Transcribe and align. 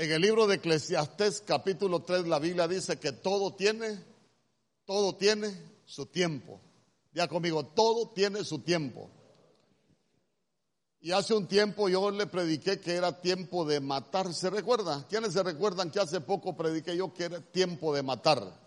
En 0.00 0.10
el 0.10 0.22
libro 0.22 0.46
de 0.46 0.54
Eclesiastés 0.54 1.42
capítulo 1.46 2.00
3 2.00 2.26
la 2.26 2.38
Biblia 2.38 2.66
dice 2.66 2.98
que 2.98 3.12
todo 3.12 3.52
tiene, 3.52 4.02
todo 4.86 5.14
tiene 5.14 5.54
su 5.84 6.06
tiempo. 6.06 6.58
Ya 7.12 7.28
conmigo, 7.28 7.66
todo 7.66 8.08
tiene 8.08 8.42
su 8.42 8.60
tiempo. 8.60 9.10
Y 11.00 11.12
hace 11.12 11.34
un 11.34 11.46
tiempo 11.46 11.90
yo 11.90 12.10
le 12.10 12.26
prediqué 12.26 12.80
que 12.80 12.94
era 12.94 13.20
tiempo 13.20 13.66
de 13.66 13.80
matar. 13.80 14.32
¿Se 14.32 14.48
recuerda? 14.48 15.06
¿Quiénes 15.06 15.34
se 15.34 15.42
recuerdan 15.42 15.90
que 15.90 16.00
hace 16.00 16.22
poco 16.22 16.56
prediqué 16.56 16.96
yo 16.96 17.12
que 17.12 17.24
era 17.24 17.42
tiempo 17.42 17.94
de 17.94 18.02
matar? 18.02 18.58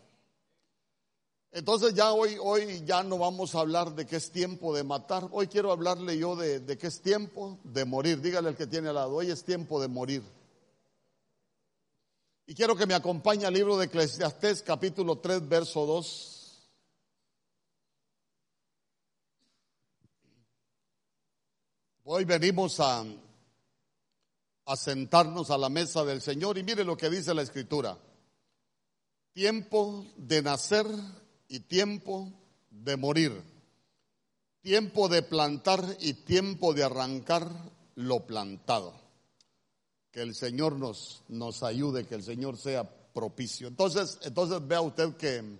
Entonces 1.52 1.96
ya 1.96 2.14
hoy, 2.14 2.38
hoy 2.40 2.84
ya 2.86 3.02
no 3.02 3.18
vamos 3.18 3.56
a 3.56 3.62
hablar 3.62 3.96
de 3.96 4.06
que 4.06 4.18
es 4.18 4.30
tiempo 4.30 4.76
de 4.76 4.84
matar. 4.84 5.28
Hoy 5.32 5.48
quiero 5.48 5.72
hablarle 5.72 6.16
yo 6.16 6.36
de, 6.36 6.60
de 6.60 6.78
que 6.78 6.86
es 6.86 7.02
tiempo 7.02 7.58
de 7.64 7.86
morir. 7.86 8.22
Dígale 8.22 8.50
al 8.50 8.56
que 8.56 8.68
tiene 8.68 8.90
al 8.90 8.96
lado, 8.96 9.16
hoy 9.16 9.32
es 9.32 9.44
tiempo 9.44 9.82
de 9.82 9.88
morir. 9.88 10.22
Y 12.46 12.56
quiero 12.56 12.76
que 12.76 12.86
me 12.86 12.94
acompañe 12.94 13.46
al 13.46 13.54
libro 13.54 13.78
de 13.78 13.86
Eclesiastés 13.86 14.64
capítulo 14.64 15.20
3 15.20 15.48
verso 15.48 15.86
2. 15.86 16.70
Hoy 22.04 22.26
venimos 22.26 22.82
a, 22.82 23.06
a 24.66 24.76
sentarnos 24.76 25.52
a 25.52 25.58
la 25.58 25.70
mesa 25.70 26.04
del 26.04 26.22
Señor 26.22 26.58
y 26.58 26.64
mire 26.64 26.84
lo 26.84 26.98
que 26.98 27.10
dice 27.10 27.34
la 27.34 27.44
Escritura. 27.44 27.98
Tiempo 29.32 30.06
de 30.18 30.42
nacer 30.42 30.86
y 31.48 31.62
tiempo 31.62 32.30
de 32.70 32.98
morir. 32.98 33.42
Tiempo 34.60 35.08
de 35.08 35.24
plantar 35.24 35.96
y 36.02 36.14
tiempo 36.14 36.74
de 36.74 36.84
arrancar 36.84 37.50
lo 37.96 38.26
plantado 38.26 39.03
que 40.14 40.22
el 40.22 40.36
Señor 40.36 40.78
nos, 40.78 41.24
nos 41.28 41.64
ayude, 41.64 42.06
que 42.06 42.14
el 42.14 42.22
Señor 42.22 42.56
sea 42.56 42.88
propicio. 42.88 43.68
Entonces, 43.68 44.20
entonces 44.22 44.66
vea 44.66 44.80
usted 44.80 45.16
que 45.18 45.58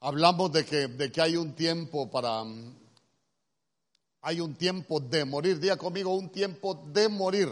hablamos 0.00 0.52
de 0.52 0.66
que, 0.66 0.86
de 0.88 1.10
que 1.10 1.22
hay 1.22 1.38
un 1.38 1.54
tiempo 1.54 2.10
para, 2.10 2.44
hay 4.20 4.40
un 4.40 4.54
tiempo 4.56 5.00
de 5.00 5.24
morir. 5.24 5.58
Diga 5.58 5.78
conmigo, 5.78 6.14
un 6.14 6.28
tiempo 6.30 6.74
de 6.74 7.08
morir. 7.08 7.48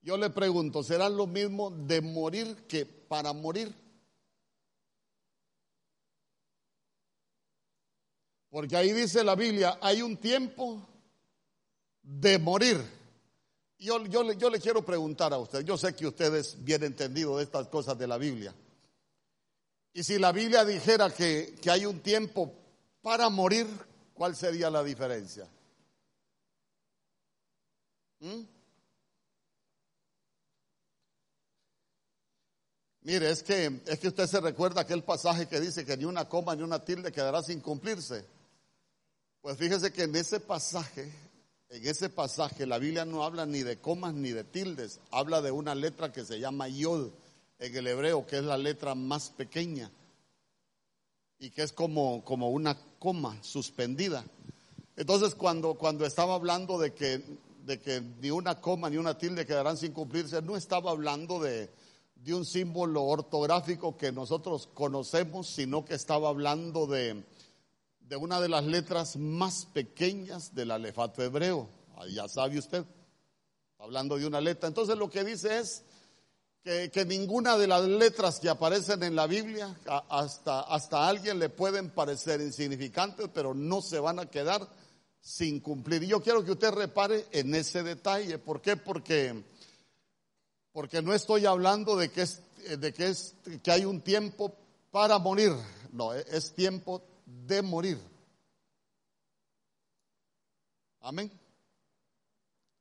Yo 0.00 0.16
le 0.16 0.30
pregunto, 0.30 0.82
¿será 0.82 1.10
lo 1.10 1.26
mismo 1.26 1.70
de 1.70 2.00
morir 2.00 2.64
que 2.66 2.86
para 2.86 3.34
morir? 3.34 3.74
Porque 8.48 8.76
ahí 8.78 8.92
dice 8.92 9.22
la 9.22 9.34
Biblia, 9.34 9.78
hay 9.82 10.00
un 10.00 10.16
tiempo 10.16 10.80
de 12.02 12.38
morir. 12.38 12.95
Yo, 13.78 14.04
yo, 14.06 14.50
le 14.50 14.60
quiero 14.60 14.84
preguntar 14.84 15.32
a 15.34 15.38
usted, 15.38 15.60
yo 15.60 15.76
sé 15.76 15.94
que 15.94 16.06
usted 16.06 16.34
es 16.34 16.64
bien 16.64 16.82
entendido 16.82 17.36
de 17.36 17.44
estas 17.44 17.68
cosas 17.68 17.98
de 17.98 18.06
la 18.06 18.16
Biblia. 18.16 18.54
Y 19.92 20.02
si 20.02 20.18
la 20.18 20.32
Biblia 20.32 20.64
dijera 20.64 21.10
que, 21.10 21.54
que 21.60 21.70
hay 21.70 21.84
un 21.84 22.00
tiempo 22.00 22.52
para 23.02 23.28
morir, 23.28 23.66
¿cuál 24.14 24.34
sería 24.34 24.70
la 24.70 24.82
diferencia? 24.82 25.46
¿Mm? 28.20 28.42
Mire, 33.02 33.30
es 33.30 33.42
que, 33.42 33.82
es 33.86 34.00
que 34.00 34.08
usted 34.08 34.26
se 34.26 34.40
recuerda 34.40 34.80
aquel 34.80 35.04
pasaje 35.04 35.46
que 35.46 35.60
dice 35.60 35.84
que 35.84 35.96
ni 35.96 36.04
una 36.04 36.28
coma 36.28 36.56
ni 36.56 36.62
una 36.62 36.84
tilde 36.84 37.12
quedará 37.12 37.40
sin 37.42 37.60
cumplirse. 37.60 38.24
Pues 39.40 39.56
fíjese 39.56 39.92
que 39.92 40.02
en 40.02 40.16
ese 40.16 40.40
pasaje 40.40 41.12
en 41.68 41.86
ese 41.86 42.08
pasaje 42.08 42.66
la 42.66 42.78
Biblia 42.78 43.04
no 43.04 43.24
habla 43.24 43.46
ni 43.46 43.62
de 43.62 43.78
comas 43.78 44.14
ni 44.14 44.30
de 44.30 44.44
tildes, 44.44 45.00
habla 45.10 45.42
de 45.42 45.50
una 45.50 45.74
letra 45.74 46.12
que 46.12 46.24
se 46.24 46.38
llama 46.38 46.68
yod 46.68 47.10
en 47.58 47.76
el 47.76 47.86
hebreo, 47.86 48.26
que 48.26 48.38
es 48.38 48.44
la 48.44 48.56
letra 48.56 48.94
más 48.94 49.30
pequeña 49.30 49.90
y 51.38 51.50
que 51.50 51.62
es 51.62 51.72
como, 51.72 52.24
como 52.24 52.50
una 52.50 52.76
coma 52.98 53.36
suspendida. 53.42 54.24
Entonces 54.96 55.34
cuando, 55.34 55.74
cuando 55.74 56.06
estaba 56.06 56.34
hablando 56.34 56.78
de 56.78 56.94
que, 56.94 57.22
de 57.64 57.80
que 57.80 58.00
ni 58.20 58.30
una 58.30 58.60
coma 58.60 58.88
ni 58.88 58.96
una 58.96 59.18
tilde 59.18 59.46
quedarán 59.46 59.76
sin 59.76 59.92
cumplirse, 59.92 60.40
no 60.42 60.56
estaba 60.56 60.90
hablando 60.92 61.40
de, 61.40 61.70
de 62.14 62.34
un 62.34 62.44
símbolo 62.44 63.04
ortográfico 63.04 63.96
que 63.96 64.12
nosotros 64.12 64.68
conocemos, 64.72 65.48
sino 65.48 65.84
que 65.84 65.94
estaba 65.94 66.28
hablando 66.28 66.86
de, 66.86 67.22
de 68.08 68.16
una 68.16 68.40
de 68.40 68.48
las 68.48 68.64
letras 68.64 69.16
más 69.16 69.66
pequeñas 69.66 70.54
del 70.54 70.70
alefato 70.70 71.22
hebreo. 71.22 71.68
Ya 72.10 72.28
sabe 72.28 72.58
usted, 72.58 72.84
hablando 73.78 74.16
de 74.16 74.26
una 74.26 74.40
letra. 74.40 74.68
Entonces 74.68 74.96
lo 74.96 75.10
que 75.10 75.24
dice 75.24 75.58
es 75.58 75.82
que, 76.62 76.90
que, 76.90 77.04
ninguna 77.04 77.56
de 77.56 77.66
las 77.66 77.84
letras 77.84 78.38
que 78.38 78.48
aparecen 78.48 79.02
en 79.02 79.16
la 79.16 79.26
Biblia, 79.26 79.76
hasta, 80.08 80.60
hasta 80.60 81.08
alguien 81.08 81.38
le 81.38 81.48
pueden 81.48 81.90
parecer 81.90 82.40
insignificantes, 82.40 83.28
pero 83.32 83.54
no 83.54 83.82
se 83.82 83.98
van 83.98 84.18
a 84.18 84.26
quedar 84.26 84.68
sin 85.20 85.60
cumplir. 85.60 86.04
Y 86.04 86.08
yo 86.08 86.22
quiero 86.22 86.44
que 86.44 86.52
usted 86.52 86.70
repare 86.70 87.26
en 87.32 87.54
ese 87.54 87.82
detalle. 87.82 88.38
¿Por 88.38 88.60
qué? 88.60 88.76
Porque, 88.76 89.42
porque 90.72 91.02
no 91.02 91.12
estoy 91.12 91.46
hablando 91.46 91.96
de 91.96 92.10
que, 92.10 92.22
es, 92.22 92.40
de 92.78 92.92
que, 92.92 93.08
es, 93.08 93.34
que 93.62 93.72
hay 93.72 93.84
un 93.84 94.00
tiempo 94.00 94.54
para 94.92 95.18
morir. 95.18 95.52
No, 95.92 96.12
es 96.12 96.52
tiempo 96.52 97.02
de 97.26 97.60
morir. 97.60 98.00
Amén. 101.00 101.30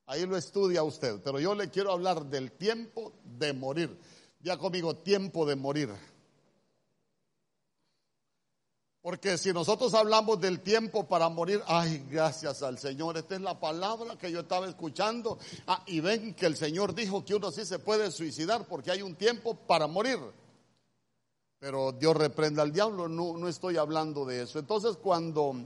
Ahí 0.06 0.26
lo 0.26 0.38
estudia 0.38 0.84
usted, 0.84 1.20
pero 1.24 1.40
yo 1.40 1.56
le 1.56 1.70
quiero 1.70 1.92
hablar 1.92 2.26
del 2.26 2.52
tiempo 2.52 3.14
de 3.24 3.54
morir. 3.54 4.00
Ya 4.40 4.58
conmigo, 4.58 4.96
tiempo 4.96 5.46
de 5.46 5.56
morir. 5.56 5.90
Porque 9.02 9.38
si 9.38 9.54
nosotros 9.54 9.94
hablamos 9.94 10.42
del 10.42 10.62
tiempo 10.62 11.08
para 11.08 11.30
morir, 11.30 11.62
ay, 11.68 12.04
gracias 12.10 12.64
al 12.64 12.80
Señor, 12.80 13.18
esta 13.18 13.36
es 13.36 13.42
la 13.42 13.60
palabra 13.60 14.16
que 14.18 14.32
yo 14.32 14.40
estaba 14.40 14.68
escuchando. 14.68 15.38
Ah, 15.68 15.84
y 15.86 16.00
ven 16.00 16.34
que 16.34 16.48
el 16.48 16.56
Señor 16.56 16.96
dijo 16.96 17.24
que 17.24 17.36
uno 17.36 17.52
sí 17.52 17.66
se 17.66 17.78
puede 17.78 18.10
suicidar 18.10 18.66
porque 18.68 18.90
hay 18.90 19.04
un 19.04 19.16
tiempo 19.16 19.54
para 19.54 19.86
morir. 19.86 20.18
Pero 21.66 21.92
Dios 21.94 22.16
reprenda 22.16 22.62
al 22.62 22.72
diablo, 22.72 23.08
no, 23.08 23.36
no 23.36 23.48
estoy 23.48 23.78
hablando 23.78 24.24
de 24.24 24.44
eso. 24.44 24.60
Entonces 24.60 24.98
cuando, 24.98 25.66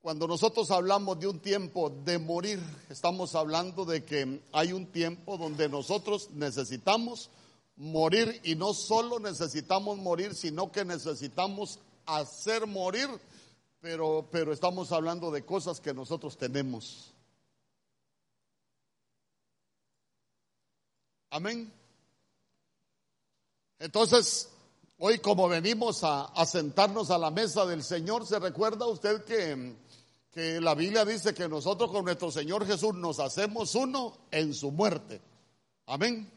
cuando 0.00 0.26
nosotros 0.26 0.68
hablamos 0.72 1.20
de 1.20 1.28
un 1.28 1.38
tiempo 1.38 1.90
de 1.90 2.18
morir, 2.18 2.60
estamos 2.90 3.36
hablando 3.36 3.84
de 3.84 4.04
que 4.04 4.40
hay 4.50 4.72
un 4.72 4.86
tiempo 4.86 5.38
donde 5.38 5.68
nosotros 5.68 6.30
necesitamos 6.32 7.30
morir 7.76 8.40
y 8.42 8.56
no 8.56 8.74
solo 8.74 9.20
necesitamos 9.20 9.96
morir, 9.96 10.34
sino 10.34 10.72
que 10.72 10.84
necesitamos 10.84 11.78
hacer 12.04 12.66
morir, 12.66 13.08
pero, 13.80 14.26
pero 14.32 14.52
estamos 14.52 14.90
hablando 14.90 15.30
de 15.30 15.44
cosas 15.44 15.80
que 15.80 15.94
nosotros 15.94 16.36
tenemos. 16.36 17.14
Amén. 21.30 21.72
Entonces, 23.78 24.48
Hoy 24.98 25.18
como 25.18 25.46
venimos 25.46 26.00
a, 26.04 26.46
sentarnos 26.46 27.10
a 27.10 27.18
la 27.18 27.30
mesa 27.30 27.66
del 27.66 27.82
Señor, 27.82 28.26
¿se 28.26 28.38
recuerda 28.38 28.86
usted 28.86 29.24
que, 29.24 30.60
la 30.60 30.74
Biblia 30.74 31.04
dice 31.04 31.34
que 31.34 31.48
nosotros 31.48 31.90
con 31.90 32.06
nuestro 32.06 32.30
Señor 32.30 32.66
Jesús 32.66 32.94
nos 32.94 33.20
hacemos 33.20 33.74
uno 33.74 34.16
en 34.30 34.54
su 34.54 34.70
muerte? 34.70 35.20
Amén. 35.84 36.30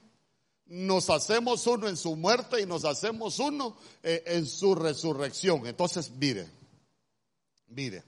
Nos 0.65 1.09
hacemos 1.09 1.65
uno 1.67 1.87
en 1.87 1.95
su 1.95 2.17
muerte 2.17 2.61
y 2.61 2.65
nos 2.65 2.83
hacemos 2.83 3.39
uno 3.39 3.77
eh, 4.03 4.23
en 4.25 4.45
su 4.45 4.75
resurrección. 4.75 5.65
Entonces, 5.65 6.11
mire, 6.11 6.49
mire, 7.69 8.03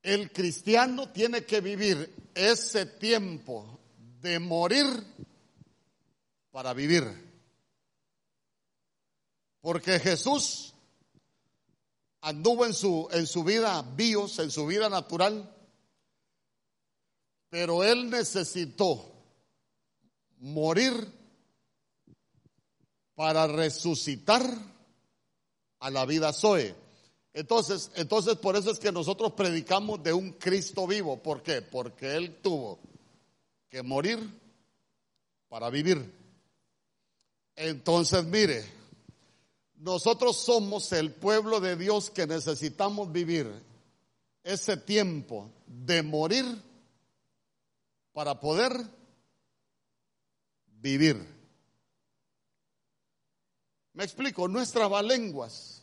el 0.00 0.30
cristiano 0.30 1.10
tiene 1.10 1.44
que 1.44 1.60
vivir 1.60 2.30
ese 2.34 2.86
tiempo 2.86 3.80
de 4.20 4.38
morir 4.38 4.86
para 6.52 6.72
vivir. 6.72 7.25
Porque 9.66 9.98
Jesús 9.98 10.74
anduvo 12.20 12.66
en 12.66 12.72
su, 12.72 13.08
en 13.10 13.26
su 13.26 13.42
vida 13.42 13.82
bios, 13.96 14.38
en 14.38 14.52
su 14.52 14.64
vida 14.64 14.88
natural, 14.88 15.52
pero 17.48 17.82
él 17.82 18.08
necesitó 18.08 19.12
morir 20.38 20.94
para 23.16 23.48
resucitar 23.48 24.48
a 25.80 25.90
la 25.90 26.06
vida 26.06 26.32
Zoe. 26.32 26.72
Entonces, 27.32 27.90
entonces 27.96 28.36
por 28.36 28.54
eso 28.54 28.70
es 28.70 28.78
que 28.78 28.92
nosotros 28.92 29.32
predicamos 29.32 30.00
de 30.00 30.12
un 30.12 30.34
Cristo 30.34 30.86
vivo. 30.86 31.20
¿Por 31.20 31.42
qué? 31.42 31.60
Porque 31.60 32.14
Él 32.14 32.40
tuvo 32.40 32.78
que 33.68 33.82
morir 33.82 34.30
para 35.48 35.70
vivir. 35.70 36.08
Entonces, 37.56 38.24
mire, 38.26 38.76
nosotros 39.78 40.36
somos 40.36 40.92
el 40.92 41.12
pueblo 41.12 41.60
de 41.60 41.76
Dios 41.76 42.10
que 42.10 42.26
necesitamos 42.26 43.12
vivir 43.12 43.52
ese 44.42 44.76
tiempo 44.76 45.50
de 45.66 46.02
morir 46.02 46.44
para 48.12 48.38
poder 48.40 48.72
vivir. 50.66 51.36
Me 53.92 54.04
explico, 54.04 54.46
nuestras 54.46 54.90
lenguas. 55.04 55.82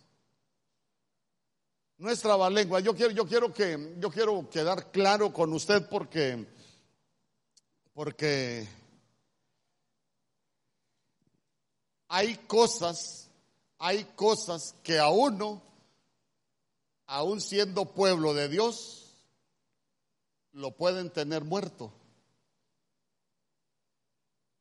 Nuestra 1.97 2.49
lengua. 2.49 2.79
Yo 2.79 2.95
quiero, 2.95 3.11
yo 3.11 3.25
quiero 3.25 3.53
que, 3.53 3.95
yo 3.97 4.09
quiero 4.09 4.49
quedar 4.49 4.91
claro 4.91 5.31
con 5.31 5.53
usted 5.53 5.87
porque, 5.89 6.45
porque 7.93 8.67
hay 12.07 12.35
cosas, 12.45 13.29
hay 13.85 14.05
cosas 14.15 14.75
que 14.81 14.97
a 14.97 15.09
uno, 15.09 15.61
aún 17.05 17.41
siendo 17.41 17.83
pueblo 17.83 18.33
de 18.33 18.47
Dios, 18.47 19.13
lo 20.53 20.71
pueden 20.71 21.09
tener 21.09 21.43
muerto. 21.43 21.91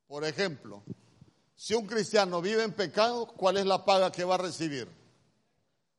Por 0.09 0.25
ejemplo, 0.25 0.83
si 1.55 1.75
un 1.75 1.87
cristiano 1.87 2.43
vive 2.43 2.65
en 2.65 2.73
pecado, 2.73 3.27
¿cuál 3.27 3.59
es 3.59 3.65
la 3.65 3.85
paga 3.85 4.11
que 4.11 4.25
va 4.25 4.35
a 4.35 4.39
recibir? 4.39 4.89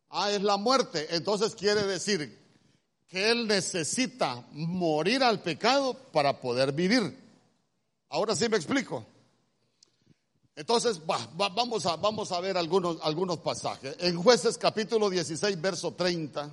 Ah, 0.09 0.29
es 0.29 0.41
la 0.41 0.57
muerte. 0.57 1.15
Entonces 1.15 1.55
quiere 1.55 1.83
decir 1.83 2.37
que 3.07 3.31
él 3.31 3.47
necesita 3.47 4.45
morir 4.51 5.23
al 5.23 5.41
pecado 5.41 5.93
para 6.11 6.41
poder 6.41 6.73
vivir. 6.73 7.17
Ahora 8.09 8.35
sí 8.35 8.49
me 8.49 8.57
explico. 8.57 9.05
Entonces, 10.55 11.01
vamos, 11.05 11.85
a, 11.85 11.95
vamos 11.95 12.31
a 12.31 12.39
ver 12.39 12.57
algunos, 12.57 12.97
algunos 13.01 13.39
pasajes. 13.39 13.95
En 13.99 14.21
jueces 14.21 14.57
capítulo 14.57 15.09
16, 15.09 15.59
verso 15.59 15.93
30. 15.93 16.51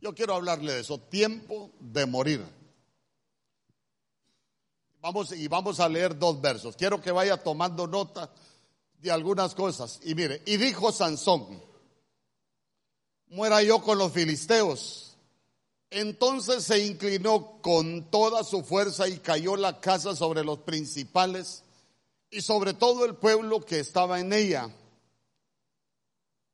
Yo 0.00 0.14
quiero 0.14 0.34
hablarle 0.34 0.72
de 0.72 0.80
eso, 0.80 0.98
tiempo 0.98 1.70
de 1.80 2.06
morir. 2.06 2.44
Vamos, 5.00 5.32
y 5.32 5.48
vamos 5.48 5.80
a 5.80 5.88
leer 5.88 6.18
dos 6.18 6.40
versos. 6.40 6.76
Quiero 6.76 7.00
que 7.00 7.10
vaya 7.10 7.36
tomando 7.36 7.86
nota 7.86 8.30
de 9.00 9.10
algunas 9.10 9.54
cosas. 9.54 10.00
Y 10.02 10.14
mire, 10.14 10.42
y 10.46 10.56
dijo 10.56 10.92
Sansón, 10.92 11.62
muera 13.26 13.62
yo 13.62 13.82
con 13.82 13.98
los 13.98 14.12
filisteos. 14.12 15.03
Entonces 15.96 16.64
se 16.64 16.84
inclinó 16.84 17.60
con 17.62 18.10
toda 18.10 18.42
su 18.42 18.64
fuerza 18.64 19.06
y 19.06 19.18
cayó 19.18 19.54
la 19.54 19.80
casa 19.80 20.16
sobre 20.16 20.42
los 20.42 20.58
principales 20.58 21.62
y 22.30 22.40
sobre 22.40 22.74
todo 22.74 23.04
el 23.04 23.14
pueblo 23.14 23.60
que 23.60 23.78
estaba 23.78 24.18
en 24.18 24.32
ella. 24.32 24.68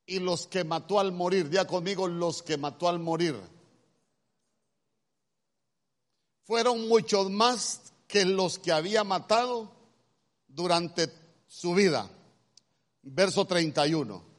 Y 0.04 0.19
los 0.19 0.46
que 0.46 0.62
mató 0.62 1.00
al 1.00 1.12
morir, 1.12 1.48
ya 1.48 1.66
conmigo, 1.66 2.06
los 2.06 2.42
que 2.42 2.58
mató 2.58 2.87
al 2.87 2.98
morir. 2.98 3.40
Fueron 6.44 6.87
muchos 6.87 7.31
más 7.31 7.94
que 8.06 8.26
los 8.26 8.58
que 8.58 8.72
había 8.72 9.04
matado 9.04 9.72
durante 10.48 11.10
su 11.48 11.72
vida. 11.72 12.10
Verso 13.00 13.46
31. 13.46 14.30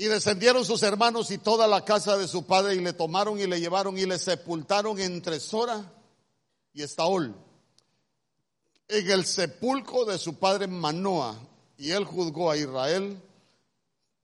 Y 0.00 0.04
descendieron 0.04 0.64
sus 0.64 0.84
hermanos 0.84 1.28
y 1.32 1.38
toda 1.38 1.66
la 1.66 1.84
casa 1.84 2.16
de 2.16 2.28
su 2.28 2.46
padre 2.46 2.76
y 2.76 2.78
le 2.78 2.92
tomaron 2.92 3.36
y 3.40 3.48
le 3.48 3.58
llevaron 3.58 3.98
y 3.98 4.06
le 4.06 4.16
sepultaron 4.16 5.00
entre 5.00 5.40
Sora 5.40 5.92
y 6.72 6.82
Estaol, 6.82 7.34
en 8.86 9.10
el 9.10 9.26
sepulcro 9.26 10.04
de 10.04 10.16
su 10.16 10.38
padre 10.38 10.68
Manoa. 10.68 11.36
Y 11.76 11.90
él 11.90 12.04
juzgó 12.04 12.48
a 12.48 12.56
Israel 12.56 13.20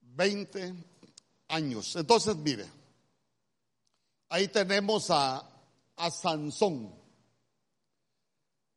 20 0.00 0.74
años. 1.48 1.96
Entonces, 1.96 2.36
mire, 2.36 2.66
ahí 4.28 4.46
tenemos 4.46 5.10
a, 5.10 5.44
a 5.96 6.10
Sansón. 6.12 6.94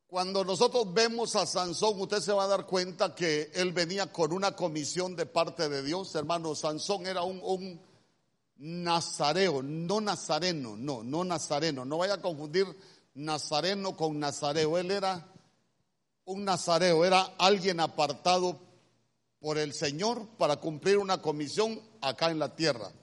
Cuando 0.08 0.46
nosotros 0.46 0.94
vemos 0.94 1.36
a 1.36 1.46
Sansón, 1.46 2.00
usted 2.00 2.22
se 2.22 2.32
va 2.32 2.46
a 2.46 2.48
dar 2.48 2.66
cuenta 2.66 3.14
que 3.14 3.52
él 3.54 3.74
venía 3.74 4.10
con 4.10 4.32
una 4.32 4.56
comisión 4.56 5.18
de 5.18 5.26
parte 5.26 5.68
de 5.68 5.84
Dios. 5.84 6.16
Hermano, 6.16 6.56
Sansón 6.56 7.06
era 7.06 7.24
un, 7.24 7.82
nazareo, 8.56 9.62
no 9.62 10.00
nazareno, 10.00 10.78
no, 10.78 11.04
no 11.04 11.26
nazareno. 11.26 11.84
No 11.84 11.98
vaya 11.98 12.14
a 12.14 12.22
confundir 12.22 12.66
nazareno 13.16 13.98
con 13.98 14.18
nazareo. 14.18 14.78
Él 14.78 14.92
era 14.92 15.28
un 16.24 16.46
nazareo, 16.46 17.04
era 17.04 17.34
alguien 17.38 17.82
apartado 17.82 18.62
por 19.42 19.58
el 19.58 19.74
Señor 19.74 20.26
para 20.38 20.56
cumplir 20.56 21.00
una 21.00 21.22
comisión 21.22 21.82
acá 22.00 22.32
en 22.32 22.40
la 22.40 22.56
tierra. 22.56 22.94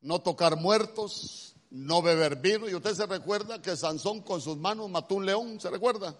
No 0.00 0.20
tocar 0.20 0.56
muertos, 0.56 1.54
no 1.70 2.02
beber 2.02 2.36
vino. 2.36 2.68
Y 2.68 2.74
usted 2.74 2.94
se 2.94 3.06
recuerda 3.06 3.60
que 3.60 3.76
Sansón 3.76 4.22
con 4.22 4.40
sus 4.40 4.56
manos 4.56 4.90
mató 4.90 5.16
un 5.16 5.26
león, 5.26 5.60
¿se 5.60 5.70
recuerda? 5.70 6.16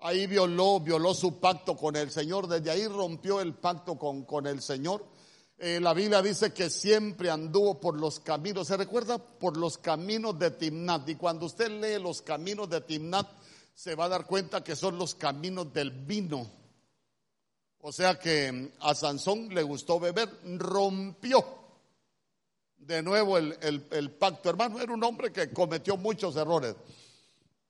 Ahí 0.00 0.26
violó, 0.26 0.80
violó 0.80 1.12
su 1.14 1.40
pacto 1.40 1.76
con 1.76 1.96
el 1.96 2.10
Señor, 2.10 2.46
desde 2.46 2.70
ahí 2.70 2.86
rompió 2.86 3.40
el 3.40 3.54
pacto 3.54 3.98
con, 3.98 4.24
con 4.24 4.46
el 4.46 4.62
Señor. 4.62 5.04
Eh, 5.60 5.80
la 5.80 5.92
Biblia 5.92 6.22
dice 6.22 6.52
que 6.52 6.70
siempre 6.70 7.30
anduvo 7.30 7.80
por 7.80 7.98
los 7.98 8.20
caminos, 8.20 8.68
¿se 8.68 8.76
recuerda? 8.76 9.18
Por 9.18 9.56
los 9.56 9.76
caminos 9.76 10.38
de 10.38 10.52
Timnat. 10.52 11.08
Y 11.08 11.16
cuando 11.16 11.46
usted 11.46 11.68
lee 11.68 12.00
los 12.00 12.22
caminos 12.22 12.70
de 12.70 12.80
Timnat, 12.80 13.26
se 13.74 13.96
va 13.96 14.04
a 14.04 14.08
dar 14.08 14.24
cuenta 14.24 14.62
que 14.62 14.76
son 14.76 14.98
los 14.98 15.16
caminos 15.16 15.72
del 15.72 15.90
vino. 15.90 16.48
O 17.80 17.90
sea 17.90 18.18
que 18.18 18.72
a 18.80 18.94
Sansón 18.94 19.52
le 19.52 19.62
gustó 19.62 19.98
beber, 19.98 20.28
rompió 20.58 21.57
de 22.78 23.02
nuevo 23.02 23.38
el, 23.38 24.10
pacto. 24.18 24.48
Hermano, 24.50 24.80
era 24.80 24.92
un 24.92 25.04
hombre 25.04 25.32
que 25.32 25.52
cometió 25.52 25.96
muchos 25.96 26.36
errores. 26.36 26.74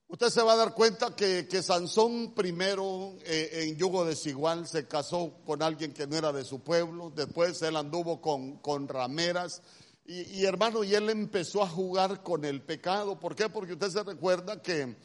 Usted 0.06 0.30
se 0.30 0.42
va 0.42 0.54
a 0.54 0.56
dar 0.56 0.74
cuenta 0.74 1.14
que, 1.14 1.62
Sansón 1.62 2.32
primero 2.34 3.16
eh, 3.24 3.64
en 3.68 3.76
yugo 3.76 4.04
desigual 4.04 4.66
se 4.66 4.86
casó 4.86 5.34
con 5.44 5.62
alguien 5.62 5.92
que 5.92 6.06
no 6.06 6.16
era 6.16 6.32
de 6.32 6.44
su 6.44 6.60
pueblo, 6.60 7.12
después 7.14 7.60
él 7.62 7.76
anduvo 7.76 8.20
con, 8.20 8.56
con 8.58 8.88
rameras 8.88 9.62
y, 10.10 10.46
hermano, 10.46 10.84
y 10.84 10.94
él 10.94 11.10
empezó 11.10 11.62
a 11.62 11.68
jugar 11.68 12.22
con 12.22 12.46
el 12.46 12.62
pecado. 12.62 13.20
¿Por 13.20 13.36
qué? 13.36 13.50
Porque 13.50 13.74
usted 13.74 13.90
se 13.90 14.02
recuerda 14.02 14.62
que 14.62 14.96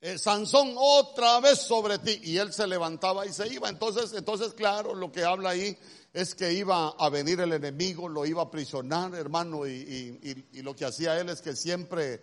eh, 0.00 0.18
Sansón 0.18 0.72
otra 0.78 1.38
vez 1.40 1.58
sobre 1.58 1.98
ti 1.98 2.18
y 2.22 2.38
él 2.38 2.50
se 2.54 2.66
levantaba 2.66 3.26
y 3.26 3.32
se 3.34 3.46
iba. 3.52 3.68
Entonces, 3.68 4.14
entonces 4.14 4.54
claro, 4.54 4.94
lo 4.94 5.12
que 5.12 5.22
habla 5.22 5.50
ahí 5.50 5.76
es 6.14 6.36
que 6.36 6.52
iba 6.52 6.90
a 6.90 7.08
venir 7.08 7.40
el 7.40 7.52
enemigo, 7.52 8.08
lo 8.08 8.24
iba 8.24 8.42
a 8.42 8.50
prisionar, 8.50 9.12
hermano, 9.16 9.66
y, 9.66 10.46
lo 10.62 10.74
que 10.76 10.84
hacía 10.84 11.18
él 11.18 11.28
es 11.28 11.42
que 11.42 11.56
siempre, 11.56 12.22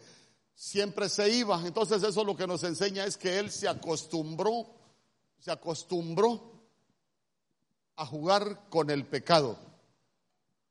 siempre 0.55 1.09
se 1.09 1.29
iba. 1.29 1.61
Entonces 1.67 2.01
eso 2.01 2.23
lo 2.23 2.33
que 2.33 2.47
nos 2.47 2.63
enseña 2.63 3.03
es 3.05 3.17
que 3.17 3.37
él 3.37 3.51
se 3.51 3.67
acostumbró, 3.67 4.65
se 5.39 5.51
acostumbró 5.51 6.53
a 7.97 8.05
jugar 8.05 8.69
con 8.69 8.89
el 8.89 9.05
pecado. 9.05 9.59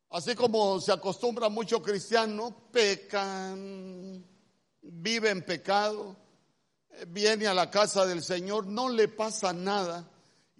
Así 0.08 0.34
como 0.34 0.80
se 0.80 0.90
acostumbra 0.90 1.50
mucho 1.50 1.82
cristiano, 1.82 2.56
pecan, 2.72 4.24
vive 4.80 5.28
en 5.28 5.44
pecado, 5.44 6.16
viene 7.08 7.46
a 7.46 7.52
la 7.52 7.70
casa 7.70 8.06
del 8.06 8.22
Señor, 8.22 8.66
no 8.66 8.88
le 8.88 9.08
pasa 9.08 9.52
nada 9.52 10.08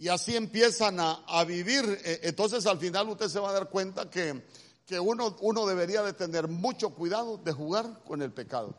y 0.01 0.09
así 0.09 0.35
empiezan 0.35 0.99
a, 0.99 1.45
vivir. 1.45 1.85
Eh, 2.03 2.21
entonces 2.23 2.65
al 2.65 2.79
final 2.79 3.11
usted 3.11 3.29
se 3.29 3.39
va 3.39 3.51
a 3.51 3.53
dar 3.53 3.69
cuenta 3.69 4.09
que, 4.09 4.47
que 4.87 4.99
uno, 4.99 5.37
uno 5.43 5.67
debería 5.67 6.03
de 6.03 6.15
tener 6.15 6.49
mucho 6.49 6.95
cuidado 6.95 7.37
de 7.37 7.53
jugar 7.53 8.03
con 8.05 8.23
el 8.23 8.33
pecado. 8.33 8.75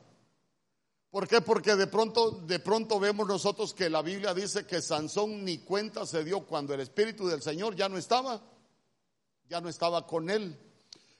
¿Por 1.11 1.27
qué? 1.27 1.39
Porque 1.39 1.75
de 1.75 1.85
pronto, 1.85 2.31
de 2.31 2.57
pronto 2.57 2.99
vemos 2.99 3.27
nosotros 3.27 3.75
que 3.75 3.87
la 3.87 4.01
Biblia 4.01 4.33
dice 4.33 4.65
que 4.65 4.81
Sansón 4.81 5.45
ni 5.45 5.59
cuenta 5.59 6.07
se 6.07 6.23
dio 6.23 6.41
cuando 6.47 6.73
el 6.73 6.79
Espíritu 6.79 7.27
del 7.27 7.43
Señor 7.43 7.75
ya 7.75 7.87
no 7.87 7.99
estaba, 7.99 8.41
ya 9.47 9.61
no 9.61 9.69
estaba 9.69 10.07
con 10.07 10.27
él. 10.27 10.57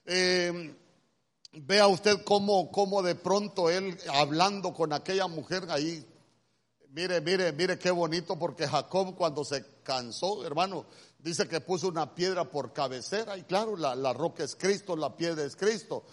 Eh, 0.05 0.75
vea 1.51 1.87
usted 1.87 2.23
cómo, 2.23 2.71
cómo 2.71 3.03
de 3.03 3.13
pronto 3.13 3.69
él 3.69 3.95
hablando 4.11 4.73
con 4.73 4.93
aquella 4.93 5.27
mujer 5.27 5.67
ahí 5.69 6.03
Mire, 6.93 7.21
mire, 7.21 7.53
mire 7.53 7.79
qué 7.79 7.89
bonito 7.89 8.37
porque 8.37 8.67
Jacob 8.67 9.15
cuando 9.15 9.45
se 9.45 9.63
cansó, 9.81 10.45
hermano, 10.45 10.85
dice 11.19 11.47
que 11.47 11.61
puso 11.61 11.87
una 11.87 12.13
piedra 12.13 12.49
por 12.49 12.73
cabecera 12.73 13.37
y 13.37 13.43
claro, 13.43 13.77
la, 13.77 14.11
roca 14.11 14.43
es 14.43 14.55
Cristo, 14.55 14.97
la 14.97 15.15
piedra 15.15 15.45
es 15.45 15.55
Cristo. 15.55 16.03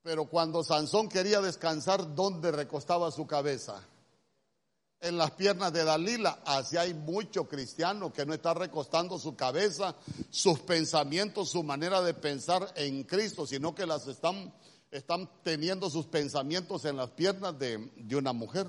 Pero 0.00 0.26
cuando 0.26 0.62
Sansón 0.62 1.08
quería 1.08 1.40
descansar, 1.40 2.14
¿dónde 2.14 2.52
recostaba 2.52 3.10
su 3.10 3.26
cabeza? 3.26 3.82
En 5.00 5.18
las 5.18 5.32
piernas 5.32 5.72
de 5.72 5.82
Dalila. 5.82 6.38
Así 6.44 6.76
hay 6.76 6.94
mucho 6.94 7.48
cristiano 7.48 8.12
que 8.12 8.24
no 8.24 8.34
está 8.34 8.54
recostando 8.54 9.18
su 9.18 9.34
cabeza, 9.34 9.96
sus 10.30 10.60
pensamientos, 10.60 11.50
su 11.50 11.64
manera 11.64 12.00
de 12.00 12.14
pensar 12.14 12.72
en 12.76 13.02
Cristo, 13.02 13.44
sino 13.44 13.74
que 13.74 13.86
las 13.86 14.06
están, 14.06 14.54
están 14.92 15.28
teniendo 15.42 15.90
sus 15.90 16.06
pensamientos 16.06 16.84
en 16.84 16.96
las 16.96 17.10
piernas 17.10 17.58
de, 17.58 17.90
de 17.96 18.16
una 18.16 18.32
mujer. 18.32 18.68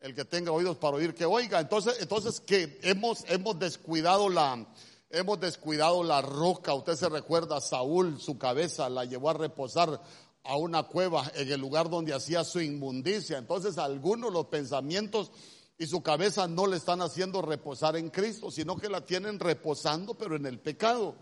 El 0.00 0.14
que 0.14 0.24
tenga 0.24 0.52
oídos 0.52 0.76
para 0.76 0.96
oír, 0.96 1.14
que 1.14 1.24
oiga. 1.24 1.60
Entonces, 1.60 1.96
entonces 2.00 2.40
que 2.40 2.78
hemos, 2.82 3.24
hemos 3.28 3.58
descuidado 3.58 4.28
la, 4.28 4.66
hemos 5.10 5.40
descuidado 5.40 6.04
la 6.04 6.22
roca. 6.22 6.74
Usted 6.74 6.96
se 6.96 7.08
recuerda, 7.08 7.60
Saúl, 7.60 8.20
su 8.20 8.38
cabeza 8.38 8.88
la 8.88 9.04
llevó 9.04 9.30
a 9.30 9.34
reposar 9.34 10.00
a 10.44 10.56
una 10.56 10.84
cueva 10.84 11.30
en 11.34 11.50
el 11.50 11.60
lugar 11.60 11.90
donde 11.90 12.14
hacía 12.14 12.44
su 12.44 12.60
inmundicia. 12.60 13.38
Entonces 13.38 13.78
algunos 13.78 14.32
los 14.32 14.46
pensamientos 14.46 15.32
y 15.78 15.86
su 15.86 16.02
cabeza 16.02 16.46
no 16.48 16.66
le 16.66 16.76
están 16.76 17.02
haciendo 17.02 17.42
reposar 17.42 17.96
en 17.96 18.10
Cristo, 18.10 18.50
sino 18.50 18.76
que 18.76 18.88
la 18.88 19.04
tienen 19.04 19.38
reposando, 19.38 20.14
pero 20.14 20.36
en 20.36 20.46
el 20.46 20.58
pecado. 20.58 21.14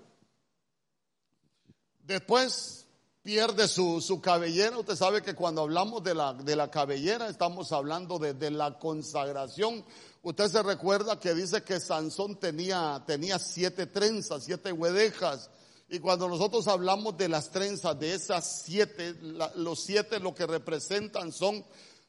Después 2.01 2.84
pierde 3.25 3.67
su, 3.69 4.03
su 4.03 4.21
cabellera. 4.21 4.79
Usted 4.79 4.95
sabe 4.95 5.23
que 5.23 5.35
cuando 5.35 5.63
hablamos 5.63 6.05
de 6.05 6.15
la, 6.15 6.35
de 6.35 6.55
la 6.55 6.71
cabellera 6.71 7.29
estamos 7.29 7.73
hablando 7.73 8.19
de, 8.19 8.35
de, 8.35 8.51
la 8.51 8.79
consagración. 8.79 9.83
Usted 10.23 10.49
se 10.49 10.63
recuerda 10.63 11.19
que 11.19 11.35
dice 11.35 11.63
que 11.65 11.81
Sansón 11.81 12.39
tenía, 12.39 13.03
tenía 13.07 13.39
siete 13.39 13.87
trenzas, 13.87 14.45
siete 14.45 14.71
huedejas. 14.73 15.51
Y 15.89 16.01
cuando 16.01 16.29
nosotros 16.29 16.69
hablamos 16.69 17.17
de 17.17 17.29
las 17.31 17.51
trenzas, 17.51 17.99
de 17.99 18.13
esas 18.13 18.63
siete, 18.63 19.15
los 19.57 19.83
siete 19.83 20.21
lo 20.21 20.35
que 20.35 20.47
representan 20.47 21.33
son 21.33 21.65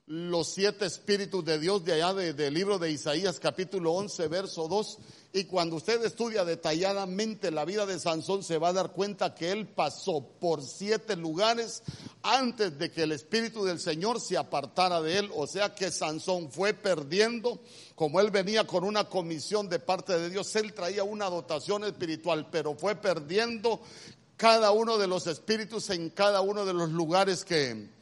los 0.08 0.50
siete 0.50 0.86
espíritus 0.86 1.44
de 1.44 1.58
Dios 1.58 1.84
de 1.84 1.94
allá 1.94 2.14
del 2.14 2.54
libro 2.54 2.78
de 2.78 2.92
Isaías 2.92 3.40
capítulo 3.40 3.92
11 3.94 4.28
verso 4.28 4.68
2 4.68 5.00
y 5.34 5.46
cuando 5.46 5.78
usted 5.78 6.06
estudia 6.06 6.46
detalladamente 6.46 7.50
la 7.50 7.66
vida 7.66 7.88
de 7.88 8.00
Sansón 8.00 8.44
se 8.44 8.60
va 8.60 8.68
a 8.68 8.74
dar 8.74 8.92
cuenta 8.92 9.34
que 9.34 9.52
él 9.52 9.68
pasó 9.68 10.24
por 10.40 10.62
siete 10.62 11.16
lugares 11.16 11.82
antes 12.22 12.78
de 12.78 12.92
que 12.92 13.02
el 13.02 13.14
espíritu 13.14 13.66
del 13.66 13.80
Señor 13.80 14.22
se 14.22 14.38
apartara 14.38 15.02
de 15.02 15.18
él, 15.18 15.32
o 15.34 15.48
sea 15.48 15.74
que 15.74 15.90
Sansón 15.90 16.52
fue 16.52 16.76
perdiendo, 16.76 17.60
como 17.96 18.20
él 18.22 18.30
venía 18.30 18.68
con 18.68 18.84
una 18.84 19.06
comisión 19.06 19.70
de 19.70 19.80
parte 19.80 20.18
de 20.20 20.30
Dios, 20.30 20.56
él 20.56 20.74
traía 20.74 21.04
una 21.04 21.32
dotación 21.32 21.84
espiritual, 21.84 22.48
pero 22.52 22.76
fue 22.76 22.96
perdiendo 22.96 23.82
cada 24.38 24.72
uno 24.72 25.00
de 25.00 25.08
los 25.08 25.26
espíritus 25.26 25.90
en 25.90 26.12
cada 26.12 26.42
uno 26.42 26.64
de 26.64 26.74
los 26.74 26.92
lugares 26.92 27.44
que, 27.44 27.95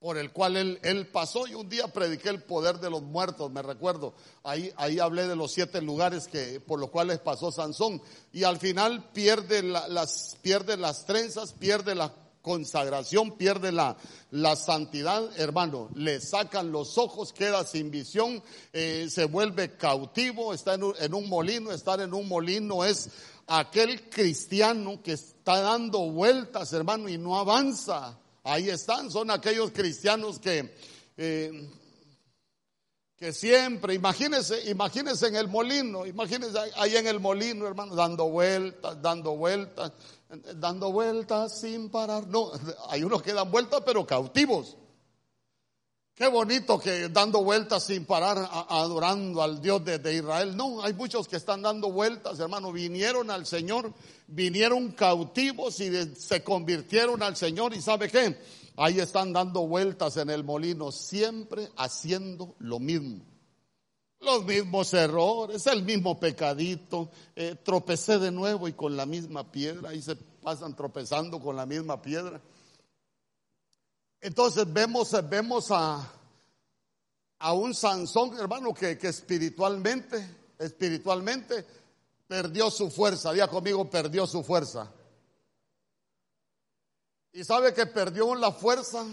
por 0.00 0.16
el 0.16 0.32
cual 0.32 0.56
él, 0.56 0.78
él, 0.82 1.08
pasó 1.08 1.46
y 1.48 1.54
un 1.54 1.68
día 1.68 1.88
prediqué 1.88 2.28
el 2.28 2.42
poder 2.42 2.78
de 2.78 2.88
los 2.88 3.02
muertos, 3.02 3.50
me 3.50 3.62
recuerdo. 3.62 4.14
Ahí, 4.44 4.72
ahí 4.76 5.00
hablé 5.00 5.26
de 5.26 5.34
los 5.34 5.52
siete 5.52 5.82
lugares 5.82 6.28
que, 6.28 6.60
por 6.60 6.78
los 6.78 6.90
cuales 6.90 7.18
pasó 7.18 7.50
Sansón. 7.50 8.00
Y 8.32 8.44
al 8.44 8.58
final 8.58 9.10
pierde, 9.12 9.62
las, 9.62 10.36
pierde 10.40 10.76
las 10.76 11.04
trenzas, 11.04 11.52
pierde 11.52 11.96
la 11.96 12.14
consagración, 12.42 13.32
pierde 13.36 13.72
la, 13.72 13.96
la 14.30 14.54
santidad, 14.54 15.36
hermano. 15.36 15.88
Le 15.94 16.20
sacan 16.20 16.70
los 16.70 16.96
ojos, 16.96 17.32
queda 17.32 17.64
sin 17.64 17.90
visión, 17.90 18.40
eh, 18.72 19.08
se 19.10 19.24
vuelve 19.24 19.76
cautivo, 19.76 20.54
está 20.54 20.74
en 20.74 20.84
un, 20.84 20.94
en 21.00 21.12
un 21.12 21.28
molino. 21.28 21.72
Estar 21.72 22.00
en 22.00 22.14
un 22.14 22.28
molino 22.28 22.84
es 22.84 23.10
aquel 23.48 24.08
cristiano 24.08 25.02
que 25.02 25.14
está 25.14 25.60
dando 25.60 26.08
vueltas, 26.12 26.72
hermano, 26.72 27.08
y 27.08 27.18
no 27.18 27.36
avanza 27.36 28.16
Ahí 28.48 28.70
están, 28.70 29.10
son 29.10 29.30
aquellos 29.30 29.72
cristianos 29.72 30.38
que, 30.38 30.74
eh, 31.18 31.70
que 33.14 33.32
siempre, 33.34 33.92
imagínense, 33.92 34.70
imagínense 34.70 35.26
en 35.26 35.36
el 35.36 35.48
molino, 35.48 36.06
imagínense 36.06 36.58
ahí 36.76 36.96
en 36.96 37.06
el 37.06 37.20
molino, 37.20 37.66
hermano, 37.66 37.94
dando 37.94 38.30
vueltas, 38.30 39.02
dando 39.02 39.36
vueltas, 39.36 39.92
dando 40.56 40.90
vueltas 40.90 41.60
sin 41.60 41.90
parar. 41.90 42.26
No, 42.26 42.50
hay 42.88 43.02
unos 43.04 43.22
que 43.22 43.34
dan 43.34 43.50
vueltas 43.50 43.82
pero 43.84 44.06
cautivos. 44.06 44.78
Qué 46.14 46.26
bonito 46.26 46.80
que 46.80 47.10
dando 47.10 47.44
vueltas 47.44 47.84
sin 47.84 48.04
parar, 48.04 48.38
adorando 48.70 49.40
al 49.40 49.60
Dios 49.62 49.84
de, 49.84 50.14
Israel. 50.14 50.56
No, 50.56 50.82
hay 50.82 50.92
muchos 50.92 51.28
que 51.28 51.36
están 51.36 51.62
dando 51.62 51.92
vueltas, 51.92 52.40
hermano. 52.40 52.72
Vinieron 52.72 53.30
al 53.30 53.46
Señor, 53.46 53.92
vinieron 54.28 54.92
cautivos 54.92 55.80
y 55.80 55.90
se 56.14 56.44
convirtieron 56.44 57.22
al 57.22 57.36
Señor. 57.36 57.74
¿Y 57.74 57.82
sabe 57.82 58.08
qué? 58.08 58.38
Ahí 58.76 59.00
están 59.00 59.32
dando 59.32 59.66
vueltas 59.66 60.16
en 60.18 60.30
el 60.30 60.44
molino, 60.44 60.92
siempre 60.92 61.68
haciendo 61.76 62.54
lo 62.60 62.78
mismo. 62.78 63.24
Los 64.20 64.44
mismos 64.44 64.92
errores, 64.94 65.66
el 65.66 65.82
mismo 65.82 66.20
pecadito. 66.20 67.10
Eh, 67.34 67.56
tropecé 67.64 68.18
de 68.18 68.30
nuevo 68.30 68.68
y 68.68 68.72
con 68.74 68.96
la 68.96 69.06
misma 69.06 69.50
piedra. 69.50 69.90
Ahí 69.90 70.02
se 70.02 70.16
pasan 70.16 70.76
tropezando 70.76 71.40
con 71.40 71.56
la 71.56 71.66
misma 71.66 72.00
piedra. 72.00 72.40
Entonces 74.20 74.70
vemos, 74.72 75.14
vemos 75.28 75.70
a, 75.70 76.12
a 77.38 77.52
un 77.52 77.74
Sansón, 77.74 78.36
hermano, 78.38 78.74
que, 78.74 78.98
que 78.98 79.08
espiritualmente, 79.08 80.36
espiritualmente 80.58 81.64
perdió 82.28 82.70
su 82.70 82.90
fuerza. 82.90 83.32
Día 83.32 83.48
conmigo, 83.48 83.90
perdió 83.90 84.26
su 84.28 84.44
fuerza. 84.44 84.92
Y 87.32 87.42
sabe 87.42 87.74
que 87.74 87.86
perdió 87.86 88.34
la 88.36 88.52
fuerza 88.52 89.04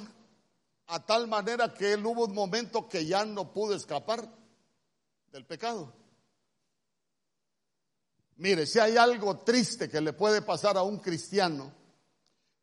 a 0.88 1.04
tal 1.04 1.28
manera 1.28 1.74
que 1.74 1.94
él 1.94 2.06
hubo 2.06 2.26
un 2.26 2.34
momento 2.36 2.88
que 2.88 3.06
ya 3.06 3.26
no 3.26 3.52
pudo 3.52 3.74
escapar 3.74 4.30
del 5.32 5.46
pecado. 5.46 5.92
Mire, 8.38 8.68
si 8.68 8.80
hay 8.80 8.98
algo 8.98 9.40
triste 9.40 9.90
que 9.90 10.02
le 10.02 10.14
puede 10.14 10.42
pasar 10.42 10.78
a 10.78 10.84
un 10.84 11.00
cristiano, 11.00 11.74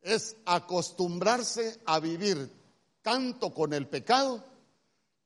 es 0.01 0.35
acostumbrarse 0.45 1.81
a 1.85 1.99
vivir 1.99 2.51
tanto 3.01 3.53
con 3.53 3.73
el 3.73 3.87
pecado 3.87 4.43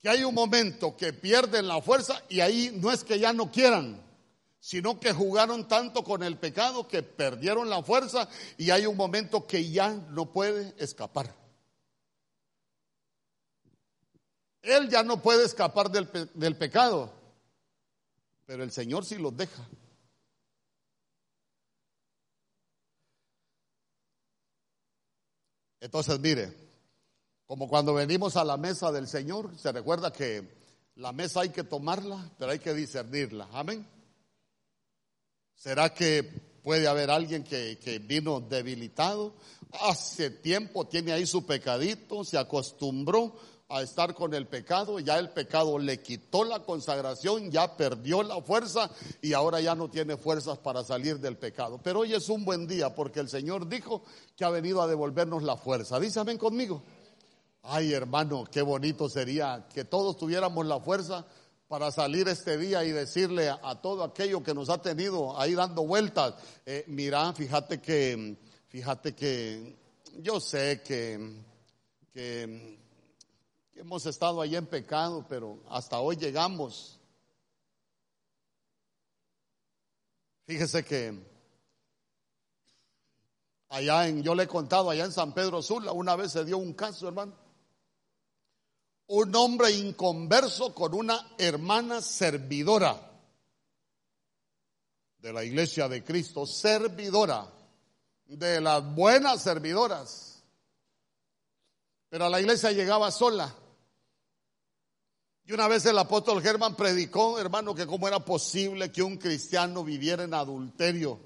que 0.00 0.08
hay 0.08 0.24
un 0.24 0.34
momento 0.34 0.96
que 0.96 1.12
pierden 1.12 1.68
la 1.68 1.82
fuerza 1.82 2.22
y 2.28 2.40
ahí 2.40 2.72
no 2.80 2.90
es 2.90 3.04
que 3.04 3.18
ya 3.18 3.32
no 3.32 3.50
quieran, 3.50 4.07
sino 4.60 4.98
que 4.98 5.12
jugaron 5.12 5.68
tanto 5.68 6.02
con 6.02 6.22
el 6.22 6.36
pecado 6.38 6.88
que 6.88 7.02
perdieron 7.02 7.70
la 7.70 7.82
fuerza 7.82 8.28
y 8.56 8.70
hay 8.70 8.86
un 8.86 8.96
momento 8.96 9.46
que 9.46 9.70
ya 9.70 9.90
no 9.90 10.32
puede 10.32 10.74
escapar. 10.78 11.34
Él 14.62 14.88
ya 14.88 15.02
no 15.02 15.22
puede 15.22 15.44
escapar 15.44 15.90
del, 15.90 16.10
del 16.34 16.56
pecado, 16.56 17.12
pero 18.44 18.64
el 18.64 18.72
Señor 18.72 19.04
sí 19.04 19.16
los 19.16 19.36
deja. 19.36 19.66
Entonces, 25.80 26.18
mire, 26.18 26.52
como 27.46 27.68
cuando 27.68 27.94
venimos 27.94 28.36
a 28.36 28.44
la 28.44 28.56
mesa 28.56 28.90
del 28.90 29.06
Señor, 29.06 29.56
se 29.56 29.70
recuerda 29.70 30.12
que 30.12 30.58
la 30.96 31.12
mesa 31.12 31.42
hay 31.42 31.50
que 31.50 31.62
tomarla, 31.62 32.30
pero 32.38 32.50
hay 32.50 32.58
que 32.58 32.74
discernirla. 32.74 33.48
Amén. 33.52 33.86
¿Será 35.58 35.92
que 35.92 36.22
puede 36.62 36.86
haber 36.86 37.10
alguien 37.10 37.42
que, 37.42 37.80
que 37.82 37.98
vino 37.98 38.38
debilitado? 38.38 39.34
Hace 39.80 40.30
tiempo 40.30 40.86
tiene 40.86 41.12
ahí 41.12 41.26
su 41.26 41.44
pecadito, 41.44 42.22
se 42.22 42.38
acostumbró 42.38 43.34
a 43.68 43.82
estar 43.82 44.14
con 44.14 44.34
el 44.34 44.46
pecado, 44.46 45.00
ya 45.00 45.18
el 45.18 45.30
pecado 45.30 45.80
le 45.80 46.00
quitó 46.00 46.44
la 46.44 46.60
consagración, 46.60 47.50
ya 47.50 47.76
perdió 47.76 48.22
la 48.22 48.40
fuerza 48.40 48.88
y 49.20 49.32
ahora 49.32 49.60
ya 49.60 49.74
no 49.74 49.90
tiene 49.90 50.16
fuerzas 50.16 50.58
para 50.58 50.84
salir 50.84 51.18
del 51.18 51.36
pecado. 51.36 51.80
Pero 51.82 52.00
hoy 52.00 52.14
es 52.14 52.28
un 52.28 52.44
buen 52.44 52.68
día 52.68 52.94
porque 52.94 53.18
el 53.18 53.28
Señor 53.28 53.68
dijo 53.68 54.04
que 54.36 54.44
ha 54.44 54.50
venido 54.50 54.80
a 54.80 54.86
devolvernos 54.86 55.42
la 55.42 55.56
fuerza. 55.56 55.98
Dice, 55.98 56.22
ven 56.22 56.38
conmigo. 56.38 56.84
Ay, 57.64 57.92
hermano, 57.92 58.44
qué 58.50 58.62
bonito 58.62 59.08
sería 59.08 59.66
que 59.74 59.84
todos 59.84 60.16
tuviéramos 60.16 60.64
la 60.64 60.78
fuerza 60.78 61.26
para 61.68 61.92
salir 61.92 62.26
este 62.28 62.56
día 62.56 62.82
y 62.82 62.90
decirle 62.90 63.50
a, 63.50 63.80
todo 63.82 64.02
aquello 64.02 64.42
que 64.42 64.54
nos 64.54 64.70
ha 64.70 64.80
tenido 64.80 65.38
ahí 65.38 65.54
dando 65.54 65.86
vueltas. 65.86 66.34
Eh, 66.64 66.84
mira, 66.88 67.32
fíjate 67.34 67.80
que, 67.80 68.38
fíjate 68.68 69.14
que 69.14 69.76
yo 70.16 70.40
sé 70.40 70.82
que, 70.82 71.44
que 72.12 72.78
hemos 73.74 74.06
estado 74.06 74.40
allí 74.40 74.56
en 74.56 74.66
pecado, 74.66 75.26
pero 75.28 75.62
hasta 75.68 76.00
hoy 76.00 76.16
llegamos. 76.16 76.98
Fíjese 80.46 80.82
que 80.82 81.14
allá 83.68 84.08
en, 84.08 84.22
yo 84.22 84.34
le 84.34 84.44
he 84.44 84.48
contado, 84.48 84.88
allá 84.88 85.04
en 85.04 85.12
San 85.12 85.34
Pedro 85.34 85.60
Sula, 85.60 85.92
una 85.92 86.16
vez 86.16 86.32
se 86.32 86.46
dio 86.46 86.56
un 86.56 86.72
caso, 86.72 87.08
hermano. 87.08 87.47
Un 89.08 89.34
hombre 89.36 89.70
inconverso 89.72 90.74
con 90.74 90.94
una 90.94 91.34
hermana 91.38 92.00
servidora 92.00 93.08
de 95.18 95.32
la 95.32 95.44
iglesia 95.44 95.88
de 95.88 96.04
Cristo, 96.04 96.46
servidora, 96.46 97.46
de 98.26 98.60
las 98.60 98.84
buenas 98.94 99.42
servidoras. 99.42 100.42
Pero 102.08 102.26
a 102.26 102.30
la 102.30 102.40
iglesia 102.40 102.72
llegaba 102.72 103.10
sola. 103.10 103.54
Y 105.44 105.52
una 105.52 105.66
vez 105.68 105.86
el 105.86 105.98
apóstol 105.98 106.42
Germán 106.42 106.76
predicó, 106.76 107.38
hermano, 107.38 107.74
que 107.74 107.86
cómo 107.86 108.06
era 108.06 108.20
posible 108.22 108.92
que 108.92 109.02
un 109.02 109.16
cristiano 109.16 109.82
viviera 109.82 110.24
en 110.24 110.34
adulterio. 110.34 111.18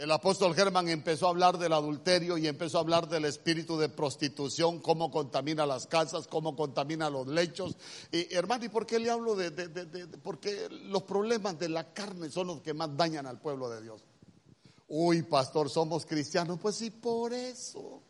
El 0.00 0.10
apóstol 0.12 0.54
Germán 0.54 0.88
empezó 0.88 1.26
a 1.26 1.28
hablar 1.28 1.58
del 1.58 1.74
adulterio 1.74 2.38
y 2.38 2.46
empezó 2.46 2.78
a 2.78 2.80
hablar 2.80 3.06
del 3.06 3.26
espíritu 3.26 3.76
de 3.76 3.90
prostitución, 3.90 4.80
cómo 4.80 5.10
contamina 5.10 5.66
las 5.66 5.86
casas, 5.86 6.26
cómo 6.26 6.56
contamina 6.56 7.10
los 7.10 7.26
lechos. 7.26 7.76
Y 8.10 8.34
hermano, 8.34 8.64
¿y 8.64 8.70
por 8.70 8.86
qué 8.86 8.98
le 8.98 9.10
hablo 9.10 9.36
de, 9.36 9.50
de, 9.50 9.68
de, 9.68 10.06
porque 10.22 10.70
los 10.70 11.02
problemas 11.02 11.58
de 11.58 11.68
la 11.68 11.92
carne 11.92 12.30
son 12.30 12.46
los 12.46 12.62
que 12.62 12.72
más 12.72 12.96
dañan 12.96 13.26
al 13.26 13.42
pueblo 13.42 13.68
de 13.68 13.82
Dios? 13.82 14.02
Uy, 14.88 15.20
pastor, 15.20 15.68
somos 15.68 16.06
cristianos. 16.06 16.58
Pues 16.58 16.76
sí, 16.76 16.90
por 16.90 17.34
eso. 17.34 18.00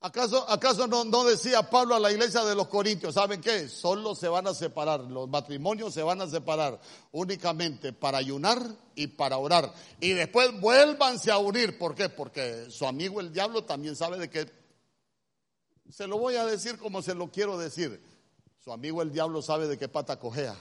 ¿Acaso, 0.00 0.48
acaso 0.48 0.86
no, 0.86 1.24
decía 1.24 1.68
Pablo 1.68 1.96
a 1.96 2.00
la 2.00 2.12
iglesia 2.12 2.44
de 2.44 2.54
los 2.54 2.68
Corintios? 2.68 3.14
¿Saben 3.14 3.40
qué? 3.40 3.68
Solo 3.68 4.14
se 4.14 4.28
van 4.28 4.46
a 4.46 4.54
separar, 4.54 5.00
los 5.00 5.28
matrimonios 5.28 5.92
se 5.92 6.04
van 6.04 6.20
a 6.20 6.28
separar 6.28 6.80
únicamente 7.10 7.92
para 7.92 8.18
ayunar 8.18 8.62
y 8.94 9.08
para 9.08 9.38
orar. 9.38 9.74
Y 9.98 10.10
después 10.10 10.60
vuélvanse 10.60 11.32
a 11.32 11.38
unir. 11.38 11.76
¿Por 11.78 11.96
qué? 11.96 12.08
Porque 12.08 12.70
su 12.70 12.86
amigo 12.86 13.20
el 13.20 13.32
diablo 13.32 13.64
también 13.64 13.96
sabe 13.96 14.18
de 14.18 14.30
que, 14.30 14.48
se 15.90 16.06
lo 16.06 16.18
voy 16.18 16.36
a 16.36 16.46
decir 16.46 16.78
como 16.78 17.02
se 17.02 17.16
lo 17.16 17.32
quiero 17.32 17.58
decir, 17.58 18.00
su 18.62 18.72
amigo 18.72 19.02
el 19.02 19.10
diablo 19.10 19.42
sabe 19.42 19.66
de 19.66 19.78
qué 19.78 19.88
pata 19.88 20.20
cojea. 20.20 20.54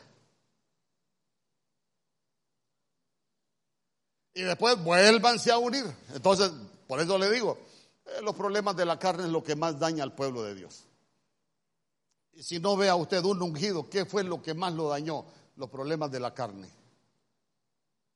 Y 4.33 4.41
después 4.41 4.83
vuélvanse 4.83 5.51
a 5.51 5.59
unir. 5.59 5.85
Entonces, 6.15 6.51
por 6.87 6.99
eso 6.99 7.19
le 7.19 7.29
digo, 7.29 7.59
eh, 8.07 8.21
los 8.21 8.35
problemas 8.35 8.75
de 8.75 8.85
la 8.85 8.97
carne 8.97 9.23
es 9.23 9.29
lo 9.29 9.43
que 9.43 9.55
más 9.55 9.79
daña 9.79 10.03
al 10.03 10.13
pueblo 10.13 10.43
de 10.43 10.55
Dios. 10.55 10.85
Y 12.33 12.43
si 12.43 12.59
no 12.59 12.77
vea 12.77 12.95
usted 12.95 13.23
un 13.23 13.41
ungido, 13.41 13.89
¿qué 13.89 14.05
fue 14.05 14.23
lo 14.23 14.41
que 14.41 14.53
más 14.53 14.73
lo 14.73 14.89
dañó? 14.89 15.25
Los 15.55 15.69
problemas 15.69 16.11
de 16.11 16.19
la 16.19 16.33
carne. 16.33 16.69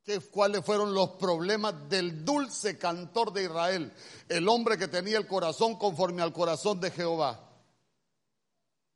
¿Qué, 0.04 0.20
¿Cuáles 0.20 0.64
fueron 0.64 0.94
los 0.94 1.12
problemas 1.12 1.90
del 1.90 2.24
dulce 2.24 2.78
cantor 2.78 3.34
de 3.34 3.44
Israel? 3.46 3.92
El 4.30 4.48
hombre 4.48 4.78
que 4.78 4.88
tenía 4.88 5.18
el 5.18 5.28
corazón 5.28 5.76
conforme 5.76 6.22
al 6.22 6.34
corazón 6.34 6.80
de 6.80 6.92
Jehová. 6.92 7.40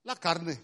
La 0.04 0.16
carne. 0.16 0.62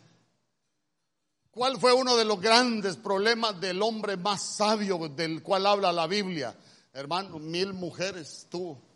¿Cuál 1.49 1.79
fue 1.79 1.91
uno 1.91 2.15
de 2.15 2.25
los 2.25 2.39
grandes 2.39 2.95
problemas 2.95 3.59
del 3.59 3.81
hombre 3.81 4.15
más 4.15 4.55
sabio 4.55 5.09
del 5.09 5.43
cual 5.43 5.65
habla 5.65 5.91
la 5.91 6.07
Biblia? 6.07 6.55
Hermano, 6.93 7.39
mil 7.39 7.73
mujeres 7.73 8.47
tuvo 8.49 8.90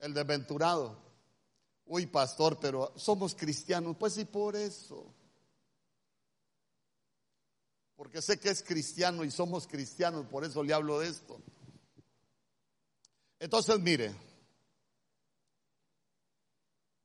el 0.00 0.14
desventurado. 0.14 0.96
Uy, 1.86 2.06
pastor, 2.06 2.58
pero 2.60 2.92
somos 2.96 3.34
cristianos. 3.34 3.96
Pues 3.96 4.14
sí, 4.14 4.24
por 4.24 4.56
eso. 4.56 5.14
Porque 7.96 8.22
sé 8.22 8.38
que 8.38 8.50
es 8.50 8.62
cristiano 8.62 9.24
y 9.24 9.30
somos 9.30 9.66
cristianos, 9.66 10.26
por 10.26 10.44
eso 10.44 10.62
le 10.62 10.72
hablo 10.72 11.00
de 11.00 11.08
esto. 11.08 11.40
Entonces, 13.40 13.80
mire, 13.80 14.14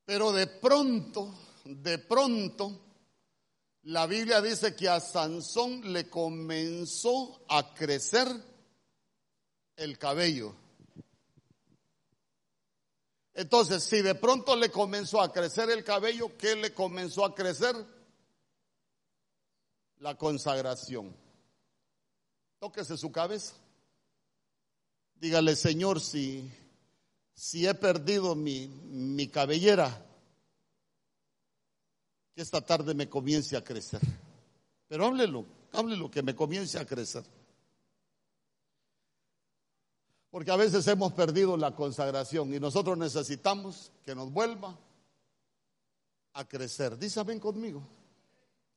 pero 0.06 0.32
de 0.32 0.48
pronto, 0.48 1.34
de 1.66 1.98
pronto, 1.98 2.80
la 3.84 4.06
Biblia 4.06 4.42
dice 4.42 4.76
que 4.76 4.88
a 4.88 5.00
Sansón 5.00 5.94
le 5.94 6.10
comenzó 6.10 7.44
a 7.50 7.74
crecer 7.74 8.28
el 9.76 9.98
cabello. 9.98 10.56
Entonces, 13.34 13.84
si 13.84 14.02
de 14.02 14.16
pronto 14.16 14.56
le 14.56 14.70
comenzó 14.70 15.22
a 15.22 15.32
crecer 15.32 15.70
el 15.72 15.84
cabello, 15.84 16.38
¿qué 16.38 16.56
le 16.56 16.74
comenzó 16.74 17.26
a 17.26 17.34
crecer? 17.34 17.76
La 20.00 20.16
consagración. 20.16 21.16
Tóquese 22.60 22.96
su 22.96 23.12
cabeza. 23.12 23.56
Dígale, 25.16 25.56
Señor, 25.56 26.00
si, 26.00 26.52
si 27.34 27.66
he 27.66 27.74
perdido 27.74 28.36
mi, 28.36 28.68
mi 28.68 29.28
cabellera, 29.28 30.06
que 32.36 32.42
esta 32.42 32.62
tarde 32.62 32.94
me 32.94 33.10
comience 33.10 33.58
a 33.58 33.64
crecer. 33.64 34.02
Pero 34.88 35.06
háblelo, 35.06 35.46
háblelo, 35.72 36.12
que 36.12 36.22
me 36.22 36.36
comience 36.36 36.78
a 36.78 36.86
crecer. 36.86 37.24
Porque 40.34 40.50
a 40.50 40.56
veces 40.56 40.88
hemos 40.88 41.14
perdido 41.14 41.56
la 41.58 41.76
consagración 41.76 42.52
y 42.56 42.60
nosotros 42.60 42.98
necesitamos 42.98 43.92
que 44.04 44.16
nos 44.16 44.32
vuelva 44.32 44.76
a 46.34 46.48
crecer. 46.48 46.98
Dice 46.98 47.22
ven 47.22 47.40
conmigo. 47.40 47.88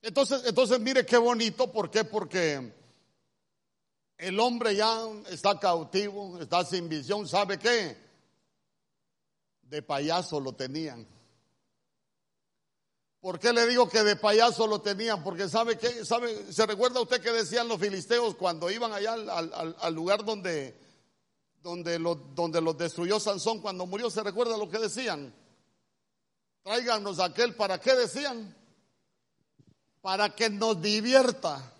Entonces, 0.03 0.43
entonces 0.45 0.79
mire 0.81 1.07
qué 1.07 1.17
bonito, 1.17 1.73
¿por 1.73 1.91
qué? 1.91 2.05
Porque 2.05 2.75
el 4.19 4.39
hombre 4.39 4.77
ya 4.77 5.01
está 5.31 5.59
cautivo, 5.59 6.39
está 6.43 6.63
sin 6.63 6.91
visión, 6.91 7.27
¿sabe 7.27 7.59
qué? 7.59 7.97
De 9.63 9.81
payaso 9.81 10.39
lo 10.39 10.53
tenían. 10.53 11.09
¿Por 13.19 13.39
qué 13.39 13.55
le 13.55 13.67
digo 13.67 13.89
que 13.89 14.03
de 14.03 14.17
payaso 14.17 14.67
lo 14.67 14.83
tenían? 14.83 15.25
Porque 15.25 15.49
sabe 15.49 15.79
qué, 15.79 16.05
sabe, 16.05 16.53
se 16.53 16.67
recuerda 16.67 17.01
usted 17.01 17.23
que 17.23 17.33
decían 17.33 17.67
los 17.67 17.81
filisteos 17.81 18.35
cuando 18.35 18.71
iban 18.71 18.93
allá 18.93 19.15
al, 19.15 19.75
al 19.81 19.95
lugar 19.95 20.23
donde 20.23 20.85
donde, 21.67 21.99
lo, 21.99 22.15
donde 22.15 22.61
los 22.61 22.79
destruyó 22.79 23.19
Sansón 23.19 23.61
cuando 23.61 23.87
murió, 23.87 24.09
¿se 24.09 24.23
recuerda 24.23 24.57
lo 24.57 24.71
que 24.71 24.79
decían? 24.79 25.35
Tráiganos 26.63 27.19
aquel, 27.19 27.57
¿para 27.57 27.81
qué 27.81 27.93
decían? 27.95 28.55
Para 30.01 30.33
que 30.33 30.49
nos 30.49 30.81
divierta. 30.81 31.73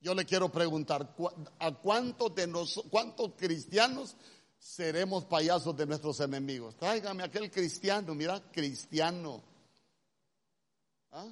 Yo 0.00 0.16
le 0.16 0.24
quiero 0.24 0.50
preguntar, 0.50 1.14
¿a 1.60 1.70
cuántos 1.76 2.34
de 2.34 2.48
nosotros, 2.48 2.90
cuántos 2.90 3.34
cristianos 3.36 4.16
seremos 4.58 5.24
payasos 5.26 5.76
de 5.76 5.86
nuestros 5.86 6.18
enemigos? 6.18 6.74
Tráigame 6.74 7.22
aquel 7.22 7.52
cristiano, 7.52 8.16
mira, 8.16 8.42
cristiano. 8.50 9.40
¿Ah? 11.12 11.28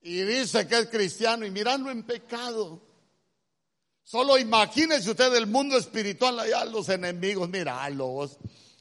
Y 0.00 0.22
dice 0.22 0.66
que 0.66 0.78
es 0.80 0.88
cristiano 0.88 1.46
y 1.46 1.52
mirando 1.52 1.92
en 1.92 2.02
pecado. 2.02 2.87
Solo 4.08 4.38
imagínense 4.38 5.10
usted 5.10 5.34
el 5.34 5.46
mundo 5.46 5.76
espiritual 5.76 6.40
allá, 6.40 6.64
los 6.64 6.88
enemigos, 6.88 7.46
míralos, 7.46 8.38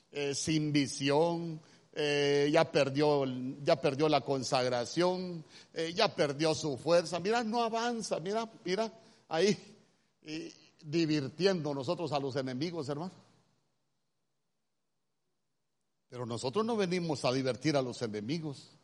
eh, 0.09 0.33
sin 0.33 0.71
visión, 0.71 1.59
eh, 1.91 2.49
ya, 2.49 2.71
perdió, 2.71 3.25
ya 3.61 3.75
perdió 3.75 4.07
la 4.07 4.21
consagración, 4.21 5.43
eh, 5.73 5.91
ya 5.93 6.15
perdió 6.15 6.55
su 6.55 6.77
fuerza. 6.77 7.19
Mira, 7.19 7.43
no 7.43 7.61
avanza, 7.61 8.21
mira, 8.21 8.49
mira, 8.63 8.89
ahí 9.27 9.57
divirtiendo 10.81 11.73
nosotros 11.73 12.13
a 12.13 12.19
los 12.19 12.37
enemigos, 12.37 12.87
hermano. 12.87 13.11
Pero 16.07 16.25
nosotros 16.25 16.63
no 16.63 16.77
venimos 16.77 17.25
a 17.25 17.33
divertir 17.33 17.75
a 17.75 17.81
los 17.81 18.01
enemigos. 18.01 18.77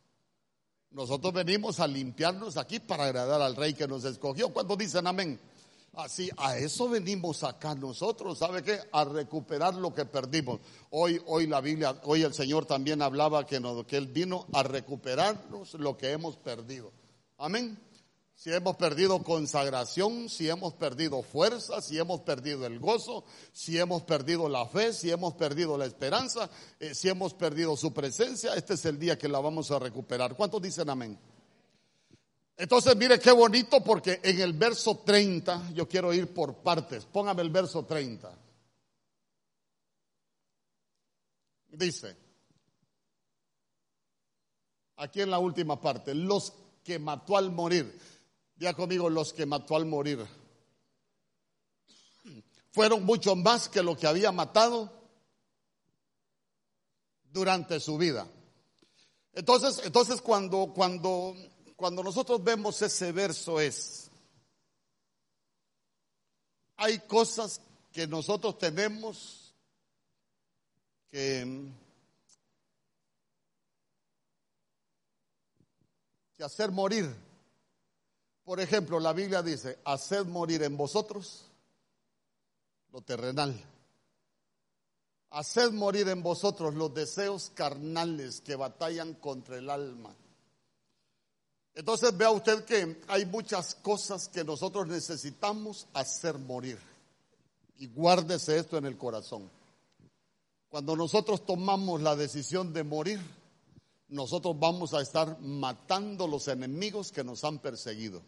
Nosotros 0.92 1.32
venimos 1.32 1.80
a 1.80 1.88
limpiarnos 1.88 2.58
aquí 2.58 2.82
para 2.82 3.06
agradar 3.06 3.42
al 3.42 3.56
rey 3.56 3.74
que 3.74 3.88
nos 3.88 4.04
escogió. 4.04 4.50
¿Cuántos 4.50 4.78
dicen 4.78 5.08
amén? 5.08 5.40
Así, 5.96 6.28
a 6.38 6.58
eso 6.58 6.90
venimos 6.90 7.44
acá 7.44 7.76
nosotros, 7.76 8.40
¿sabe 8.40 8.64
qué? 8.64 8.80
A 8.92 9.04
recuperar 9.06 9.76
lo 9.76 9.94
que 9.94 10.06
perdimos. 10.06 10.60
Hoy, 10.90 11.22
hoy 11.28 11.46
la 11.46 11.62
Biblia, 11.62 12.02
hoy 12.06 12.24
el 12.24 12.34
Señor 12.34 12.66
también 12.66 13.04
hablaba 13.04 13.46
que, 13.46 13.60
no, 13.60 13.86
que 13.86 13.98
Él 13.98 14.08
vino 14.08 14.48
a 14.54 14.64
recuperarnos 14.64 15.76
lo 15.76 15.96
que 15.96 16.12
hemos 16.12 16.36
perdido. 16.38 16.92
Amén. 17.38 17.78
Si 18.34 18.52
hemos 18.52 18.76
perdido 18.76 19.24
consagración, 19.24 20.30
si 20.30 20.50
hemos 20.50 20.74
perdido 20.74 21.22
fuerza, 21.22 21.80
si 21.80 22.00
hemos 22.00 22.22
perdido 22.22 22.66
el 22.66 22.80
gozo, 22.80 23.24
si 23.52 23.78
hemos 23.78 24.02
perdido 24.02 24.50
la 24.50 24.66
fe, 24.66 24.94
si 24.94 25.12
hemos 25.12 25.36
perdido 25.36 25.78
la 25.78 25.86
esperanza, 25.86 26.50
eh, 26.80 26.96
si 26.96 27.08
hemos 27.08 27.36
perdido 27.36 27.78
su 27.78 27.94
presencia, 27.94 28.56
este 28.56 28.74
es 28.74 28.84
el 28.86 28.98
día 28.98 29.18
que 29.18 29.28
la 29.28 29.40
vamos 29.40 29.70
a 29.70 29.78
recuperar. 29.78 30.36
¿Cuántos 30.36 30.60
dicen 30.60 30.90
amén? 30.90 31.20
Entonces, 32.56 32.96
mire 32.96 33.20
qué 33.20 33.32
bonito 33.32 33.84
porque 33.84 34.20
en 34.24 34.40
el 34.40 34.54
verso 34.54 35.00
30, 35.00 35.72
yo 35.74 35.88
quiero 35.88 36.14
ir 36.14 36.34
por 36.34 36.56
partes. 36.58 37.06
Póngame 37.06 37.42
el 37.42 37.50
verso 37.50 37.86
30. 37.86 38.40
Dice, 41.70 42.16
aquí 44.98 45.22
en 45.22 45.32
la 45.32 45.40
última 45.40 45.82
parte, 45.82 46.14
los 46.14 46.54
que 46.84 47.00
mató 47.00 47.38
al 47.38 47.52
morir. 47.52 48.00
Ya 48.58 48.74
conmigo, 48.74 49.10
los 49.10 49.34
que 49.34 49.48
mató 49.48 49.76
al 49.76 49.86
morir. 49.86 50.24
Fueron 52.72 53.04
mucho 53.04 53.36
más 53.36 53.68
que 53.68 53.82
lo 53.82 53.98
que 53.98 54.06
había 54.06 54.32
matado 54.32 54.92
durante 57.32 57.80
su 57.80 57.98
vida. 57.98 58.28
Entonces, 59.34 59.82
entonces 59.84 60.22
cuando, 60.22 60.72
cuando 60.74 61.36
cuando 61.84 62.02
nosotros 62.02 62.42
vemos 62.42 62.82
ese 62.82 63.12
verso 63.12 63.60
es, 63.60 64.10
hay 66.78 66.98
cosas 67.00 67.60
que 67.92 68.08
nosotros 68.08 68.58
tenemos 68.58 69.54
que, 71.12 71.68
hacer 76.40 76.72
morir. 76.72 77.14
Por 78.46 78.62
ejemplo, 78.62 78.98
la 79.02 79.12
Biblia 79.12 79.44
dice, 79.44 79.78
haced 79.84 80.26
morir 80.26 80.64
en 80.64 80.78
vosotros 80.78 81.52
lo 82.94 83.02
terrenal. 83.02 83.62
Haced 85.32 85.74
morir 85.74 86.08
en 86.08 86.24
vosotros 86.24 86.76
los 86.76 86.94
deseos 86.94 87.52
carnales 87.54 88.40
que 88.40 88.56
batallan 88.56 89.16
contra 89.16 89.58
el 89.58 89.70
alma. 89.70 90.16
Entonces 91.76 92.16
vea 92.16 92.30
usted 92.32 92.66
que 92.66 93.02
hay 93.08 93.26
muchas 93.26 93.76
cosas 93.76 94.28
que 94.28 94.44
nosotros 94.44 94.88
necesitamos 94.88 95.88
hacer 95.94 96.38
morir. 96.38 96.80
Y 97.78 97.88
guárdese 97.88 98.58
esto 98.58 98.78
en 98.78 98.86
el 98.86 98.98
corazón. 98.98 99.50
Cuando 100.70 100.96
nosotros 100.96 101.46
tomamos 101.46 102.02
la 102.02 102.16
decisión 102.16 102.74
de 102.74 102.84
morir, 102.84 103.20
nosotros 104.10 104.58
vamos 104.60 104.94
a 104.94 105.02
estar 105.02 105.40
matando 105.40 106.28
los 106.28 106.48
enemigos 106.48 107.12
que 107.12 107.24
nos 107.24 107.44
han 107.44 107.60
perseguido. 107.60 108.22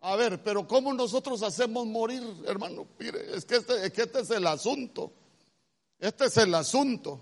A 0.00 0.16
ver, 0.16 0.42
pero 0.42 0.66
¿cómo 0.66 0.92
nosotros 0.92 1.42
hacemos 1.42 1.86
morir, 1.86 2.22
hermano? 2.46 2.88
Mire, 2.98 3.36
es 3.36 3.44
que 3.44 3.56
este, 3.56 3.86
es 3.86 3.92
que 3.92 4.02
este 4.02 4.20
es 4.20 4.30
el 4.30 4.46
asunto. 4.46 5.12
Este 5.98 6.24
es 6.24 6.36
el 6.38 6.52
asunto. 6.54 7.20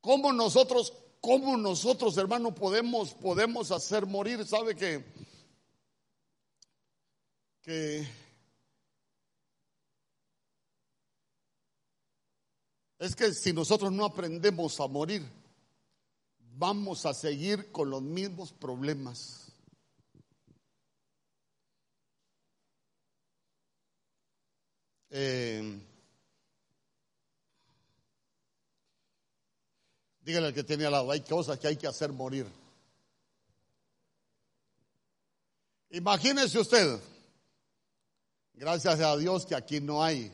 ¿Cómo 0.00 0.32
nosotros, 0.32 0.92
cómo 1.20 1.56
nosotros, 1.56 2.16
hermano, 2.16 2.54
podemos, 2.54 3.14
podemos 3.14 3.70
hacer 3.70 4.06
morir? 4.06 4.44
¿Sabe 4.46 4.74
que, 4.74 5.04
que 7.62 8.06
es 12.98 13.14
que 13.14 13.32
si 13.32 13.52
nosotros 13.52 13.92
no 13.92 14.04
aprendemos 14.04 14.80
a 14.80 14.88
morir, 14.88 15.22
vamos 16.58 17.06
a 17.06 17.14
seguir 17.14 17.70
con 17.70 17.90
los 17.90 18.02
mismos 18.02 18.52
problemas. 18.52 19.52
Eh, 25.10 25.80
dígale 30.28 30.48
al 30.48 30.52
que 30.52 30.62
tiene 30.62 30.84
al 30.84 30.92
lado, 30.92 31.10
hay 31.10 31.22
cosas 31.22 31.58
que 31.58 31.68
hay 31.68 31.76
que 31.76 31.86
hacer 31.86 32.12
morir. 32.12 32.46
Imagínese 35.88 36.58
usted, 36.58 37.00
gracias 38.52 39.00
a 39.00 39.16
Dios 39.16 39.46
que 39.46 39.54
aquí 39.54 39.80
no 39.80 40.04
hay, 40.04 40.30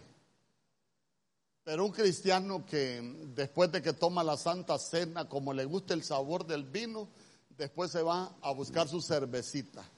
pero 1.63 1.85
un 1.85 1.93
cristiano 1.93 2.67
que 2.67 3.01
después 3.37 3.71
de 3.71 3.83
que 3.83 3.93
toma 3.93 4.25
la 4.25 4.37
santa 4.37 4.81
cena, 4.81 5.29
como 5.29 5.53
le 5.53 5.65
gusta 5.65 5.95
el 5.95 6.03
sabor 6.03 6.45
del 6.45 6.65
vino, 6.65 7.09
después 7.51 7.93
se 7.93 8.03
va 8.03 8.35
a 8.43 8.51
buscar 8.51 8.89
su 8.89 9.01
cervecita. 9.01 9.89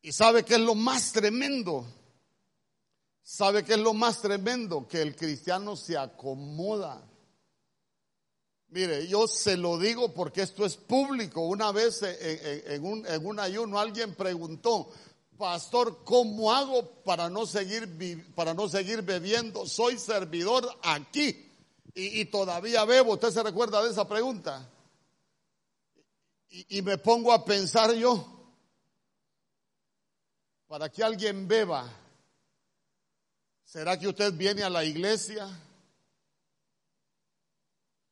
Y 0.00 0.12
sabe 0.12 0.44
que 0.44 0.54
es 0.54 0.60
lo 0.60 0.76
más 0.76 1.10
tremendo. 1.10 1.84
¿Sabe 3.22 3.64
que 3.64 3.74
es 3.74 3.78
lo 3.78 3.94
más 3.94 4.20
tremendo? 4.20 4.88
Que 4.88 5.02
el 5.02 5.14
cristiano 5.14 5.76
se 5.76 5.96
acomoda. 5.96 7.06
Mire, 8.68 9.06
yo 9.08 9.26
se 9.26 9.56
lo 9.56 9.78
digo 9.78 10.14
porque 10.14 10.42
esto 10.42 10.64
es 10.64 10.76
público. 10.76 11.42
Una 11.42 11.72
vez 11.72 12.02
en, 12.02 12.84
un, 12.84 13.40
ayuno 13.40 13.78
alguien 13.78 14.14
preguntó, 14.14 14.90
pastor, 15.36 16.04
¿cómo 16.04 16.52
hago 16.52 17.02
para 17.02 17.28
no 17.28 17.46
seguir, 17.46 18.32
para 18.34 18.54
no 18.54 18.68
seguir 18.68 19.02
bebiendo? 19.02 19.66
Soy 19.66 19.98
servidor 19.98 20.68
aquí 20.82 21.50
y, 21.94 22.24
todavía 22.26 22.84
bebo. 22.84 23.14
¿Usted 23.14 23.30
se 23.30 23.42
recuerda 23.42 23.82
de 23.82 23.90
esa 23.90 24.08
pregunta? 24.08 24.68
y 26.68 26.82
me 26.82 26.98
pongo 26.98 27.32
a 27.32 27.44
pensar 27.44 27.92
yo, 27.92 28.26
para 30.66 30.88
que 30.88 31.02
alguien 31.04 31.46
beba, 31.46 31.88
¿será 33.70 33.96
que 33.96 34.08
usted 34.08 34.32
viene 34.32 34.64
a 34.64 34.70
la 34.70 34.84
iglesia? 34.84 35.48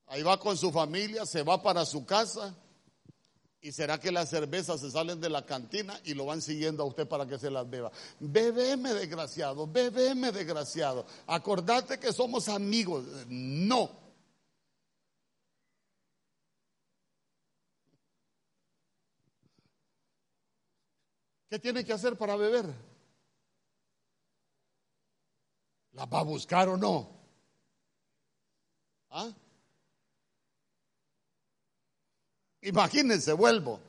Ahí 0.06 0.22
va 0.22 0.38
con 0.38 0.56
su 0.56 0.70
familia, 0.70 1.26
se 1.26 1.42
va 1.42 1.60
para 1.60 1.84
su 1.84 2.06
casa. 2.06 2.54
¿Y 3.60 3.72
será 3.72 3.98
que 3.98 4.12
las 4.12 4.30
cervezas 4.30 4.80
se 4.80 4.90
salen 4.90 5.20
de 5.20 5.28
la 5.28 5.44
cantina 5.44 6.00
y 6.04 6.14
lo 6.14 6.26
van 6.26 6.40
siguiendo 6.40 6.84
a 6.84 6.86
usted 6.86 7.08
para 7.08 7.26
que 7.26 7.38
se 7.38 7.50
las 7.50 7.68
beba? 7.68 7.90
Bebeme, 8.20 8.94
desgraciado, 8.94 9.66
bebeme, 9.66 10.30
desgraciado. 10.30 11.04
Acordate 11.26 11.98
que 11.98 12.12
somos 12.12 12.48
amigos. 12.48 13.04
No. 13.26 13.90
¿Qué 21.50 21.58
tiene 21.58 21.84
que 21.84 21.92
hacer 21.92 22.16
para 22.16 22.36
beber? 22.36 22.66
¿La 25.98 26.06
va 26.06 26.20
a 26.20 26.22
buscar 26.22 26.68
o 26.68 26.76
no? 26.76 27.10
¿Ah? 29.10 29.32
Imagínense, 32.62 33.32
vuelvo. 33.32 33.80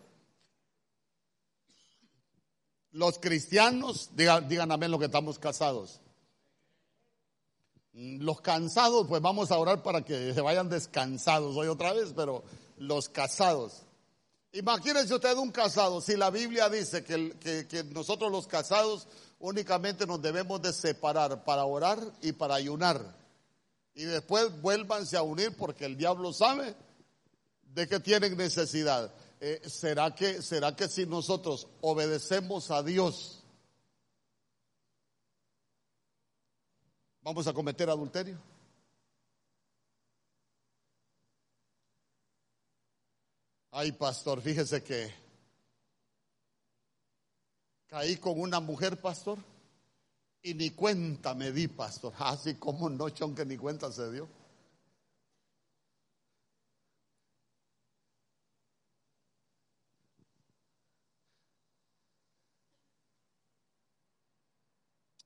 Los 2.93 3.19
cristianos, 3.19 4.09
digan, 4.15 4.49
digan 4.49 4.71
amén 4.71 4.89
lo 4.89 4.97
que 4.97 5.05
estamos 5.05 5.37
casados. 5.37 6.01
Los 7.93 8.41
cansados, 8.41 9.05
pues 9.07 9.21
vamos 9.21 9.51
a 9.51 9.59
orar 9.59 9.83
para 9.83 10.03
que 10.03 10.33
se 10.33 10.41
vayan 10.41 10.67
descansados 10.67 11.55
hoy 11.55 11.67
otra 11.67 11.93
vez, 11.93 12.13
pero 12.15 12.43
los 12.77 13.07
casados. 13.07 13.83
Imagínense 14.53 15.13
usted 15.13 15.37
un 15.37 15.51
casado, 15.51 16.01
si 16.01 16.17
la 16.17 16.31
Biblia 16.31 16.69
dice 16.69 17.03
que, 17.03 17.37
que, 17.67 17.83
nosotros 17.83 18.31
los 18.31 18.47
casados 18.47 19.07
únicamente 19.39 20.05
nos 20.05 20.21
debemos 20.21 20.61
de 20.61 20.73
separar 20.73 21.43
para 21.43 21.65
orar 21.65 21.99
y 22.21 22.33
para 22.33 22.55
ayunar. 22.55 23.17
Y 23.93 24.03
después 24.03 24.61
vuélvanse 24.61 25.17
a 25.17 25.23
unir 25.23 25.55
porque 25.57 25.85
el 25.85 25.97
diablo 25.97 26.31
sabe 26.31 26.75
de 27.63 27.87
que 27.87 27.99
tienen 27.99 28.37
necesidad. 28.37 29.11
Eh, 29.39 29.61
¿será, 29.69 30.13
que, 30.13 30.41
¿Será 30.41 30.75
que 30.75 30.87
si 30.87 31.05
nosotros 31.05 31.67
obedecemos 31.81 32.71
a 32.71 32.83
Dios, 32.83 33.43
vamos 37.21 37.47
a 37.47 37.53
cometer 37.53 37.89
adulterio? 37.89 38.37
Ay, 43.71 43.91
pastor, 43.91 44.41
fíjese 44.41 44.83
que 44.83 45.13
caí 47.89 48.17
con 48.17 48.39
una 48.39 48.59
mujer, 48.59 49.01
pastor, 49.01 49.39
y 50.41 50.53
ni 50.53 50.69
cuenta 50.71 51.33
me 51.33 51.51
di, 51.51 51.67
pastor. 51.67 52.13
Así 52.19 52.55
como 52.55 52.89
no, 52.89 53.07
que 53.07 53.45
ni 53.45 53.57
cuenta 53.57 53.91
se 53.91 54.11
dio. 54.11 54.27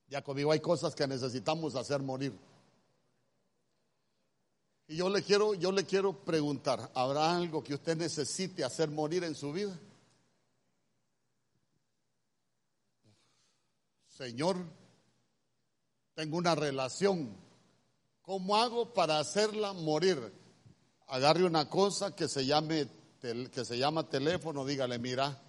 Ya 0.07 0.23
conmigo 0.23 0.51
hay 0.51 0.59
cosas 0.59 0.93
que 0.93 1.07
necesitamos 1.07 1.75
hacer 1.75 1.99
morir. 1.99 2.33
Y 4.87 4.97
yo 4.97 5.09
le 5.09 5.23
quiero, 5.23 5.55
yo 5.55 5.71
le 5.71 5.85
quiero 5.85 6.13
preguntar, 6.23 6.91
¿habrá 6.93 7.35
algo 7.35 7.63
que 7.63 7.73
usted 7.73 7.97
necesite 7.97 8.63
hacer 8.63 8.91
morir 8.91 9.23
en 9.23 9.33
su 9.33 9.51
vida? 9.51 9.75
Señor, 14.23 14.57
tengo 16.13 16.37
una 16.37 16.55
relación. 16.55 17.35
¿Cómo 18.21 18.55
hago 18.55 18.93
para 18.93 19.19
hacerla 19.19 19.73
morir? 19.73 20.33
Agarre 21.07 21.43
una 21.43 21.69
cosa 21.69 22.15
que 22.15 22.27
se 22.27 22.45
llame 22.45 22.87
que 23.21 23.63
se 23.63 23.77
llama 23.77 24.09
teléfono, 24.09 24.65
dígale, 24.65 24.99
mira, 24.99 25.41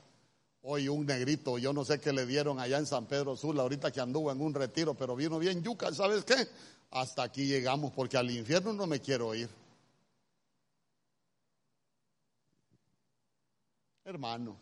hoy 0.62 0.88
un 0.88 1.06
negrito, 1.06 1.58
yo 1.58 1.72
no 1.72 1.84
sé 1.84 2.00
qué 2.00 2.12
le 2.12 2.24
dieron 2.24 2.60
allá 2.60 2.78
en 2.78 2.86
San 2.86 3.06
Pedro 3.06 3.36
Sula, 3.36 3.62
ahorita 3.62 3.90
que 3.90 4.00
anduvo 4.00 4.30
en 4.30 4.40
un 4.40 4.54
retiro, 4.54 4.94
pero 4.94 5.16
vino 5.16 5.40
bien 5.40 5.60
yuca, 5.60 5.92
¿sabes 5.92 6.24
qué? 6.24 6.48
hasta 6.94 7.24
aquí 7.24 7.46
llegamos 7.46 7.92
porque 7.92 8.16
al 8.16 8.30
infierno 8.30 8.72
no 8.72 8.86
me 8.86 9.00
quiero 9.00 9.34
ir. 9.34 9.48
Hermano, 14.04 14.56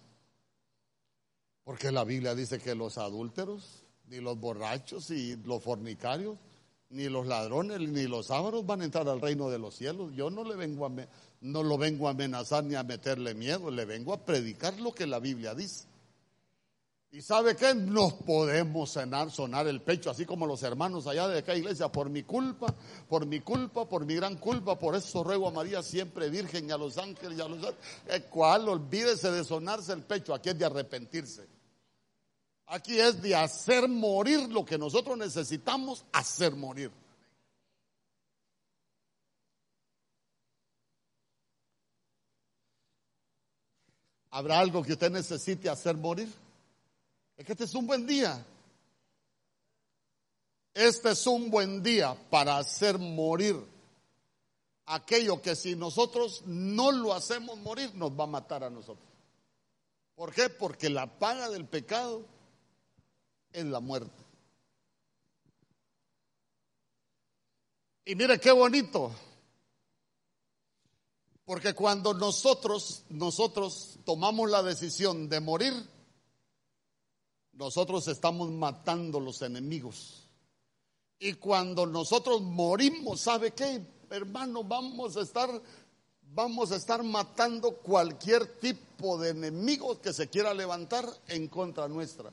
porque 1.64 1.92
la 1.92 2.05
Biblia 2.05 2.35
dice 2.35 2.59
que 2.59 2.75
los 2.75 2.96
adúlteros, 2.96 3.82
ni 4.09 4.21
los 4.21 4.38
borrachos 4.38 5.11
y 5.11 5.37
los 5.45 5.62
fornicarios, 5.62 6.37
ni 6.91 7.09
los 7.09 7.27
ladrones, 7.27 7.81
ni 7.81 8.07
los 8.07 8.31
ávaros 8.31 8.67
van 8.67 8.83
a 8.83 8.85
entrar 8.85 9.09
al 9.09 9.21
reino 9.21 9.49
de 9.49 9.59
los 9.59 9.75
cielos. 9.75 10.12
Yo 10.15 10.31
no 10.31 10.45
le 10.45 10.57
vengo 10.57 10.87
a 10.87 10.91
lo 11.43 11.79
vengo 11.79 12.07
a 12.07 12.11
amenazar 12.11 12.65
ni 12.65 12.75
a 12.75 12.83
meterle 12.83 13.35
miedo, 13.35 13.71
le 13.71 13.85
vengo 13.85 14.12
a 14.12 14.25
predicar 14.25 14.79
lo 14.81 14.93
que 14.93 15.07
la 15.07 15.19
Biblia 15.19 15.55
dice. 15.55 15.87
Y 17.15 17.21
sabe 17.21 17.57
que 17.57 17.75
nos 17.75 18.15
podemos 18.15 18.91
sonar, 18.91 19.31
sonar 19.31 19.67
el 19.67 19.83
pecho, 19.83 20.09
así 20.09 20.25
como 20.25 20.47
los 20.47 20.62
hermanos 20.62 21.07
allá 21.07 21.29
de 21.29 21.41
acá 21.41 21.55
iglesia, 21.55 21.93
por 21.93 22.09
mi 22.09 22.23
culpa, 22.23 22.75
por 23.07 23.27
mi 23.27 23.41
culpa, 23.41 23.87
por 23.87 24.07
mi 24.07 24.15
gran 24.15 24.37
culpa, 24.37 24.79
por 24.79 24.95
eso 24.95 25.23
ruego 25.23 25.49
a 25.49 25.51
María 25.51 25.83
siempre 25.83 26.31
virgen 26.31 26.71
y 26.71 26.73
a 26.73 26.79
los 26.79 26.97
ángeles 26.97 27.37
y 27.37 27.43
a 27.43 27.49
los 27.49 27.75
¿Cuál? 28.31 28.67
Olvídese 28.67 29.31
de 29.31 29.45
sonarse 29.45 29.93
el 29.93 30.03
pecho, 30.03 30.33
aquí 30.33 30.49
es 30.49 30.59
de 30.59 30.65
arrepentirse. 30.65 31.47
Aquí 32.73 32.99
es 32.99 33.21
de 33.21 33.37
hacer 33.37 33.87
morir 33.87 34.49
lo 34.49 34.65
que 34.65 34.79
nosotros 34.79 35.19
necesitamos 35.19 36.07
hacer 36.11 36.55
morir. 36.55 36.91
¿Habrá 44.31 44.59
algo 44.59 44.83
que 44.83 44.95
usted 44.95 45.11
necesite 45.11 45.69
hacer 45.69 45.99
morir? 45.99 46.33
Es 47.37 47.45
que 47.45 47.53
este 47.53 47.65
es 47.65 47.75
un 47.75 47.87
buen 47.87 48.07
día. 48.07 48.43
Este 50.73 51.11
es 51.11 51.27
un 51.27 51.51
buen 51.51 51.83
día 51.83 52.17
para 52.31 52.57
hacer 52.57 52.99
morir 52.99 53.63
aquello 54.87 55.43
que 55.43 55.55
si 55.57 55.77
nosotros 55.77 56.43
no 56.47 56.91
lo 56.91 57.13
hacemos 57.13 57.59
morir 57.59 57.95
nos 57.97 58.19
va 58.19 58.25
a 58.25 58.29
matar 58.29 58.65
a 58.65 58.71
nosotros. 58.71 59.07
¿Por 60.15 60.33
qué? 60.33 60.49
Porque 60.49 60.89
la 60.89 61.19
paga 61.19 61.51
del 61.51 61.67
pecado 61.67 62.32
es 63.53 63.65
la 63.65 63.81
muerte. 63.81 64.23
Y 68.05 68.15
mire 68.15 68.38
qué 68.41 68.53
bonito. 68.53 69.12
Porque 71.45 71.75
cuando 71.75 72.15
nosotros, 72.15 73.05
nosotros 73.09 73.99
tomamos 74.05 74.51
la 74.51 74.62
decisión 74.62 75.29
de 75.29 75.41
morir, 75.41 75.73
nosotros 77.53 78.09
estamos 78.09 78.51
matando 78.51 79.21
los 79.21 79.43
enemigos. 79.43 80.29
Y 81.19 81.35
cuando 81.35 81.87
nosotros 81.87 82.43
morimos, 82.43 83.21
¿sabe 83.21 83.53
qué? 83.53 83.85
Hermano, 84.11 84.65
vamos 84.65 85.17
a 85.17 85.23
estar 85.23 85.51
vamos 86.35 86.73
a 86.73 86.77
estar 86.77 87.03
matando 87.03 87.77
cualquier 87.77 88.59
tipo 88.59 89.19
de 89.19 89.31
enemigo 89.31 90.01
que 90.01 90.12
se 90.12 90.29
quiera 90.29 90.55
levantar 90.55 91.07
en 91.29 91.49
contra 91.49 91.88
nuestra. 91.88 92.33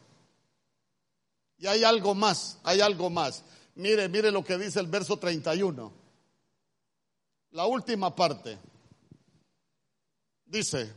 Y 1.60 1.68
hay 1.68 1.84
algo 1.84 2.16
más, 2.16 2.58
hay 2.64 2.80
algo 2.80 3.10
más. 3.10 3.44
Mire, 3.76 4.08
mire 4.08 4.32
lo 4.32 4.44
que 4.44 4.58
dice 4.58 4.80
el 4.80 4.88
verso 4.88 5.18
31. 5.18 5.92
La 7.52 7.66
última 7.66 8.16
parte. 8.16 8.58
Dice, 10.46 10.92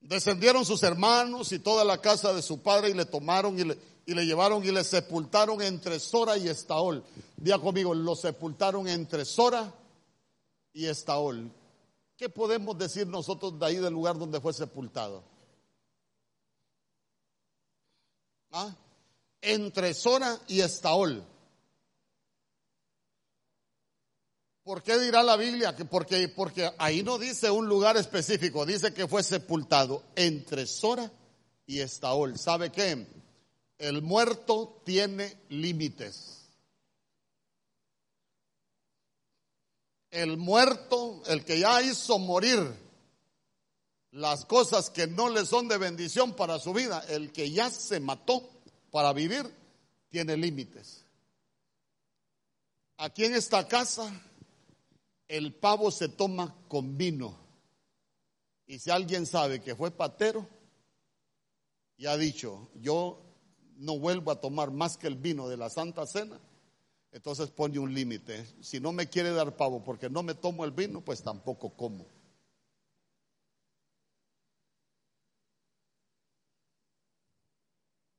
descendieron 0.00 0.64
sus 0.64 0.82
hermanos 0.82 1.52
y 1.52 1.58
toda 1.58 1.84
la 1.84 1.98
casa 1.98 2.32
de 2.32 2.42
su 2.42 2.60
padre 2.60 2.90
y 2.90 2.94
le 2.94 3.06
tomaron 3.06 3.58
y 3.58 3.64
le, 4.14 4.26
llevaron 4.26 4.64
y 4.64 4.70
le 4.70 4.84
sepultaron 4.84 5.62
entre 5.62 5.98
Sora 5.98 6.36
y 6.36 6.48
Estaol. 6.48 7.02
Día 7.36 7.58
conmigo, 7.58 7.94
lo 7.94 8.14
sepultaron 8.14 8.86
entre 8.88 9.24
Sora 9.24 9.72
y 10.72 10.86
Estaol. 10.86 11.50
¿Qué 12.16 12.28
podemos 12.28 12.76
decir 12.78 13.06
nosotros 13.06 13.58
de 13.58 13.66
ahí 13.66 13.76
del 13.76 13.94
lugar 13.94 14.18
donde 14.18 14.40
fue 14.40 14.52
sepultado? 14.52 15.24
¿Ah? 18.52 18.76
Entre 19.42 19.92
Sora 19.92 20.40
y 20.48 20.60
Estaol. 20.62 21.22
¿Por 24.62 24.82
qué 24.82 24.98
dirá 24.98 25.22
la 25.22 25.36
Biblia? 25.36 25.76
Que 25.76 25.84
porque, 25.84 26.28
porque 26.28 26.70
ahí 26.78 27.02
no 27.02 27.18
dice 27.18 27.50
un 27.50 27.68
lugar 27.68 27.98
específico, 27.98 28.64
dice 28.64 28.94
que 28.94 29.06
fue 29.06 29.22
sepultado 29.22 30.02
entre 30.16 30.66
Sora 30.66 31.12
y 31.66 31.80
Estaol. 31.80 32.38
¿Sabe 32.38 32.72
qué? 32.72 33.06
El 33.76 34.00
muerto 34.00 34.80
tiene 34.84 35.36
límites. 35.50 36.42
el 40.12 40.36
muerto, 40.36 41.22
el 41.26 41.44
que 41.44 41.58
ya 41.58 41.82
hizo 41.82 42.18
morir 42.18 42.60
las 44.12 44.44
cosas 44.44 44.90
que 44.90 45.06
no 45.06 45.30
le 45.30 45.46
son 45.46 45.68
de 45.68 45.78
bendición 45.78 46.34
para 46.34 46.58
su 46.58 46.74
vida, 46.74 47.02
el 47.08 47.32
que 47.32 47.50
ya 47.50 47.70
se 47.70 47.98
mató 47.98 48.50
para 48.92 49.12
vivir, 49.14 49.50
tiene 50.10 50.36
límites. 50.36 51.04
Aquí 52.98 53.24
en 53.24 53.34
esta 53.34 53.66
casa, 53.66 54.12
el 55.26 55.54
pavo 55.54 55.90
se 55.90 56.10
toma 56.10 56.54
con 56.68 56.96
vino. 56.96 57.36
Y 58.66 58.78
si 58.78 58.90
alguien 58.90 59.26
sabe 59.26 59.62
que 59.62 59.74
fue 59.74 59.90
patero 59.90 60.46
y 61.96 62.04
ha 62.06 62.16
dicho, 62.18 62.70
yo 62.74 63.18
no 63.76 63.98
vuelvo 63.98 64.30
a 64.30 64.40
tomar 64.40 64.70
más 64.70 64.98
que 64.98 65.06
el 65.06 65.16
vino 65.16 65.48
de 65.48 65.56
la 65.56 65.70
Santa 65.70 66.06
Cena, 66.06 66.38
entonces 67.12 67.50
pone 67.50 67.78
un 67.78 67.94
límite. 67.94 68.46
Si 68.60 68.78
no 68.78 68.92
me 68.92 69.08
quiere 69.08 69.30
dar 69.30 69.56
pavo 69.56 69.82
porque 69.82 70.10
no 70.10 70.22
me 70.22 70.34
tomo 70.34 70.66
el 70.66 70.70
vino, 70.70 71.00
pues 71.00 71.22
tampoco 71.22 71.70
como. 71.70 72.06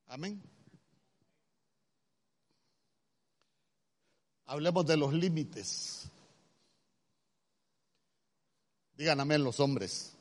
Amén. 0.07 0.52
Hablemos 4.53 4.85
de 4.85 4.97
los 4.97 5.11
límites. 5.11 6.03
Digan 8.95 9.19
amén 9.19 9.43
los 9.43 9.59
hombres. 9.59 10.13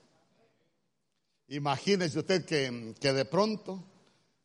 Imagínese 1.49 2.19
usted 2.19 2.47
que, 2.47 2.95
que 2.99 3.13
de 3.13 3.27
pronto 3.27 3.85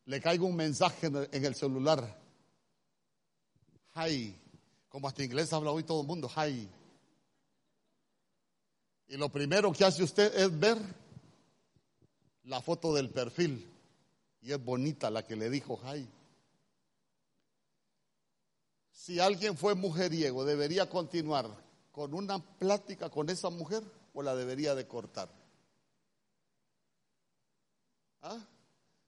le 0.04 0.20
caiga 0.20 0.44
un 0.44 0.56
mensaje 0.56 1.06
en 1.06 1.42
el 1.42 1.54
celular 1.54 2.20
hi. 3.96 4.38
Como 4.90 5.08
hasta 5.08 5.24
inglés 5.24 5.54
habla 5.54 5.70
hoy 5.70 5.84
todo 5.84 6.02
el 6.02 6.06
mundo, 6.06 6.30
hi. 6.36 6.68
Y 9.08 9.16
lo 9.16 9.30
primero 9.30 9.72
que 9.72 9.86
hace 9.86 10.02
usted 10.02 10.38
es 10.38 10.60
ver 10.60 10.76
la 12.44 12.60
foto 12.60 12.92
del 12.92 13.08
perfil. 13.08 13.66
Y 14.42 14.52
es 14.52 14.62
bonita 14.62 15.08
la 15.08 15.26
que 15.26 15.34
le 15.34 15.48
dijo 15.48 15.80
hi. 15.82 16.06
Si 18.98 19.20
alguien 19.20 19.56
fue 19.56 19.76
mujeriego, 19.76 20.44
¿debería 20.44 20.90
continuar 20.90 21.48
con 21.92 22.14
una 22.14 22.40
plática 22.40 23.08
con 23.08 23.30
esa 23.30 23.48
mujer 23.48 23.84
o 24.12 24.22
la 24.22 24.34
debería 24.34 24.74
de 24.74 24.88
cortar? 24.88 25.30
¿Ah? 28.22 28.44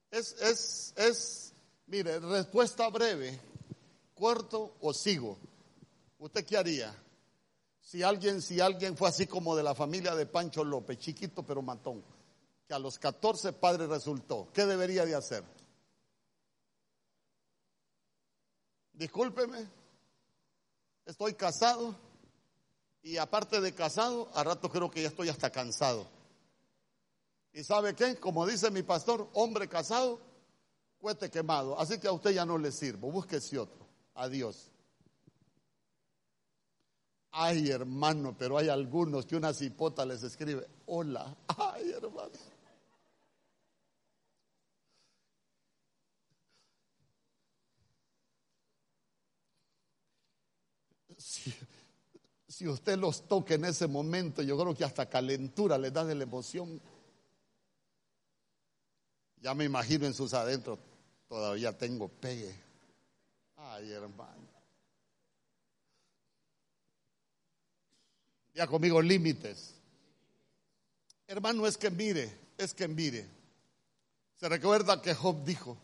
Es, 0.09 0.31
es, 0.41 0.93
es, 0.95 1.53
mire, 1.87 2.21
respuesta 2.21 2.87
breve 2.89 3.37
corto 4.15 4.77
o 4.79 4.93
sigo? 4.93 5.37
¿Usted 6.19 6.45
qué 6.45 6.55
haría? 6.55 6.95
Si 7.81 8.01
alguien, 8.01 8.41
si 8.41 8.61
alguien 8.61 8.95
fue 8.95 9.09
así 9.09 9.27
como 9.27 9.57
de 9.57 9.63
la 9.63 9.75
familia 9.75 10.15
de 10.15 10.25
Pancho 10.25 10.63
López, 10.63 10.99
chiquito 10.99 11.43
pero 11.43 11.61
matón, 11.61 12.01
que 12.65 12.73
a 12.73 12.79
los 12.79 12.97
14 12.97 13.51
padres 13.51 13.89
resultó, 13.89 14.47
¿qué 14.53 14.65
debería 14.65 15.05
de 15.05 15.15
hacer? 15.15 15.43
Discúlpeme, 18.93 19.80
estoy 21.11 21.33
casado 21.33 21.95
y 23.03 23.17
aparte 23.17 23.59
de 23.59 23.73
casado, 23.73 24.29
a 24.33 24.43
rato 24.43 24.69
creo 24.69 24.89
que 24.89 25.01
ya 25.01 25.09
estoy 25.09 25.29
hasta 25.29 25.49
cansado. 25.49 26.07
¿Y 27.53 27.63
sabe 27.63 27.93
qué? 27.93 28.15
Como 28.15 28.47
dice 28.47 28.71
mi 28.71 28.81
pastor, 28.81 29.27
hombre 29.33 29.67
casado, 29.67 30.19
cuete 30.99 31.29
quemado. 31.29 31.77
Así 31.77 31.99
que 31.99 32.07
a 32.07 32.13
usted 32.13 32.31
ya 32.31 32.45
no 32.45 32.57
le 32.57 32.71
sirvo, 32.71 33.11
búsquese 33.11 33.59
otro 33.59 33.85
a 34.15 34.29
Dios. 34.29 34.69
Ay, 37.31 37.69
hermano, 37.69 38.35
pero 38.37 38.57
hay 38.57 38.69
algunos 38.69 39.25
que 39.25 39.35
una 39.35 39.53
cipota 39.53 40.05
les 40.05 40.23
escribe, 40.23 40.67
hola, 40.85 41.35
ay, 41.47 41.91
hermano. 41.91 42.31
Si, 52.47 52.67
usted 52.67 52.97
los 52.97 53.27
toca 53.27 53.53
en 53.53 53.65
ese 53.65 53.87
momento, 53.87 54.41
yo 54.41 54.57
creo 54.57 54.75
que 54.75 54.83
hasta 54.83 55.09
calentura 55.09 55.77
le 55.77 55.89
da 55.89 56.03
de 56.03 56.15
la 56.15 56.23
emoción. 56.23 56.81
Ya 59.41 59.53
me 59.53 59.63
imagino 59.63 60.05
en 60.05 60.13
sus 60.13 60.33
adentros, 60.33 60.77
todavía 61.29 61.77
tengo 61.77 62.09
pegue. 62.09 62.53
Ay, 63.55 63.91
hermano. 63.91 64.49
Ya 68.53 68.67
conmigo 68.67 69.01
límites. 69.01 69.73
Hermano, 71.27 71.65
es 71.65 71.77
que 71.77 71.89
mire, 71.89 72.37
es 72.57 72.73
que 72.73 72.87
mire. 72.87 73.25
Se 74.35 74.49
recuerda 74.49 75.01
que 75.01 75.15
Job 75.15 75.43
dijo, 75.45 75.77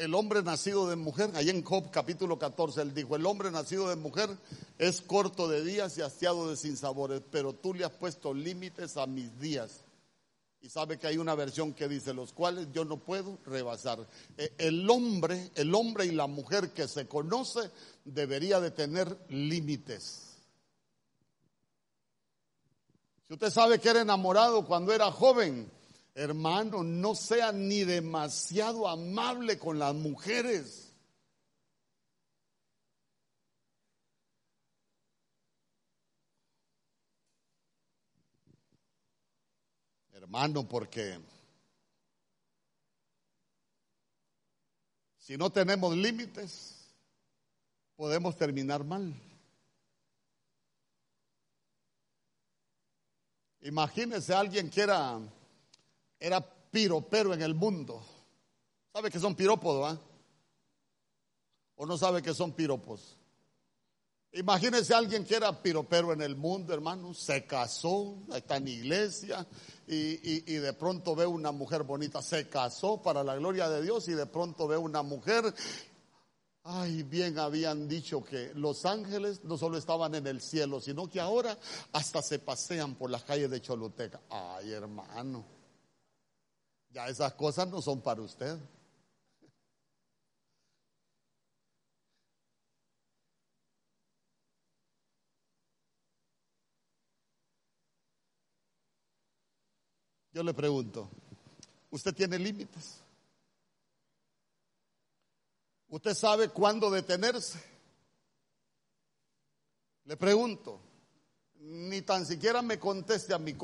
el 0.00 0.14
hombre 0.14 0.42
nacido 0.42 0.88
de 0.88 0.96
mujer, 0.96 1.30
ahí 1.34 1.50
en 1.50 1.62
Job 1.62 1.90
capítulo 1.90 2.38
14, 2.38 2.80
él 2.80 2.94
dijo, 2.94 3.16
el 3.16 3.26
hombre 3.26 3.50
nacido 3.50 3.90
de 3.90 3.96
mujer 3.96 4.30
es 4.78 5.02
corto 5.02 5.46
de 5.46 5.62
días 5.62 5.98
y 5.98 6.02
hastiado 6.02 6.48
de 6.48 6.56
sinsabores, 6.56 7.20
pero 7.30 7.52
tú 7.52 7.74
le 7.74 7.84
has 7.84 7.92
puesto 7.92 8.32
límites 8.32 8.96
a 8.96 9.06
mis 9.06 9.38
días. 9.38 9.84
Y 10.62 10.70
sabe 10.70 10.98
que 10.98 11.06
hay 11.06 11.18
una 11.18 11.34
versión 11.34 11.74
que 11.74 11.86
dice, 11.86 12.14
los 12.14 12.32
cuales 12.32 12.68
yo 12.72 12.84
no 12.86 12.98
puedo 12.98 13.38
rebasar. 13.44 14.06
Eh, 14.38 14.54
el 14.58 14.88
hombre, 14.88 15.50
el 15.54 15.74
hombre 15.74 16.06
y 16.06 16.12
la 16.12 16.26
mujer 16.26 16.70
que 16.70 16.88
se 16.88 17.06
conoce 17.06 17.70
debería 18.04 18.58
de 18.58 18.70
tener 18.70 19.14
límites. 19.28 20.38
Si 23.28 23.34
usted 23.34 23.50
sabe 23.50 23.78
que 23.78 23.90
era 23.90 24.00
enamorado 24.00 24.64
cuando 24.64 24.92
era 24.92 25.10
joven, 25.12 25.70
Hermano, 26.20 26.82
no 26.82 27.14
sea 27.14 27.50
ni 27.50 27.82
demasiado 27.82 28.86
amable 28.86 29.58
con 29.58 29.78
las 29.78 29.94
mujeres. 29.94 30.92
Hermano, 40.12 40.68
porque 40.68 41.18
si 45.16 45.38
no 45.38 45.48
tenemos 45.48 45.96
límites, 45.96 46.86
podemos 47.96 48.36
terminar 48.36 48.84
mal. 48.84 49.14
Imagínese 53.62 54.34
alguien 54.34 54.68
que 54.68 54.82
era, 56.20 56.40
piropero 56.70 57.34
en 57.34 57.42
el 57.42 57.54
mundo. 57.54 58.00
¿Sabe 58.92 59.10
que 59.10 59.18
son 59.18 59.34
pirópodos? 59.34 59.92
Ah? 59.92 60.00
¿O 61.76 61.86
no 61.86 61.96
sabe 61.96 62.22
que 62.22 62.34
son 62.34 62.52
piropos? 62.52 63.16
Imagínese 64.32 64.94
alguien 64.94 65.24
que 65.24 65.34
era 65.34 65.60
piropero 65.60 66.12
en 66.12 66.22
el 66.22 66.36
mundo, 66.36 66.72
hermano, 66.72 67.12
se 67.14 67.46
casó, 67.46 68.16
está 68.32 68.58
en 68.58 68.68
iglesia 68.68 69.44
y, 69.88 70.52
y, 70.52 70.56
de 70.56 70.72
pronto 70.74 71.16
ve 71.16 71.26
una 71.26 71.50
mujer 71.50 71.82
bonita, 71.82 72.22
se 72.22 72.48
casó 72.48 73.02
para 73.02 73.24
la 73.24 73.34
gloria 73.34 73.68
de 73.68 73.82
Dios 73.82 74.06
y 74.06 74.12
de 74.12 74.26
pronto 74.26 74.68
ve 74.68 74.76
una 74.76 75.02
mujer 75.02 75.52
Ay, 76.62 77.02
bien 77.04 77.38
habían 77.38 77.88
dicho 77.88 78.22
que 78.22 78.52
los 78.54 78.84
ángeles 78.84 79.42
no 79.44 79.56
solo 79.56 79.78
estaban 79.78 80.14
en 80.14 80.26
el 80.26 80.42
cielo, 80.42 80.78
sino 80.80 81.08
que 81.08 81.18
ahora 81.18 81.58
hasta 81.92 82.20
se 82.20 82.38
pasean 82.38 82.96
por 82.96 83.10
las 83.10 83.24
calles 83.24 83.50
de 83.50 83.62
Choluteca. 83.62 84.20
Ay, 84.28 84.72
hermano, 84.72 85.44
ya 86.90 87.08
esas 87.08 87.32
cosas 87.34 87.68
no 87.68 87.80
son 87.80 88.00
para 88.00 88.20
usted. 88.20 88.58
Yo 100.32 100.44
le 100.44 100.54
pregunto, 100.54 101.08
¿usted 101.90 102.14
tiene 102.14 102.38
límites? 102.38 103.00
¿Usted 105.88 106.14
sabe 106.14 106.48
cuándo 106.48 106.88
detenerse? 106.88 107.60
Le 110.04 110.16
pregunto, 110.16 110.80
ni 111.60 112.02
tan 112.02 112.24
siquiera 112.24 112.62
me 112.62 112.78
conteste 112.78 113.34
a 113.34 113.38
mí, 113.38 113.54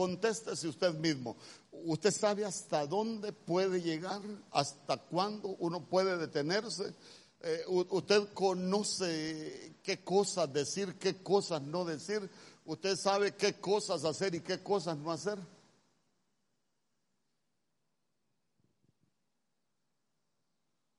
si 0.54 0.68
usted 0.68 0.94
mismo. 0.94 1.37
¿Usted 1.70 2.11
sabe 2.11 2.44
hasta 2.44 2.87
dónde 2.87 3.32
puede 3.32 3.80
llegar? 3.80 4.20
¿Hasta 4.50 4.96
cuándo 4.96 5.56
uno 5.59 5.85
puede 5.85 6.16
detenerse? 6.16 6.94
Eh, 7.40 7.64
¿Usted 7.68 8.32
conoce 8.35 9.76
qué 9.82 10.02
cosas 10.02 10.52
decir, 10.52 10.96
qué 10.98 11.22
cosas 11.22 11.62
no 11.62 11.85
decir? 11.85 12.28
¿Usted 12.64 12.96
sabe 12.96 13.35
qué 13.35 13.54
cosas 13.54 14.04
hacer 14.04 14.35
y 14.35 14.40
qué 14.40 14.62
cosas 14.62 14.96
no 14.98 15.12
hacer? 15.12 15.38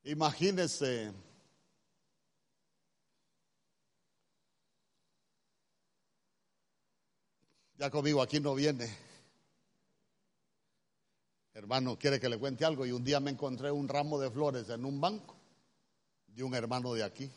Imagínese. 0.04 1.12
Ya 7.78 7.90
conmigo 7.90 8.20
aquí 8.20 8.40
no 8.40 8.56
viene. 8.56 8.92
Hermano, 11.54 11.96
quiere 11.96 12.18
que 12.18 12.28
le 12.28 12.36
cuente 12.36 12.64
algo. 12.64 12.84
Y 12.84 12.90
un 12.90 13.04
día 13.04 13.20
me 13.20 13.30
encontré 13.30 13.70
un 13.70 13.88
ramo 13.88 14.18
de 14.18 14.30
flores 14.30 14.68
en 14.68 14.84
un 14.84 15.00
banco 15.00 15.36
de 16.26 16.42
un 16.42 16.54
hermano 16.54 16.92
de 16.94 17.04
aquí. 17.04 17.30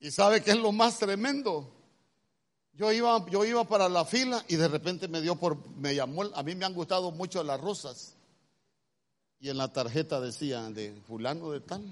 ¿Y 0.00 0.10
sabe 0.10 0.42
qué 0.42 0.50
es 0.50 0.58
lo 0.58 0.72
más 0.72 0.98
tremendo? 0.98 1.70
Yo 2.72 2.92
iba, 2.92 3.24
yo 3.30 3.44
iba 3.44 3.64
para 3.64 3.88
la 3.88 4.04
fila 4.04 4.44
y 4.48 4.56
de 4.56 4.68
repente 4.68 5.06
me 5.06 5.20
dio 5.20 5.36
por, 5.36 5.66
me 5.76 5.94
llamó, 5.94 6.24
a 6.34 6.42
mí 6.42 6.54
me 6.54 6.64
han 6.64 6.74
gustado 6.74 7.10
mucho 7.10 7.42
las 7.42 7.60
rosas. 7.60 8.14
Y 9.38 9.50
en 9.50 9.58
la 9.58 9.72
tarjeta 9.72 10.20
decía 10.20 10.62
de 10.70 10.92
fulano 11.06 11.50
de 11.52 11.60
tal. 11.60 11.82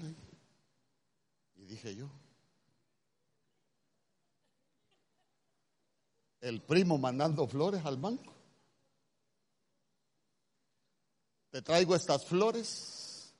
Y 1.63 1.65
dije 1.65 1.95
yo, 1.95 2.09
el 6.41 6.61
primo 6.61 6.97
mandando 6.97 7.47
flores 7.47 7.85
al 7.85 7.95
banco. 7.95 8.33
Te 11.51 11.61
traigo 11.61 11.95
estas 11.95 12.25
flores 12.25 13.33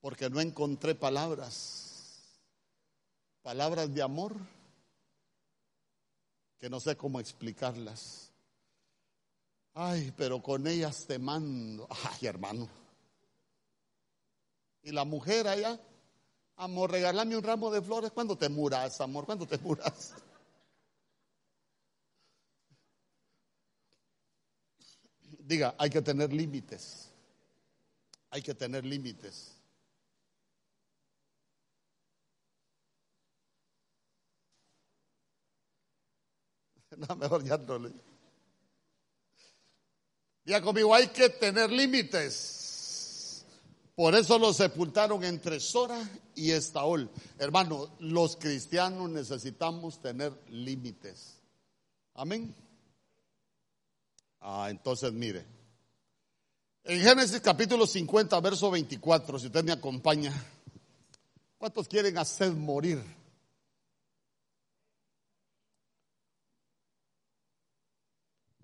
porque 0.00 0.30
no 0.30 0.40
encontré 0.40 0.94
palabras, 0.94 2.38
palabras 3.42 3.92
de 3.92 4.02
amor 4.02 4.36
que 6.58 6.70
no 6.70 6.78
sé 6.78 6.96
cómo 6.96 7.18
explicarlas. 7.18 8.30
Ay, 9.74 10.14
pero 10.16 10.40
con 10.40 10.64
ellas 10.68 11.06
te 11.08 11.18
mando. 11.18 11.88
Ay, 11.90 12.28
hermano. 12.28 12.81
Y 14.82 14.90
la 14.90 15.04
mujer 15.04 15.46
allá, 15.46 15.78
amor, 16.56 16.90
regálame 16.90 17.36
un 17.36 17.42
ramo 17.42 17.70
de 17.70 17.80
flores. 17.82 18.10
¿Cuándo 18.10 18.36
te 18.36 18.48
muras, 18.48 19.00
amor? 19.00 19.26
¿Cuándo 19.26 19.46
te 19.46 19.58
muras? 19.58 20.14
Diga, 25.38 25.74
hay 25.78 25.90
que 25.90 26.02
tener 26.02 26.32
límites. 26.32 27.08
Hay 28.30 28.42
que 28.42 28.54
tener 28.54 28.84
límites. 28.84 29.56
No, 37.08 37.16
mejor 37.16 37.42
ya 37.42 37.56
no 37.56 37.78
le. 37.78 37.90
Ya 40.44 40.60
conmigo, 40.60 40.94
hay 40.94 41.08
que 41.08 41.30
tener 41.30 41.70
límites. 41.72 42.61
Por 43.94 44.14
eso 44.14 44.38
lo 44.38 44.52
sepultaron 44.54 45.22
entre 45.22 45.60
Sora 45.60 46.02
y 46.34 46.50
Estaol. 46.50 47.10
Hermano, 47.38 47.94
los 47.98 48.36
cristianos 48.36 49.10
necesitamos 49.10 50.00
tener 50.00 50.32
límites. 50.48 51.38
Amén. 52.14 52.54
Ah, 54.40 54.68
entonces 54.70 55.12
mire. 55.12 55.44
En 56.84 57.00
Génesis 57.00 57.40
capítulo 57.40 57.86
50, 57.86 58.40
verso 58.40 58.70
24, 58.70 59.38
si 59.38 59.46
usted 59.46 59.62
me 59.62 59.72
acompaña, 59.72 60.32
¿cuántos 61.58 61.86
quieren 61.86 62.18
hacer 62.18 62.50
morir? 62.52 63.00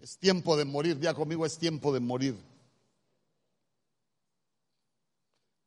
Es 0.01 0.19
tiempo 0.19 0.57
de 0.57 0.65
morir, 0.65 0.99
ya 0.99 1.15
conmigo 1.15 1.47
es 1.47 1.59
tiempo 1.59 1.93
de 1.93 2.01
morir. 2.01 2.37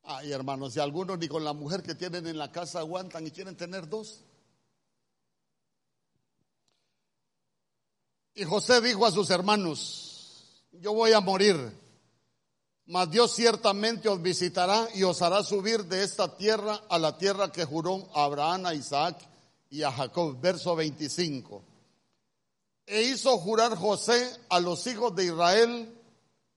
Ay, 0.04 0.32
hermanos, 0.32 0.72
si 0.72 0.80
algunos 0.80 1.18
ni 1.18 1.28
con 1.28 1.44
la 1.44 1.52
mujer 1.52 1.82
que 1.82 1.94
tienen 1.94 2.26
en 2.26 2.38
la 2.38 2.50
casa 2.50 2.80
aguantan 2.80 3.26
y 3.26 3.30
quieren 3.30 3.56
tener 3.56 3.88
dos. 3.88 4.24
Y 8.34 8.44
José 8.44 8.80
dijo 8.80 9.06
a 9.06 9.12
sus 9.12 9.30
hermanos, 9.30 10.66
yo 10.72 10.94
voy 10.94 11.12
a 11.12 11.20
morir, 11.20 11.56
mas 12.86 13.10
Dios 13.10 13.32
ciertamente 13.34 14.08
os 14.08 14.20
visitará 14.20 14.88
y 14.94 15.02
os 15.04 15.22
hará 15.22 15.44
subir 15.44 15.84
de 15.84 16.02
esta 16.02 16.36
tierra 16.36 16.82
a 16.88 16.98
la 16.98 17.16
tierra 17.18 17.52
que 17.52 17.64
juró 17.64 18.08
a 18.14 18.24
Abraham, 18.24 18.66
a 18.66 18.74
Isaac 18.74 19.18
y 19.70 19.82
a 19.82 19.92
Jacob. 19.92 20.40
Verso 20.40 20.74
25. 20.74 21.62
E 22.86 23.02
hizo 23.02 23.38
jurar 23.38 23.76
José 23.76 24.28
a 24.48 24.58
los 24.58 24.86
hijos 24.86 25.14
de 25.14 25.26
Israel 25.26 26.02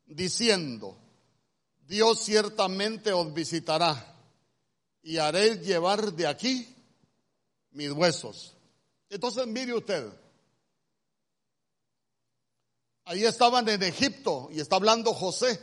diciendo, 0.06 0.98
Dios 1.88 2.20
ciertamente 2.20 3.14
os 3.14 3.34
visitará 3.34 4.14
y 5.04 5.18
haré 5.18 5.60
llevar 5.60 6.14
de 6.14 6.26
aquí 6.26 6.76
mis 7.72 7.92
huesos. 7.92 8.56
Entonces 9.10 9.46
mire 9.46 9.74
usted, 9.74 10.08
ahí 13.06 13.24
estaban 13.24 13.70
en 13.70 13.84
Egipto 13.84 14.50
y 14.52 14.60
está 14.60 14.78
hablando 14.78 15.14
José. 15.14 15.60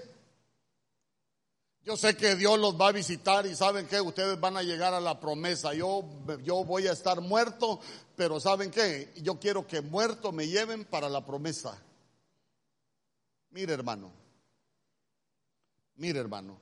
Yo 1.85 1.97
sé 1.97 2.17
que 2.17 2.37
Dios 2.37 2.57
los 2.61 2.81
va 2.81 2.89
a 2.89 2.93
visitar 2.93 3.45
y 3.45 3.57
saben 3.57 3.89
que 3.89 4.01
ustedes 4.01 4.39
van 4.39 4.57
a 4.57 4.63
llegar 4.63 4.95
a 4.95 5.01
la 5.01 5.19
promesa. 5.19 5.75
Yo, 5.75 6.05
yo 6.45 6.65
voy 6.65 6.87
a 6.87 6.93
estar 6.93 7.21
muerto, 7.21 7.81
pero 8.15 8.39
¿saben 8.39 8.71
qué? 8.71 9.13
Yo 9.17 9.41
quiero 9.41 9.67
que 9.67 9.81
muerto 9.81 10.31
me 10.31 10.47
lleven 10.47 10.85
para 10.85 11.09
la 11.09 11.27
promesa. 11.27 11.77
Mire 13.51 13.75
hermano, 13.75 14.22
mire 15.97 16.21
hermano, 16.21 16.59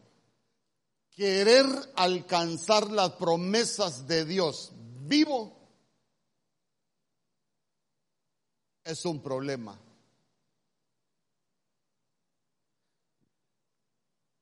querer 1.11 1.66
alcanzar 1.97 2.91
las 2.91 3.12
promesas 3.12 4.07
de 4.07 4.24
Dios 4.24 4.72
vivo 5.03 5.57
es 8.85 9.05
un 9.05 9.22
problema. 9.22 9.78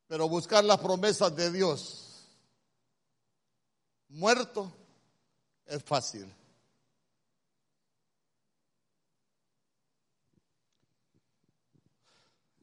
Pero 0.07 0.28
buscar 0.28 0.64
las 0.64 0.78
promesas 0.78 1.34
de 1.36 1.53
Dios 1.53 2.26
muerto 4.09 4.72
es 5.66 5.82
fácil. 5.82 6.32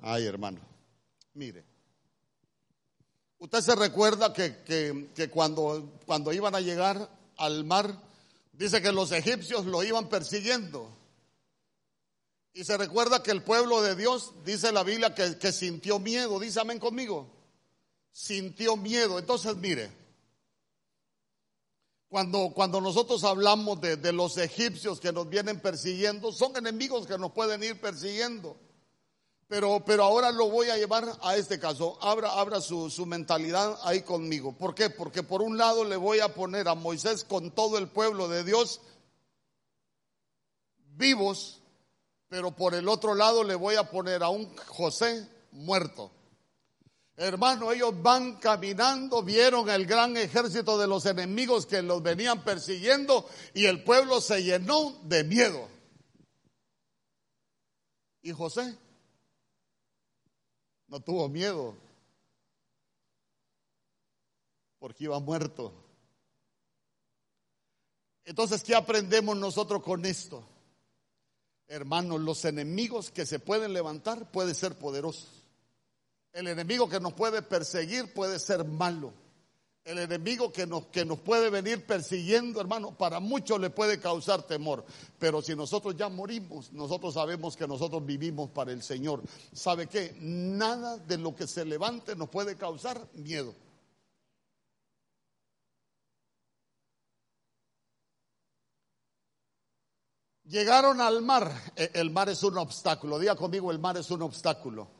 Ay, 0.02 0.26
hermano, 0.26 0.62
mire. 1.34 1.75
Usted 3.40 3.62
se 3.62 3.76
recuerda 3.76 4.34
que, 4.34 4.64
que, 5.14 5.30
cuando, 5.30 5.92
cuando 6.06 6.32
iban 6.32 6.56
a 6.56 6.62
llegar 6.62 7.10
al 7.38 7.66
mar, 7.66 8.02
dice 8.54 8.82
que 8.82 8.92
los 8.92 9.12
egipcios 9.12 9.66
lo 9.66 9.84
iban 9.84 10.08
persiguiendo. 10.08 10.90
Y 12.54 12.64
se 12.64 12.78
recuerda 12.78 13.22
que 13.22 13.32
el 13.32 13.44
pueblo 13.44 13.82
de 13.82 13.96
Dios, 13.96 14.32
dice 14.46 14.72
la 14.72 14.84
Biblia, 14.84 15.14
que, 15.14 15.38
que 15.38 15.52
sintió 15.52 16.00
miedo. 16.00 16.40
Dice 16.40 16.62
amén 16.62 16.80
conmigo. 16.80 17.30
Sintió 18.14 18.78
miedo. 18.78 19.20
Entonces, 19.20 19.58
mire, 19.58 19.92
cuando, 22.08 22.52
cuando 22.56 22.80
nosotros 22.80 23.26
hablamos 23.26 23.82
de, 23.82 23.98
de 23.98 24.14
los 24.14 24.38
egipcios 24.38 25.02
que 25.02 25.12
nos 25.12 25.28
vienen 25.28 25.60
persiguiendo, 25.60 26.32
son 26.32 26.56
enemigos 26.56 27.06
que 27.06 27.18
nos 27.18 27.34
pueden 27.34 27.62
ir 27.62 27.82
persiguiendo. 27.82 28.56
Pero, 29.48 29.84
pero 29.86 30.04
ahora 30.04 30.32
lo 30.32 30.50
voy 30.50 30.70
a 30.70 30.78
llevar 30.78 31.06
a 31.22 31.36
este 31.36 31.60
caso. 31.60 31.98
Abra, 32.02 32.32
abra 32.32 32.62
su, 32.62 32.90
su, 32.90 33.06
mentalidad 33.06 33.78
ahí 33.84 34.02
conmigo. 34.02 34.58
¿Por 34.58 34.74
qué? 34.74 34.90
Porque 34.90 35.22
por 35.22 35.42
un 35.44 35.58
lado 35.58 35.84
le 35.84 35.98
voy 35.98 36.20
a 36.20 36.34
poner 36.34 36.68
a 36.68 36.74
Moisés 36.74 37.24
con 37.24 37.52
todo 37.52 37.78
el 37.78 37.88
pueblo 37.88 38.28
de 38.28 38.44
Dios 38.44 38.82
vivos, 40.98 41.62
pero 42.28 42.52
por 42.52 42.74
el 42.74 42.88
otro 42.88 43.14
lado 43.14 43.44
le 43.44 43.56
voy 43.56 43.76
a 43.76 43.90
poner 43.90 44.24
a 44.24 44.30
un 44.30 44.56
José 44.58 45.28
muerto. 45.52 46.12
Hermano, 47.18 47.72
ellos 47.72 47.94
van 48.02 48.38
caminando, 48.38 49.24
vieron 49.24 49.70
el 49.70 49.86
gran 49.86 50.18
ejército 50.18 50.78
de 50.78 50.88
los 50.88 51.06
enemigos 51.06 51.66
que 51.66 51.82
los 51.82 52.04
venían 52.04 52.44
persiguiendo 52.44 53.26
y 53.54 53.68
el 53.68 53.84
pueblo 53.84 54.20
se 54.20 54.44
llenó 54.44 55.00
de 55.04 55.24
miedo. 55.24 55.70
¿Y 58.22 58.32
José? 58.32 58.76
No 60.96 61.02
tuvo 61.02 61.28
miedo 61.28 61.76
porque 64.80 65.04
iba 65.04 65.20
muerto. 65.20 65.74
Entonces, 68.24 68.64
¿qué 68.64 68.76
aprendemos 68.76 69.36
nosotros 69.36 69.84
con 69.84 70.06
esto? 70.06 70.42
Hermanos, 71.68 72.22
los 72.22 72.46
enemigos 72.46 73.12
que 73.12 73.26
se 73.26 73.40
pueden 73.40 73.74
levantar 73.74 74.32
pueden 74.32 74.56
ser 74.56 74.80
poderosos. 74.80 75.28
El 76.32 76.48
enemigo 76.48 76.88
que 76.88 77.02
nos 77.02 77.12
puede 77.12 77.42
perseguir 77.42 78.14
puede 78.14 78.40
ser 78.40 78.64
malo. 78.64 79.12
El 79.86 80.00
enemigo 80.00 80.52
que 80.52 80.66
nos, 80.66 80.88
que 80.88 81.06
nos 81.06 81.20
puede 81.20 81.52
venir 81.52 81.86
persiguiendo, 81.86 82.60
hermano, 82.60 82.98
para 82.98 83.20
muchos 83.20 83.60
le 83.60 83.70
puede 83.70 84.00
causar 84.00 84.42
temor. 84.42 84.84
Pero 85.20 85.44
si 85.44 85.56
nosotros 85.56 85.96
ya 85.96 86.10
morimos, 86.10 86.74
nosotros 86.74 87.14
sabemos 87.14 87.56
que 87.56 87.68
nosotros 87.68 88.04
vivimos 88.04 88.50
para 88.50 88.72
el 88.72 88.82
Señor. 88.82 89.22
¿Sabe 89.54 89.86
qué? 89.86 90.18
Nada 90.20 90.98
de 90.98 91.20
lo 91.20 91.36
que 91.36 91.46
se 91.46 91.64
levante 91.66 92.16
nos 92.16 92.30
puede 92.30 92.58
causar 92.58 93.08
miedo. 93.14 93.54
Llegaron 100.46 101.00
al 101.00 101.22
mar. 101.22 101.52
E, 101.76 101.92
el 101.94 102.10
mar 102.10 102.30
es 102.30 102.42
un 102.42 102.58
obstáculo. 102.58 103.20
Diga 103.20 103.36
conmigo, 103.36 103.70
el 103.70 103.78
mar 103.78 103.98
es 103.98 104.10
un 104.10 104.24
obstáculo. 104.24 104.95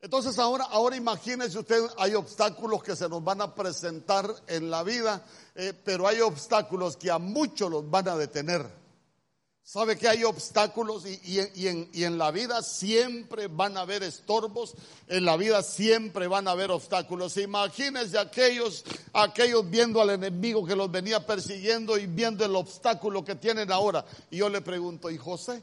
Entonces 0.00 0.38
ahora, 0.38 0.64
ahora 0.64 0.96
imagínese 0.96 1.58
usted, 1.58 1.82
hay 1.96 2.14
obstáculos 2.14 2.82
que 2.84 2.94
se 2.94 3.08
nos 3.08 3.22
van 3.24 3.40
a 3.40 3.54
presentar 3.54 4.32
en 4.46 4.70
la 4.70 4.84
vida, 4.84 5.24
eh, 5.56 5.72
pero 5.84 6.06
hay 6.06 6.20
obstáculos 6.20 6.96
que 6.96 7.10
a 7.10 7.18
muchos 7.18 7.68
los 7.68 7.90
van 7.90 8.08
a 8.08 8.16
detener. 8.16 8.78
Sabe 9.64 9.98
que 9.98 10.08
hay 10.08 10.24
obstáculos 10.24 11.04
y, 11.04 11.40
en, 11.40 11.90
y, 11.92 12.04
en, 12.04 12.16
la 12.16 12.30
vida 12.30 12.62
siempre 12.62 13.48
van 13.48 13.76
a 13.76 13.80
haber 13.80 14.02
estorbos, 14.02 14.74
en 15.08 15.26
la 15.26 15.36
vida 15.36 15.62
siempre 15.62 16.26
van 16.26 16.48
a 16.48 16.52
haber 16.52 16.70
obstáculos. 16.70 17.36
Imagínense 17.36 18.18
aquellos, 18.18 18.82
aquellos 19.12 19.68
viendo 19.68 20.00
al 20.00 20.08
enemigo 20.08 20.64
que 20.64 20.74
los 20.74 20.90
venía 20.90 21.26
persiguiendo 21.26 21.98
y 21.98 22.06
viendo 22.06 22.46
el 22.46 22.56
obstáculo 22.56 23.22
que 23.22 23.34
tienen 23.34 23.70
ahora. 23.70 24.06
Y 24.30 24.38
yo 24.38 24.48
le 24.48 24.62
pregunto, 24.62 25.10
¿y 25.10 25.18
José? 25.18 25.62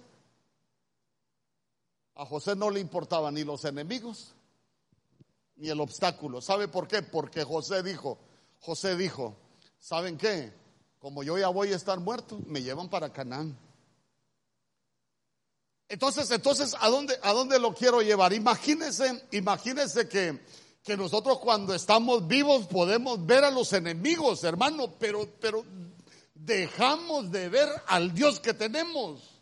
A 2.15 2.25
José 2.25 2.55
no 2.55 2.69
le 2.69 2.79
importaban 2.79 3.33
ni 3.33 3.43
los 3.43 3.65
enemigos 3.65 4.35
ni 5.57 5.69
el 5.69 5.79
obstáculo. 5.79 6.41
¿Sabe 6.41 6.67
por 6.67 6.87
qué? 6.87 7.01
Porque 7.01 7.43
José 7.43 7.83
dijo, 7.83 8.17
José 8.59 8.95
dijo, 8.95 9.35
¿saben 9.79 10.17
qué? 10.17 10.51
Como 10.99 11.23
yo 11.23 11.37
ya 11.37 11.49
voy 11.49 11.71
a 11.71 11.75
estar 11.75 11.99
muerto, 11.99 12.39
me 12.47 12.61
llevan 12.61 12.89
para 12.89 13.11
Canaán. 13.11 13.57
Entonces, 15.87 16.31
entonces, 16.31 16.75
¿a 16.79 16.89
dónde, 16.89 17.17
a 17.21 17.31
dónde 17.31 17.59
lo 17.59 17.73
quiero 17.73 18.01
llevar? 18.01 18.33
Imagínense, 18.33 19.23
imagínense 19.31 20.09
que, 20.09 20.41
que 20.83 20.97
nosotros 20.97 21.39
cuando 21.39 21.75
estamos 21.75 22.27
vivos 22.27 22.65
podemos 22.65 23.23
ver 23.25 23.43
a 23.43 23.51
los 23.51 23.71
enemigos, 23.73 24.43
hermano, 24.43 24.95
pero, 24.97 25.29
pero 25.39 25.63
dejamos 26.33 27.31
de 27.31 27.49
ver 27.49 27.69
al 27.87 28.13
Dios 28.13 28.39
que 28.39 28.55
tenemos. 28.55 29.34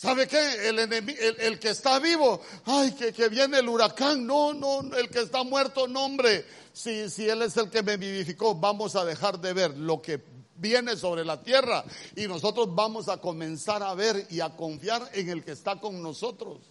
¿Sabe 0.00 0.26
qué? 0.26 0.70
El, 0.70 0.78
el, 0.78 1.58
que 1.58 1.68
está 1.68 1.98
vivo, 1.98 2.40
ay, 2.64 2.92
que, 2.92 3.12
que, 3.12 3.28
viene 3.28 3.58
el 3.58 3.68
huracán, 3.68 4.26
no, 4.26 4.54
no, 4.54 4.80
el 4.96 5.10
que 5.10 5.20
está 5.20 5.44
muerto, 5.44 5.86
no, 5.86 6.06
hombre, 6.06 6.46
si, 6.72 7.10
si 7.10 7.28
Él 7.28 7.42
es 7.42 7.54
el 7.58 7.68
que 7.68 7.82
me 7.82 7.98
vivificó, 7.98 8.54
vamos 8.54 8.96
a 8.96 9.04
dejar 9.04 9.38
de 9.38 9.52
ver 9.52 9.76
lo 9.76 10.00
que 10.00 10.24
viene 10.56 10.96
sobre 10.96 11.22
la 11.22 11.42
tierra 11.42 11.84
y 12.16 12.26
nosotros 12.26 12.74
vamos 12.74 13.10
a 13.10 13.18
comenzar 13.18 13.82
a 13.82 13.92
ver 13.92 14.26
y 14.30 14.40
a 14.40 14.56
confiar 14.56 15.06
en 15.12 15.28
el 15.28 15.44
que 15.44 15.52
está 15.52 15.78
con 15.78 16.02
nosotros. 16.02 16.69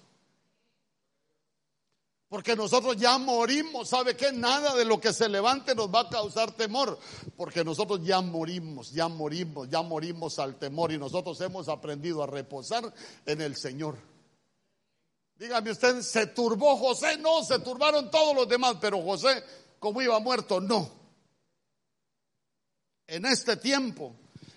Porque 2.30 2.56
nosotros 2.56 2.96
ya 2.96 3.18
morimos, 3.18 3.90
¿sabe 3.90 4.16
qué? 4.16 4.32
Nada 4.32 4.76
de 4.76 4.86
lo 4.86 5.02
que 5.02 5.12
se 5.14 5.28
levante 5.28 5.74
nos 5.74 5.94
va 5.94 6.02
a 6.02 6.10
causar 6.10 6.52
temor, 6.52 7.00
porque 7.36 7.64
nosotros 7.64 8.02
ya 8.04 8.22
morimos, 8.22 8.92
ya 8.92 9.08
morimos, 9.08 9.68
ya 9.68 9.82
morimos 9.82 10.38
al 10.38 10.60
temor 10.60 10.92
y 10.92 11.00
nosotros 11.00 11.42
hemos 11.42 11.68
aprendido 11.68 12.22
a 12.22 12.28
reposar 12.28 12.94
en 13.26 13.42
el 13.42 13.56
Señor. 13.56 13.98
Dígame 15.38 15.72
usted, 15.72 16.02
¿se 16.04 16.28
turbó 16.28 16.78
José? 16.78 17.18
No, 17.18 17.44
se 17.44 17.60
turbaron 17.60 18.12
todos 18.12 18.36
los 18.36 18.48
demás, 18.48 18.76
pero 18.80 19.02
José, 19.02 19.44
como 19.80 20.00
iba 20.00 20.20
muerto, 20.20 20.62
no. 20.62 20.88
En 23.08 23.26
este 23.26 23.58
tiempo, 23.58 24.14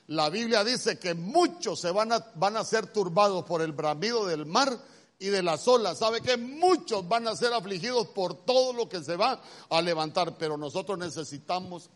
la 0.09 0.29
Biblia 0.29 0.63
dice 0.63 0.99
que 0.99 1.15
muchos 1.15 1.81
se 1.81 1.91
van 1.91 2.13
a, 2.13 2.19
van 2.35 2.59
a 2.59 2.65
ser 2.65 2.89
turbados 2.89 3.47
por 3.47 3.63
el 3.63 3.73
bramido 3.73 4.27
del 4.27 4.45
mar 4.45 4.79
y 5.23 5.29
de 5.29 5.41
las 5.41 5.69
olas. 5.69 5.99
Sabe 5.99 6.21
que 6.21 6.37
muchos 6.37 7.07
van 7.07 7.29
a 7.29 7.37
ser 7.37 7.53
afligidos 7.53 8.09
por 8.09 8.45
todo 8.45 8.73
lo 8.73 8.89
que 8.89 9.05
se 9.05 9.17
va 9.17 9.41
a 9.71 9.81
levantar, 9.81 10.37
pero 10.37 10.57
nosotros 10.57 10.99
necesitamos 10.99 11.91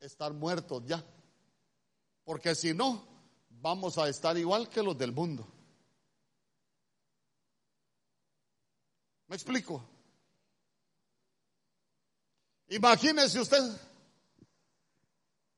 estar 0.00 0.32
muertos 0.32 0.84
ya. 0.86 1.04
Porque 2.22 2.54
si 2.54 2.72
no, 2.72 3.04
vamos 3.50 3.98
a 3.98 4.08
estar 4.08 4.38
igual 4.38 4.68
que 4.68 4.84
los 4.84 4.96
del 4.96 5.10
mundo. 5.10 5.44
¿Me 9.26 9.34
explico? 9.34 9.84
Imagínese 12.68 13.40
usted 13.40 13.62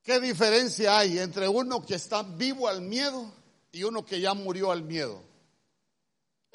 qué 0.03 0.18
diferencia 0.18 0.97
hay 0.99 1.18
entre 1.18 1.47
uno 1.47 1.84
que 1.84 1.97
está 1.97 2.22
vivo 2.22 2.68
al 2.68 2.80
miedo 2.80 3.30
y 3.70 3.82
uno 3.82 4.03
que 4.03 4.18
ya 4.18 4.32
murió 4.32 4.72
al 4.72 4.82
miedo. 4.82 5.26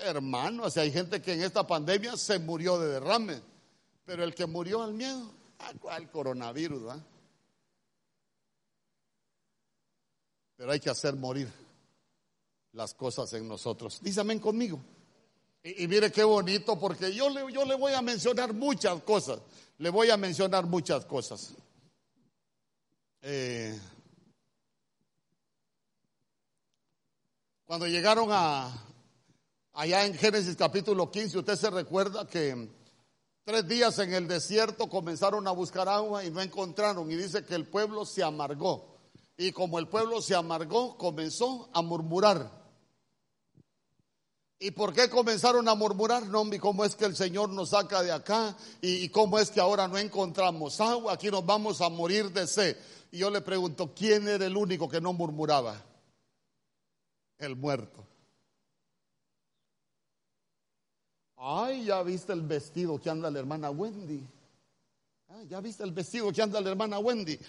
Hermano, 0.03 0.63
o 0.63 0.79
hay 0.79 0.91
gente 0.91 1.21
que 1.21 1.33
en 1.33 1.43
esta 1.43 1.65
pandemia 1.65 2.17
se 2.17 2.39
murió 2.39 2.79
de 2.79 2.87
derrame, 2.93 3.39
pero 4.03 4.23
el 4.23 4.33
que 4.33 4.45
murió 4.45 4.81
al 4.81 4.93
miedo, 4.93 5.31
¿a 5.59 5.73
cuál 5.75 6.09
coronavirus? 6.09 6.87
¿va? 6.87 6.99
Pero 10.57 10.71
hay 10.71 10.79
que 10.79 10.89
hacer 10.89 11.15
morir 11.15 11.47
las 12.73 12.93
cosas 12.93 13.31
en 13.33 13.47
nosotros. 13.47 13.99
Dígame 14.01 14.39
conmigo. 14.39 14.79
Y, 15.63 15.87
mire 15.87 16.11
qué 16.11 16.23
bonito, 16.23 16.79
porque 16.79 17.13
yo 17.13 17.29
le, 17.29 17.51
yo 17.53 17.65
le 17.65 17.75
voy 17.75 17.93
a 17.93 18.01
mencionar 18.01 18.53
muchas 18.53 19.03
cosas. 19.03 19.39
Le 19.77 19.89
voy 19.91 20.09
a 20.09 20.17
mencionar 20.17 20.65
muchas 20.65 21.05
cosas. 21.05 21.53
Eh, 23.21 23.79
cuando 27.65 27.85
llegaron 27.87 28.29
a, 28.31 28.71
Allá 29.73 30.05
en 30.05 30.13
Génesis 30.13 30.57
capítulo 30.57 31.09
15, 31.09 31.37
usted 31.39 31.55
se 31.55 31.69
recuerda 31.69 32.27
que 32.27 32.69
tres 33.45 33.67
días 33.67 33.97
en 33.99 34.13
el 34.13 34.27
desierto 34.27 34.89
comenzaron 34.89 35.47
a 35.47 35.51
buscar 35.51 35.87
agua 35.87 36.25
y 36.25 36.31
no 36.31 36.41
encontraron. 36.41 37.09
Y 37.09 37.15
dice 37.15 37.45
que 37.45 37.55
el 37.55 37.67
pueblo 37.67 38.05
se 38.05 38.21
amargó. 38.21 38.97
Y 39.37 39.53
como 39.53 39.79
el 39.79 39.87
pueblo 39.87 40.21
se 40.21 40.35
amargó, 40.35 40.97
comenzó 40.97 41.69
a 41.73 41.81
murmurar. 41.81 42.51
¿Y 44.59 44.71
por 44.71 44.93
qué 44.93 45.09
comenzaron 45.09 45.67
a 45.69 45.73
murmurar? 45.73 46.27
No, 46.27 46.43
cómo 46.59 46.83
es 46.83 46.95
que 46.95 47.05
el 47.05 47.15
Señor 47.15 47.49
nos 47.49 47.69
saca 47.69 48.03
de 48.03 48.11
acá 48.11 48.55
y, 48.81 49.07
cómo 49.09 49.39
es 49.39 49.49
que 49.49 49.59
ahora 49.59 49.87
no 49.87 49.97
encontramos 49.97 50.79
agua, 50.81 51.13
aquí 51.13 51.31
nos 51.31 51.43
vamos 51.43 51.81
a 51.81 51.89
morir 51.89 52.29
de 52.31 52.45
sed. 52.45 52.77
Y 53.11 53.19
yo 53.19 53.31
le 53.31 53.41
pregunto, 53.41 53.91
¿quién 53.95 54.27
era 54.27 54.45
el 54.45 54.55
único 54.55 54.87
que 54.87 55.01
no 55.01 55.13
murmuraba? 55.13 55.81
El 57.39 57.55
muerto. 57.55 58.10
Ay, 61.43 61.85
ya 61.85 62.03
viste 62.03 62.33
el 62.33 62.43
vestido 62.43 63.01
que 63.01 63.09
anda 63.09 63.31
la 63.31 63.39
hermana 63.39 63.71
Wendy. 63.71 64.23
Ah, 65.27 65.41
ya 65.49 65.59
viste 65.59 65.83
el 65.83 65.91
vestido 65.91 66.31
que 66.31 66.39
anda 66.39 66.61
la 66.61 66.69
hermana 66.69 66.99
Wendy. 66.99 67.39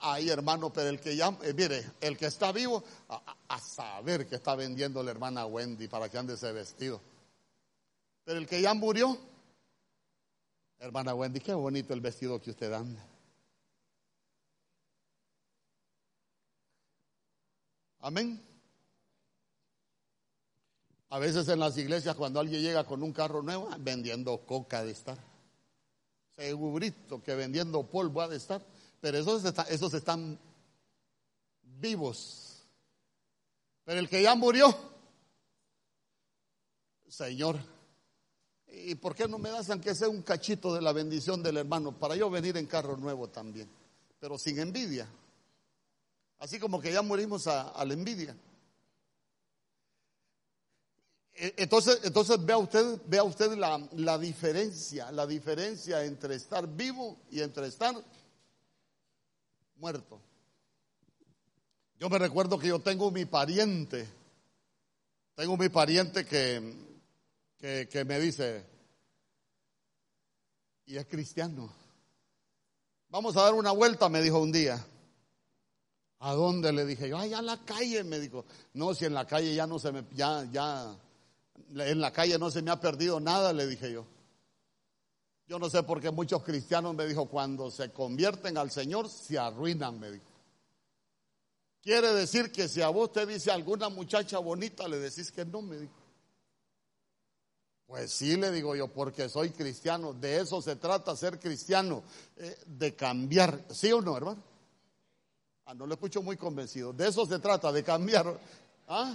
Ay, 0.00 0.30
hermano, 0.30 0.72
pero 0.72 0.88
el 0.88 0.98
que 0.98 1.14
ya, 1.14 1.36
eh, 1.42 1.52
mire, 1.52 1.84
el 2.00 2.16
que 2.16 2.26
está 2.26 2.50
vivo, 2.50 2.82
a, 3.08 3.60
saber 3.60 4.26
que 4.26 4.36
está 4.36 4.54
vendiendo 4.54 5.02
la 5.02 5.10
hermana 5.10 5.44
Wendy 5.44 5.86
para 5.86 6.08
que 6.08 6.16
ande 6.16 6.32
ese 6.32 6.50
vestido. 6.50 6.98
Pero 8.24 8.38
el 8.38 8.46
que 8.46 8.62
ya 8.62 8.72
murió, 8.72 9.18
hermana 10.78 11.14
Wendy, 11.14 11.40
qué 11.40 11.52
bonito 11.52 11.92
el 11.92 12.00
vestido 12.00 12.40
que 12.40 12.52
usted 12.52 12.72
anda. 12.72 13.04
Amén. 18.00 18.51
A 21.12 21.18
veces 21.18 21.46
en 21.48 21.60
las 21.60 21.76
iglesias 21.76 22.16
cuando 22.16 22.40
alguien 22.40 22.62
llega 22.62 22.84
con 22.84 23.02
un 23.02 23.12
carro 23.12 23.42
nuevo, 23.42 23.68
vendiendo 23.78 24.38
coca 24.46 24.82
de 24.82 24.92
estar 24.92 25.32
segurito 26.36 27.22
que 27.22 27.34
vendiendo 27.34 27.82
polvo 27.84 28.20
ha 28.20 28.28
de 28.28 28.36
estar, 28.36 28.64
pero 29.00 29.18
esos, 29.18 29.44
esos 29.68 29.94
están 29.94 30.38
vivos. 31.80 32.62
Pero 33.84 34.00
el 34.00 34.08
que 34.08 34.22
ya 34.22 34.34
murió, 34.34 34.74
Señor, 37.08 37.58
¿y 38.68 38.94
por 38.94 39.14
qué 39.14 39.28
no 39.28 39.38
me 39.38 39.50
das 39.50 39.70
aunque 39.70 39.94
sea 39.94 40.08
un 40.08 40.22
cachito 40.22 40.74
de 40.74 40.80
la 40.80 40.92
bendición 40.92 41.42
del 41.42 41.58
hermano 41.58 41.98
para 41.98 42.16
yo 42.16 42.30
venir 42.30 42.56
en 42.56 42.66
carro 42.66 42.96
nuevo 42.96 43.28
también? 43.28 43.68
Pero 44.18 44.38
sin 44.38 44.58
envidia. 44.58 45.06
Así 46.38 46.58
como 46.58 46.80
que 46.80 46.92
ya 46.92 47.02
morimos 47.02 47.46
a 47.46 47.84
la 47.84 47.94
envidia. 47.94 48.36
E, 51.42 51.54
entonces, 51.56 51.98
entonces 52.04 52.44
vea 52.46 52.56
usted, 52.56 53.00
vea 53.06 53.24
usted 53.24 53.56
la, 53.58 53.84
la, 53.96 54.16
diferencia, 54.16 55.10
la 55.10 55.26
diferencia 55.26 56.04
entre 56.04 56.36
estar 56.36 56.68
vivo 56.68 57.18
y 57.32 57.40
entre 57.40 57.66
estar 57.66 57.96
muerto. 59.74 60.20
Yo 61.98 62.08
me 62.08 62.20
recuerdo 62.20 62.60
que 62.60 62.68
yo 62.68 62.78
tengo 62.78 63.10
mi 63.10 63.24
pariente, 63.24 64.06
tengo 65.34 65.56
mi 65.56 65.68
pariente 65.68 66.24
que, 66.24 66.76
que, 67.58 67.88
que 67.90 68.04
me 68.04 68.20
dice, 68.20 68.64
y 70.86 70.96
es 70.96 71.06
cristiano. 71.06 71.72
Vamos 73.08 73.36
a 73.36 73.42
dar 73.42 73.54
una 73.54 73.72
vuelta, 73.72 74.08
me 74.08 74.22
dijo 74.22 74.38
un 74.38 74.52
día. 74.52 74.86
¿A 76.20 76.34
dónde? 76.34 76.72
Le 76.72 76.86
dije 76.86 77.08
yo, 77.08 77.18
ay, 77.18 77.34
a 77.34 77.42
la 77.42 77.64
calle, 77.64 78.04
me 78.04 78.20
dijo. 78.20 78.44
No, 78.74 78.94
si 78.94 79.06
en 79.06 79.14
la 79.14 79.26
calle 79.26 79.52
ya 79.56 79.66
no 79.66 79.80
se 79.80 79.90
me, 79.90 80.04
ya, 80.14 80.48
ya, 80.52 80.96
en 81.74 82.00
la 82.00 82.12
calle 82.12 82.38
no 82.38 82.50
se 82.50 82.62
me 82.62 82.70
ha 82.70 82.80
perdido 82.80 83.20
nada, 83.20 83.52
le 83.52 83.66
dije 83.66 83.92
yo. 83.92 84.06
Yo 85.46 85.58
no 85.58 85.68
sé 85.68 85.82
por 85.82 86.00
qué 86.00 86.10
muchos 86.10 86.42
cristianos 86.42 86.94
me 86.94 87.06
dijo, 87.06 87.26
cuando 87.26 87.70
se 87.70 87.90
convierten 87.90 88.56
al 88.56 88.70
Señor, 88.70 89.08
se 89.08 89.38
arruinan, 89.38 89.98
me 89.98 90.10
dijo. 90.10 90.24
Quiere 91.82 92.12
decir 92.12 92.52
que 92.52 92.68
si 92.68 92.80
a 92.80 92.88
vos 92.88 93.12
te 93.12 93.26
dice 93.26 93.50
alguna 93.50 93.88
muchacha 93.88 94.38
bonita, 94.38 94.86
le 94.86 94.98
decís 94.98 95.32
que 95.32 95.44
no, 95.44 95.60
me 95.62 95.78
dijo. 95.78 95.92
Pues 97.86 98.12
sí, 98.12 98.36
le 98.36 98.50
digo 98.52 98.74
yo, 98.76 98.88
porque 98.88 99.28
soy 99.28 99.50
cristiano. 99.50 100.14
De 100.14 100.40
eso 100.40 100.62
se 100.62 100.76
trata 100.76 101.14
ser 101.16 101.38
cristiano, 101.38 102.02
eh, 102.36 102.56
de 102.64 102.94
cambiar. 102.94 103.66
¿Sí 103.70 103.92
o 103.92 104.00
no, 104.00 104.16
hermano? 104.16 104.42
Ah, 105.66 105.74
no 105.74 105.86
lo 105.86 105.94
escucho 105.94 106.22
muy 106.22 106.36
convencido. 106.36 106.92
De 106.92 107.08
eso 107.08 107.26
se 107.26 107.38
trata, 107.40 107.72
de 107.72 107.82
cambiar. 107.82 108.38
¿Ah? 108.88 109.14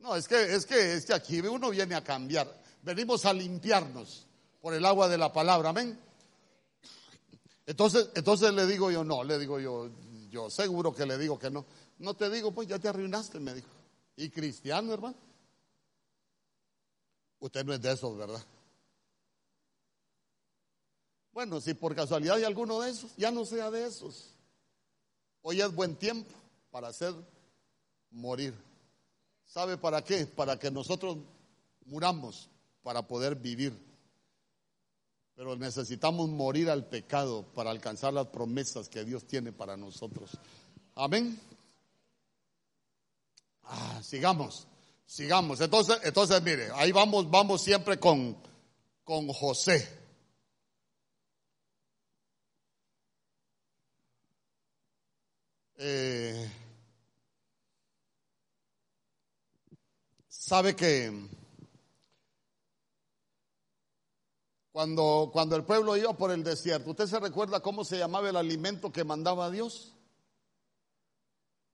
No, 0.00 0.16
es 0.16 0.26
que, 0.26 0.54
es 0.54 0.66
que, 0.66 0.94
es 0.94 1.04
que 1.04 1.12
aquí 1.12 1.40
uno 1.40 1.70
viene 1.70 1.94
a 1.94 2.02
cambiar. 2.02 2.60
Venimos 2.82 3.24
a 3.26 3.32
limpiarnos 3.32 4.26
por 4.60 4.74
el 4.74 4.84
agua 4.84 5.08
de 5.08 5.18
la 5.18 5.32
palabra, 5.32 5.70
amén. 5.70 5.98
Entonces, 7.66 8.08
entonces 8.14 8.52
le 8.52 8.66
digo 8.66 8.90
yo, 8.90 9.04
no, 9.04 9.22
le 9.22 9.38
digo 9.38 9.60
yo, 9.60 9.90
yo 10.30 10.50
seguro 10.50 10.94
que 10.94 11.06
le 11.06 11.18
digo 11.18 11.38
que 11.38 11.50
no. 11.50 11.66
No 11.98 12.14
te 12.14 12.30
digo, 12.30 12.52
pues 12.52 12.66
ya 12.66 12.78
te 12.78 12.88
arruinaste, 12.88 13.38
me 13.40 13.54
dijo. 13.54 13.68
¿Y 14.16 14.30
cristiano, 14.30 14.92
hermano? 14.94 15.16
Usted 17.38 17.64
no 17.64 17.74
es 17.74 17.80
de 17.80 17.92
esos, 17.92 18.16
¿verdad? 18.16 18.42
Bueno, 21.32 21.60
si 21.60 21.74
por 21.74 21.94
casualidad 21.94 22.36
hay 22.36 22.44
alguno 22.44 22.80
de 22.80 22.90
esos, 22.90 23.14
ya 23.16 23.30
no 23.30 23.44
sea 23.44 23.70
de 23.70 23.86
esos. 23.86 24.34
Hoy 25.42 25.60
es 25.60 25.74
buen 25.74 25.96
tiempo 25.96 26.34
para 26.70 26.88
hacer 26.88 27.14
morir. 28.10 28.54
¿Sabe 29.50 29.76
para 29.76 30.02
qué? 30.02 30.26
Para 30.26 30.56
que 30.60 30.70
nosotros 30.70 31.18
muramos, 31.86 32.48
para 32.84 33.02
poder 33.02 33.34
vivir. 33.34 33.76
Pero 35.34 35.56
necesitamos 35.56 36.28
morir 36.28 36.70
al 36.70 36.86
pecado 36.86 37.42
para 37.52 37.70
alcanzar 37.72 38.12
las 38.12 38.28
promesas 38.28 38.88
que 38.88 39.04
Dios 39.04 39.26
tiene 39.26 39.50
para 39.50 39.76
nosotros. 39.76 40.30
Amén. 40.94 41.40
Ah, 43.64 44.00
sigamos, 44.04 44.68
sigamos. 45.04 45.60
Entonces, 45.60 45.98
entonces 46.04 46.40
mire, 46.42 46.68
ahí 46.74 46.92
vamos, 46.92 47.28
vamos 47.28 47.60
siempre 47.60 47.98
con, 47.98 48.36
con 49.02 49.26
José. 49.32 49.88
Eh, 55.76 56.48
Sabe 60.50 60.74
que 60.74 61.12
cuando, 64.72 65.30
cuando 65.32 65.54
el 65.54 65.62
pueblo 65.62 65.96
iba 65.96 66.12
por 66.14 66.32
el 66.32 66.42
desierto, 66.42 66.90
¿usted 66.90 67.06
se 67.06 67.20
recuerda 67.20 67.60
cómo 67.60 67.84
se 67.84 67.98
llamaba 67.98 68.30
el 68.30 68.36
alimento 68.36 68.90
que 68.90 69.04
mandaba 69.04 69.48
Dios? 69.48 69.94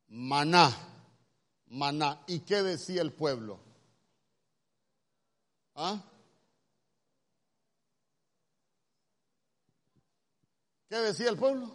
Maná, 0.09 0.77
maná. 1.69 2.23
¿Y 2.27 2.41
qué 2.41 2.63
decía 2.63 3.01
el 3.01 3.15
pueblo? 3.15 3.61
¿Ah? 5.75 6.05
¿Qué 10.91 10.97
decía 10.97 11.31
el 11.31 11.39
pueblo? 11.39 11.75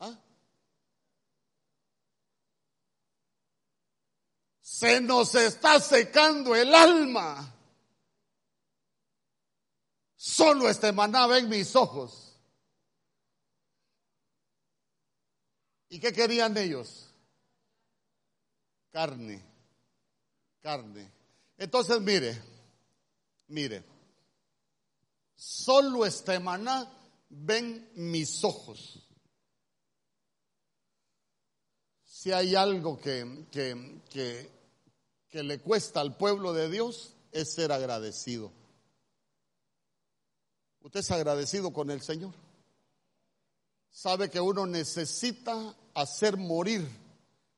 ¿Ah? 0.00 0.18
Se 4.78 5.00
nos 5.00 5.34
está 5.34 5.80
secando 5.80 6.54
el 6.54 6.74
alma. 6.74 7.50
Solo 10.14 10.68
este 10.68 10.92
maná 10.92 11.24
en 11.38 11.48
mis 11.48 11.74
ojos. 11.74 12.38
¿Y 15.88 15.98
qué 15.98 16.12
querían 16.12 16.54
ellos? 16.58 17.10
Carne, 18.92 19.42
carne. 20.60 21.10
Entonces 21.56 21.98
mire, 22.02 22.38
mire, 23.46 23.82
solo 25.34 26.04
este 26.04 26.38
maná 26.38 26.86
ven 27.30 27.92
mis 27.94 28.44
ojos. 28.44 29.08
Si 32.04 32.30
hay 32.30 32.54
algo 32.54 33.00
que, 33.00 33.46
que, 33.50 34.02
que 34.10 34.55
que 35.36 35.42
le 35.42 35.58
cuesta 35.58 36.00
al 36.00 36.16
pueblo 36.16 36.54
de 36.54 36.70
Dios 36.70 37.12
es 37.30 37.52
ser 37.52 37.70
agradecido. 37.70 38.50
¿Usted 40.80 41.00
es 41.00 41.10
agradecido 41.10 41.74
con 41.74 41.90
el 41.90 42.00
Señor? 42.00 42.32
Sabe 43.90 44.30
que 44.30 44.40
uno 44.40 44.64
necesita 44.64 45.76
hacer 45.92 46.38
morir 46.38 46.88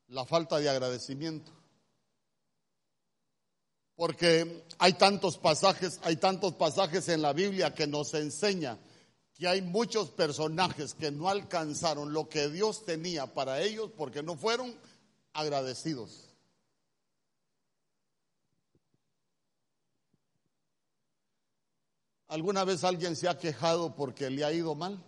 la 0.08 0.24
falta 0.24 0.58
de 0.58 0.68
agradecimiento. 0.68 1.52
Porque 3.94 4.64
hay 4.78 4.94
tantos 4.94 5.38
pasajes, 5.38 6.00
hay 6.02 6.16
tantos 6.16 6.54
pasajes 6.54 7.08
en 7.08 7.22
la 7.22 7.32
Biblia 7.32 7.72
que 7.72 7.86
nos 7.86 8.12
enseña 8.14 8.76
que 9.34 9.46
hay 9.46 9.62
muchos 9.62 10.10
personajes 10.10 10.94
que 10.94 11.12
no 11.12 11.28
alcanzaron 11.28 12.12
lo 12.12 12.28
que 12.28 12.48
Dios 12.48 12.84
tenía 12.84 13.32
para 13.32 13.62
ellos 13.62 13.92
porque 13.96 14.24
no 14.24 14.36
fueron 14.36 14.74
agradecidos. 15.32 16.27
¿Alguna 22.28 22.64
vez 22.64 22.84
alguien 22.84 23.16
se 23.16 23.26
ha 23.26 23.38
quejado 23.38 23.96
porque 23.96 24.28
le 24.28 24.44
ha 24.44 24.52
ido 24.52 24.74
mal? 24.74 25.02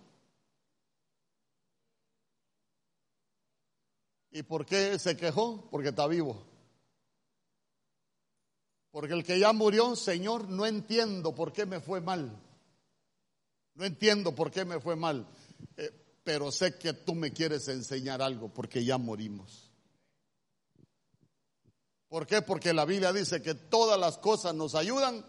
¿Y 4.30 4.42
por 4.42 4.64
qué 4.64 4.98
se 4.98 5.16
quejó? 5.16 5.68
Porque 5.70 5.90
está 5.90 6.06
vivo. 6.06 6.42
Porque 8.90 9.12
el 9.12 9.22
que 9.22 9.38
ya 9.38 9.52
murió, 9.52 9.94
Señor, 9.96 10.48
no 10.48 10.64
entiendo 10.64 11.34
por 11.34 11.52
qué 11.52 11.66
me 11.66 11.80
fue 11.80 12.00
mal. 12.00 12.40
No 13.74 13.84
entiendo 13.84 14.34
por 14.34 14.50
qué 14.50 14.64
me 14.64 14.80
fue 14.80 14.96
mal. 14.96 15.26
Eh, 15.76 15.90
pero 16.24 16.50
sé 16.50 16.78
que 16.78 16.94
tú 16.94 17.14
me 17.14 17.32
quieres 17.32 17.68
enseñar 17.68 18.22
algo 18.22 18.48
porque 18.48 18.84
ya 18.84 18.96
morimos. 18.98 19.70
¿Por 22.08 22.26
qué? 22.26 22.42
Porque 22.42 22.72
la 22.72 22.84
Biblia 22.84 23.12
dice 23.12 23.42
que 23.42 23.54
todas 23.54 23.98
las 24.00 24.18
cosas 24.18 24.54
nos 24.54 24.74
ayudan 24.74 25.24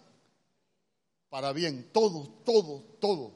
para 1.32 1.54
bien. 1.54 1.90
Todo, 1.94 2.28
todo, 2.44 2.84
todo. 3.00 3.32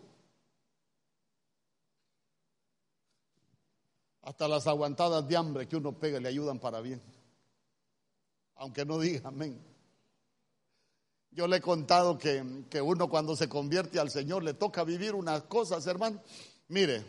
Hasta 4.21 4.49
las 4.49 4.67
aguantadas 4.67 5.25
de 5.27 5.37
hambre 5.37 5.67
que 5.67 5.77
uno 5.77 5.97
pega 5.97 6.19
le 6.19 6.27
ayudan 6.27 6.59
para 6.59 6.81
bien. 6.81 7.01
Aunque 8.55 8.83
no 8.83 8.99
diga 8.99 9.29
amén. 9.29 9.63
Yo 11.31 11.47
le 11.47 11.57
he 11.57 11.61
contado 11.61 12.17
que, 12.17 12.41
uno 12.81 13.09
cuando 13.09 13.35
se 13.35 13.47
convierte 13.47 13.97
al 13.99 14.11
Señor 14.11 14.43
le 14.43 14.55
toca 14.55 14.83
vivir 14.83 15.15
unas 15.15 15.43
cosas, 15.43 15.87
hermano. 15.87 16.21
Mire, 16.67 17.05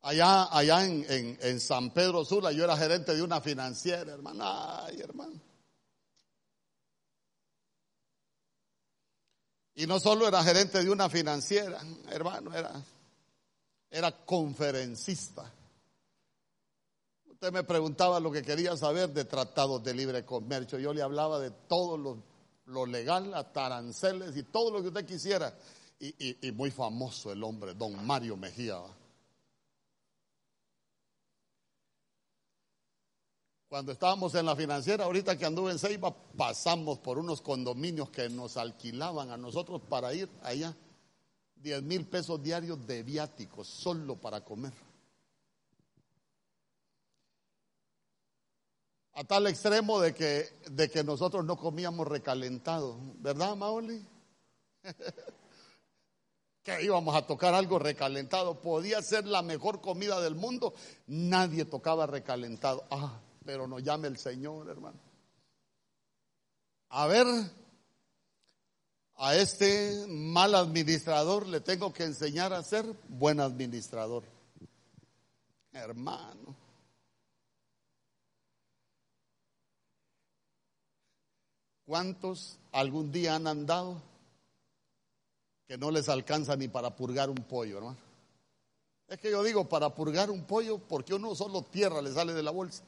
allá, 0.00 0.48
allá 0.56 0.86
en, 0.86 1.38
en, 1.40 1.60
San 1.60 1.90
Pedro 1.92 2.24
Sula 2.24 2.52
yo 2.52 2.64
era 2.64 2.78
gerente 2.78 3.14
de 3.14 3.22
una 3.22 3.42
financiera, 3.42 4.10
hermano. 4.12 4.42
Ay, 4.44 5.00
hermano. 5.00 5.47
Y 9.78 9.86
no 9.86 9.98
solo 9.98 10.28
era 10.28 10.44
gerente 10.44 10.84
de 10.84 10.90
una 10.90 11.08
financiera, 11.08 11.80
hermano, 12.10 12.54
era 12.54 12.72
era 13.90 14.12
conferencista. 14.12 15.50
Usted 17.30 17.52
me 17.52 17.62
preguntaba 17.62 18.20
lo 18.20 18.30
que 18.30 18.42
quería 18.42 18.76
saber 18.76 19.10
de 19.10 19.24
tratados 19.24 19.82
de 19.82 19.94
libre 19.94 20.24
comercio. 20.24 20.78
Yo 20.78 20.92
le 20.92 21.02
hablaba 21.02 21.38
de 21.38 21.50
todo 21.50 21.96
lo, 22.66 22.86
legal, 22.86 23.32
hasta 23.34 23.66
aranceles 23.66 24.36
y 24.36 24.42
todo 24.42 24.70
lo 24.70 24.82
que 24.82 24.88
usted 24.88 25.06
quisiera. 25.06 25.54
Y, 26.00 26.52
muy 26.52 26.70
famoso 26.70 27.32
el 27.32 27.42
hombre, 27.42 27.74
don 27.74 28.04
Mario 28.06 28.36
Mejía. 28.36 28.80
Cuando 33.68 33.92
estábamos 33.92 34.34
en 34.34 34.46
la 34.46 34.56
financiera, 34.56 35.04
ahorita 35.04 35.36
que 35.36 35.44
anduve 35.44 35.70
en 35.72 35.78
Ceiba, 35.78 36.16
pasamos 36.36 36.98
por 37.00 37.18
unos 37.18 37.42
condominios 37.42 38.08
que 38.08 38.30
nos 38.30 38.56
alquilaban 38.56 39.30
a 39.30 39.36
nosotros 39.36 39.82
para 39.82 40.14
ir 40.14 40.30
allá 40.42 40.74
10 41.56 41.82
mil 41.82 42.06
pesos 42.06 42.42
diarios 42.42 42.86
de 42.86 43.02
viáticos 43.02 43.68
solo 43.68 44.16
para 44.16 44.42
comer. 44.42 44.72
A 49.12 49.24
tal 49.24 49.48
extremo 49.48 50.00
de 50.00 50.14
que, 50.14 50.48
de 50.70 50.88
que 50.88 51.04
nosotros 51.04 51.44
no 51.44 51.58
comíamos 51.58 52.08
recalentado, 52.08 52.98
¿verdad, 53.18 53.54
Maoli? 53.54 54.02
que 56.62 56.84
íbamos 56.84 57.14
a 57.14 57.26
tocar 57.26 57.52
algo 57.52 57.78
recalentado. 57.78 58.62
Podía 58.62 59.02
ser 59.02 59.26
la 59.26 59.42
mejor 59.42 59.82
comida 59.82 60.20
del 60.20 60.36
mundo, 60.36 60.72
nadie 61.06 61.66
tocaba 61.66 62.06
recalentado. 62.06 62.86
Ah, 62.90 63.20
pero 63.48 63.66
nos 63.66 63.82
llame 63.82 64.08
el 64.08 64.18
Señor, 64.18 64.68
hermano. 64.68 64.98
A 66.90 67.06
ver, 67.06 67.26
a 69.14 69.36
este 69.36 70.04
mal 70.06 70.54
administrador 70.54 71.46
le 71.46 71.62
tengo 71.62 71.90
que 71.90 72.04
enseñar 72.04 72.52
a 72.52 72.62
ser 72.62 72.84
buen 73.08 73.40
administrador. 73.40 74.24
Hermano. 75.72 76.54
¿Cuántos 81.86 82.58
algún 82.70 83.10
día 83.10 83.36
han 83.36 83.46
andado 83.46 84.02
que 85.66 85.78
no 85.78 85.90
les 85.90 86.10
alcanza 86.10 86.54
ni 86.54 86.68
para 86.68 86.94
purgar 86.94 87.30
un 87.30 87.42
pollo, 87.44 87.78
hermano? 87.78 87.96
Es 89.08 89.18
que 89.18 89.30
yo 89.30 89.42
digo 89.42 89.66
para 89.70 89.94
purgar 89.94 90.30
un 90.30 90.44
pollo 90.44 90.76
porque 90.86 91.14
uno 91.14 91.34
solo 91.34 91.62
tierra 91.62 92.02
le 92.02 92.12
sale 92.12 92.34
de 92.34 92.42
la 92.42 92.50
bolsa. 92.50 92.84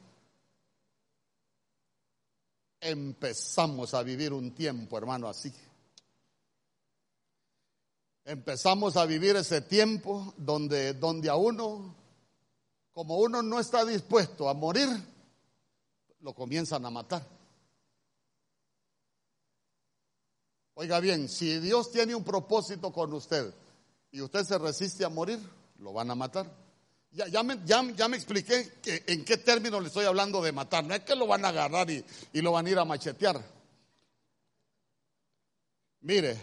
Empezamos 2.81 3.93
a 3.93 4.03
vivir 4.03 4.33
un 4.33 4.53
tiempo, 4.53 4.97
hermano, 4.97 5.29
así 5.29 5.53
empezamos 8.25 8.97
a 8.97 9.05
vivir 9.05 9.35
ese 9.35 9.61
tiempo 9.61 10.33
donde, 10.37 10.93
donde 10.93 11.29
a 11.29 11.35
uno, 11.35 11.95
como 12.93 13.17
uno 13.17 13.41
no 13.41 13.59
está 13.59 13.85
dispuesto 13.85 14.49
a 14.49 14.53
morir, 14.53 14.87
lo 16.19 16.33
comienzan 16.33 16.85
a 16.85 16.89
matar. 16.89 17.25
Oiga 20.75 20.99
bien, 20.99 21.27
si 21.27 21.59
Dios 21.59 21.91
tiene 21.91 22.15
un 22.15 22.23
propósito 22.23 22.91
con 22.91 23.13
usted 23.13 23.53
y 24.11 24.21
usted 24.21 24.43
se 24.43 24.57
resiste 24.57 25.03
a 25.03 25.09
morir, 25.09 25.39
lo 25.79 25.93
van 25.93 26.09
a 26.11 26.15
matar. 26.15 26.49
Ya, 27.11 27.27
ya, 27.27 27.43
me, 27.43 27.59
ya, 27.65 28.07
me, 28.07 28.15
expliqué 28.15 28.79
que, 28.81 29.03
en 29.07 29.25
qué 29.25 29.37
términos 29.37 29.81
le 29.81 29.87
estoy 29.87 30.05
hablando 30.05 30.41
de 30.41 30.53
matar. 30.53 30.85
No 30.85 30.95
es 30.95 31.01
que 31.01 31.15
lo 31.15 31.27
van 31.27 31.43
a 31.43 31.49
agarrar 31.49 31.89
y, 31.89 32.03
y 32.31 32.41
lo 32.41 32.53
van 32.53 32.65
a 32.65 32.69
ir 32.69 32.79
a 32.79 32.85
machetear. 32.85 33.43
Mire, 35.99 36.39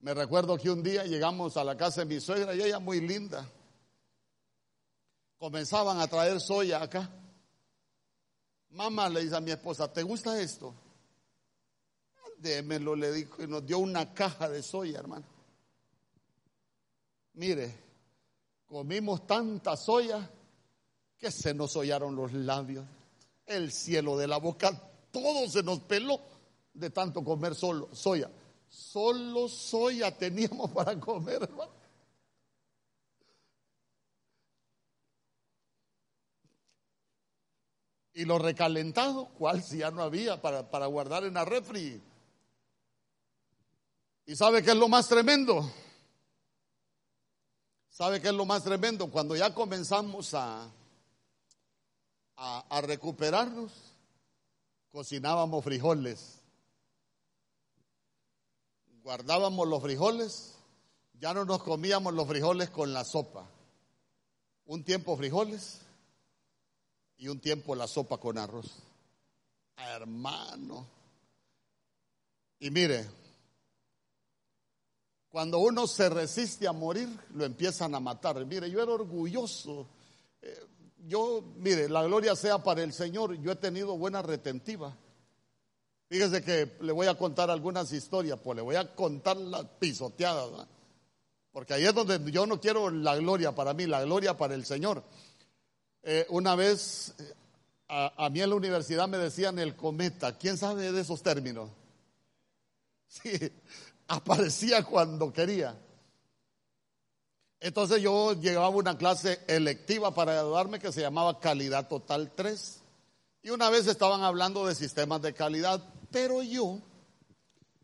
me 0.00 0.12
recuerdo 0.12 0.58
que 0.58 0.70
un 0.70 0.82
día 0.82 1.04
llegamos 1.04 1.56
a 1.56 1.62
la 1.62 1.76
casa 1.76 2.00
de 2.00 2.14
mi 2.14 2.20
suegra 2.20 2.54
y 2.54 2.62
ella 2.62 2.80
muy 2.80 3.00
linda. 3.00 3.48
Comenzaban 5.38 6.00
a 6.00 6.08
traer 6.08 6.40
soya 6.40 6.82
acá. 6.82 7.08
Mamá 8.70 9.08
le 9.08 9.22
dice 9.22 9.36
a 9.36 9.40
mi 9.40 9.52
esposa, 9.52 9.92
¿te 9.92 10.02
gusta 10.02 10.40
esto? 10.40 10.74
Démelo, 12.38 12.96
le 12.96 13.12
dijo, 13.12 13.42
y 13.42 13.46
nos 13.46 13.64
dio 13.64 13.78
una 13.78 14.12
caja 14.12 14.48
de 14.48 14.62
soya, 14.62 14.98
hermano. 14.98 15.24
Mire, 17.34 17.85
comimos 18.66 19.26
tanta 19.26 19.76
soya 19.76 20.30
que 21.18 21.30
se 21.30 21.54
nos 21.54 21.74
hollaron 21.76 22.14
los 22.14 22.32
labios, 22.32 22.84
el 23.46 23.72
cielo 23.72 24.16
de 24.16 24.26
la 24.26 24.38
boca, 24.38 24.78
todo 25.10 25.48
se 25.48 25.62
nos 25.62 25.80
peló 25.80 26.20
de 26.74 26.90
tanto 26.90 27.24
comer 27.24 27.54
solo 27.54 27.88
soya. 27.92 28.30
Solo 28.68 29.48
soya 29.48 30.16
teníamos 30.16 30.70
para 30.72 30.98
comer. 30.98 31.48
Y 38.12 38.24
lo 38.24 38.38
recalentado, 38.38 39.28
¿cuál 39.38 39.62
si 39.62 39.78
ya 39.78 39.90
no 39.90 40.02
había 40.02 40.40
para, 40.40 40.70
para 40.70 40.86
guardar 40.86 41.24
en 41.24 41.34
la 41.34 41.44
refri? 41.44 42.02
¿Y 44.24 44.34
sabe 44.34 44.62
qué 44.62 44.70
es 44.70 44.76
lo 44.76 44.88
más 44.88 45.06
tremendo? 45.06 45.70
¿Sabe 47.96 48.20
qué 48.20 48.28
es 48.28 48.34
lo 48.34 48.44
más 48.44 48.62
tremendo? 48.62 49.10
Cuando 49.10 49.34
ya 49.36 49.54
comenzamos 49.54 50.34
a, 50.34 50.68
a, 52.36 52.64
a 52.68 52.80
recuperarnos, 52.80 53.72
cocinábamos 54.92 55.64
frijoles 55.64 56.36
guardábamos 59.06 59.68
los 59.68 59.80
frijoles, 59.80 60.56
ya 61.20 61.32
no 61.32 61.44
nos 61.44 61.62
comíamos 61.62 62.12
los 62.12 62.26
frijoles 62.26 62.70
con 62.70 62.92
la 62.92 63.04
sopa. 63.04 63.48
Un 64.64 64.82
tiempo 64.82 65.16
frijoles 65.16 65.78
y 67.16 67.28
un 67.28 67.38
tiempo 67.38 67.76
la 67.76 67.86
sopa 67.86 68.18
con 68.18 68.36
arroz. 68.36 68.82
Hermano. 69.76 70.88
Y 72.58 72.68
mire, 72.72 73.08
cuando 75.30 75.58
uno 75.58 75.86
se 75.86 76.08
resiste 76.08 76.66
a 76.66 76.72
morir, 76.72 77.08
lo 77.34 77.44
empiezan 77.44 77.94
a 77.94 78.00
matar. 78.00 78.44
Mire, 78.46 78.70
yo 78.70 78.82
era 78.82 78.92
orgulloso. 78.92 79.88
Eh, 80.40 80.66
yo, 81.06 81.42
mire, 81.56 81.88
la 81.88 82.04
gloria 82.04 82.34
sea 82.34 82.62
para 82.62 82.82
el 82.82 82.92
Señor. 82.92 83.34
Yo 83.40 83.52
he 83.52 83.56
tenido 83.56 83.96
buena 83.96 84.22
retentiva. 84.22 84.96
Fíjese 86.08 86.42
que 86.42 86.76
le 86.80 86.92
voy 86.92 87.08
a 87.08 87.18
contar 87.18 87.50
algunas 87.50 87.92
historias, 87.92 88.38
pues 88.42 88.56
le 88.56 88.62
voy 88.62 88.76
a 88.76 88.94
contar 88.94 89.36
las 89.36 89.64
pisoteadas, 89.80 90.68
porque 91.50 91.74
ahí 91.74 91.84
es 91.84 91.94
donde 91.94 92.30
yo 92.30 92.46
no 92.46 92.60
quiero 92.60 92.90
la 92.90 93.16
gloria 93.16 93.52
para 93.52 93.74
mí, 93.74 93.86
la 93.86 94.04
gloria 94.04 94.36
para 94.36 94.54
el 94.54 94.64
Señor. 94.64 95.02
Eh, 96.04 96.24
una 96.28 96.54
vez 96.54 97.12
eh, 97.18 97.34
a, 97.88 98.30
mí 98.30 98.40
en 98.40 98.50
la 98.50 98.56
universidad 98.56 99.08
me 99.08 99.18
decían 99.18 99.58
el 99.58 99.74
cometa, 99.74 100.38
¿quién 100.38 100.56
sabe 100.56 100.92
de 100.92 101.00
esos 101.00 101.22
términos? 101.22 101.70
Sí, 103.08 103.30
aparecía 104.08 104.82
cuando 104.84 105.32
quería. 105.32 105.78
Entonces 107.60 108.02
yo 108.02 108.34
llevaba 108.34 108.68
una 108.68 108.98
clase 108.98 109.40
electiva 109.48 110.14
para 110.14 110.34
graduarme 110.34 110.78
que 110.78 110.92
se 110.92 111.00
llamaba 111.00 111.40
Calidad 111.40 111.88
Total 111.88 112.32
3. 112.34 112.82
Y 113.42 113.50
una 113.50 113.70
vez 113.70 113.86
estaban 113.86 114.22
hablando 114.22 114.66
de 114.66 114.74
sistemas 114.74 115.22
de 115.22 115.32
calidad 115.32 115.82
pero 116.10 116.42
yo 116.42 116.80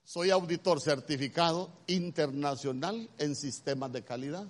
soy 0.05 0.31
auditor 0.31 0.81
certificado 0.81 1.71
internacional 1.87 3.09
en 3.19 3.37
sistemas 3.37 3.93
de 3.93 4.03
calidad. 4.03 4.47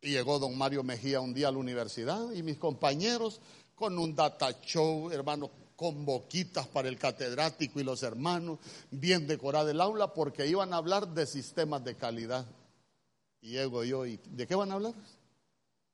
Y 0.00 0.10
llegó 0.10 0.38
don 0.38 0.56
Mario 0.56 0.82
Mejía 0.82 1.20
un 1.20 1.34
día 1.34 1.48
a 1.48 1.52
la 1.52 1.58
universidad 1.58 2.30
y 2.32 2.42
mis 2.42 2.58
compañeros 2.58 3.40
con 3.74 3.98
un 3.98 4.14
data 4.14 4.60
show, 4.60 5.10
hermano, 5.10 5.50
con 5.78 6.04
boquitas 6.04 6.66
para 6.66 6.88
el 6.88 6.98
catedrático 6.98 7.78
y 7.78 7.84
los 7.84 8.02
hermanos, 8.02 8.58
bien 8.90 9.28
decorada 9.28 9.70
el 9.70 9.80
aula, 9.80 10.12
porque 10.12 10.44
iban 10.44 10.74
a 10.74 10.78
hablar 10.78 11.06
de 11.06 11.24
sistemas 11.24 11.84
de 11.84 11.94
calidad. 11.94 12.44
Y 13.40 13.50
llego 13.50 13.84
yo, 13.84 14.04
¿y 14.04 14.16
de 14.16 14.48
qué 14.48 14.56
van 14.56 14.72
a 14.72 14.74
hablar? 14.74 14.92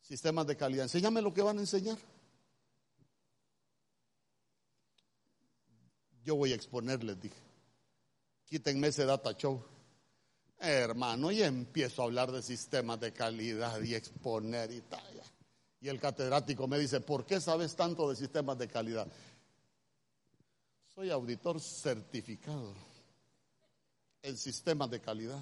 Sistemas 0.00 0.46
de 0.46 0.56
calidad. 0.56 0.84
Enséñame 0.84 1.20
lo 1.20 1.34
que 1.34 1.42
van 1.42 1.58
a 1.58 1.60
enseñar. 1.60 1.98
Yo 6.24 6.36
voy 6.36 6.52
a 6.52 6.54
exponerles, 6.54 7.20
dije. 7.20 7.36
Quítenme 8.46 8.86
ese 8.86 9.04
data 9.04 9.36
show. 9.36 9.62
hermano, 10.60 11.30
y 11.30 11.42
empiezo 11.42 12.00
a 12.00 12.04
hablar 12.06 12.32
de 12.32 12.40
sistemas 12.40 13.00
de 13.00 13.12
calidad 13.12 13.78
y 13.82 13.94
exponer 13.94 14.72
y 14.72 14.80
tal. 14.80 15.04
Y 15.82 15.88
el 15.90 16.00
catedrático 16.00 16.66
me 16.66 16.78
dice, 16.78 17.00
¿por 17.00 17.26
qué 17.26 17.42
sabes 17.42 17.76
tanto 17.76 18.08
de 18.08 18.16
sistemas 18.16 18.56
de 18.56 18.66
calidad? 18.66 19.06
Soy 20.94 21.10
auditor 21.10 21.60
certificado 21.60 22.72
en 24.22 24.36
sistemas 24.36 24.88
de 24.90 25.00
calidad. 25.00 25.40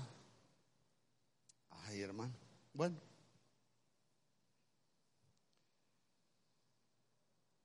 Ay, 1.85 2.01
hermano. 2.01 2.33
Bueno. 2.73 2.97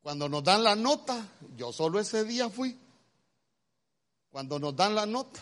Cuando 0.01 0.27
nos 0.27 0.43
dan 0.43 0.63
la 0.63 0.75
nota, 0.75 1.25
yo 1.55 1.71
solo 1.71 1.99
ese 1.99 2.25
día 2.25 2.49
fui. 2.49 2.77
Cuando 4.31 4.59
nos 4.59 4.75
dan 4.75 4.93
la 4.93 5.05
nota, 5.05 5.39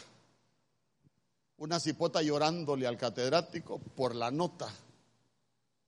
una 1.57 1.79
cipota 1.79 2.21
llorándole 2.21 2.85
al 2.85 2.97
catedrático 2.97 3.79
por 3.79 4.13
la 4.13 4.29
nota. 4.29 4.71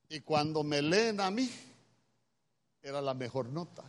Y 0.09 0.21
cuando 0.21 0.63
me 0.63 0.81
leen 0.81 1.21
a 1.21 1.29
mí, 1.29 1.49
era 2.81 2.99
la 2.99 3.13
mejor 3.13 3.49
nota. 3.49 3.83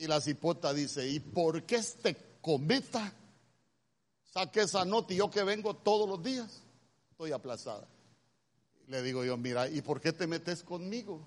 Y 0.00 0.06
la 0.06 0.18
cipota 0.18 0.72
dice, 0.72 1.06
¿y 1.06 1.20
por 1.20 1.64
qué 1.64 1.76
este 1.76 2.16
cometa 2.40 3.12
saque 4.32 4.62
esa 4.62 4.82
nota 4.86 5.12
y 5.12 5.18
yo 5.18 5.30
que 5.30 5.44
vengo 5.44 5.76
todos 5.76 6.08
los 6.08 6.22
días? 6.22 6.62
Estoy 7.10 7.32
aplazada. 7.32 7.86
Le 8.86 9.02
digo 9.02 9.26
yo, 9.26 9.36
mira, 9.36 9.68
¿y 9.68 9.82
por 9.82 10.00
qué 10.00 10.14
te 10.14 10.26
metes 10.26 10.62
conmigo? 10.62 11.20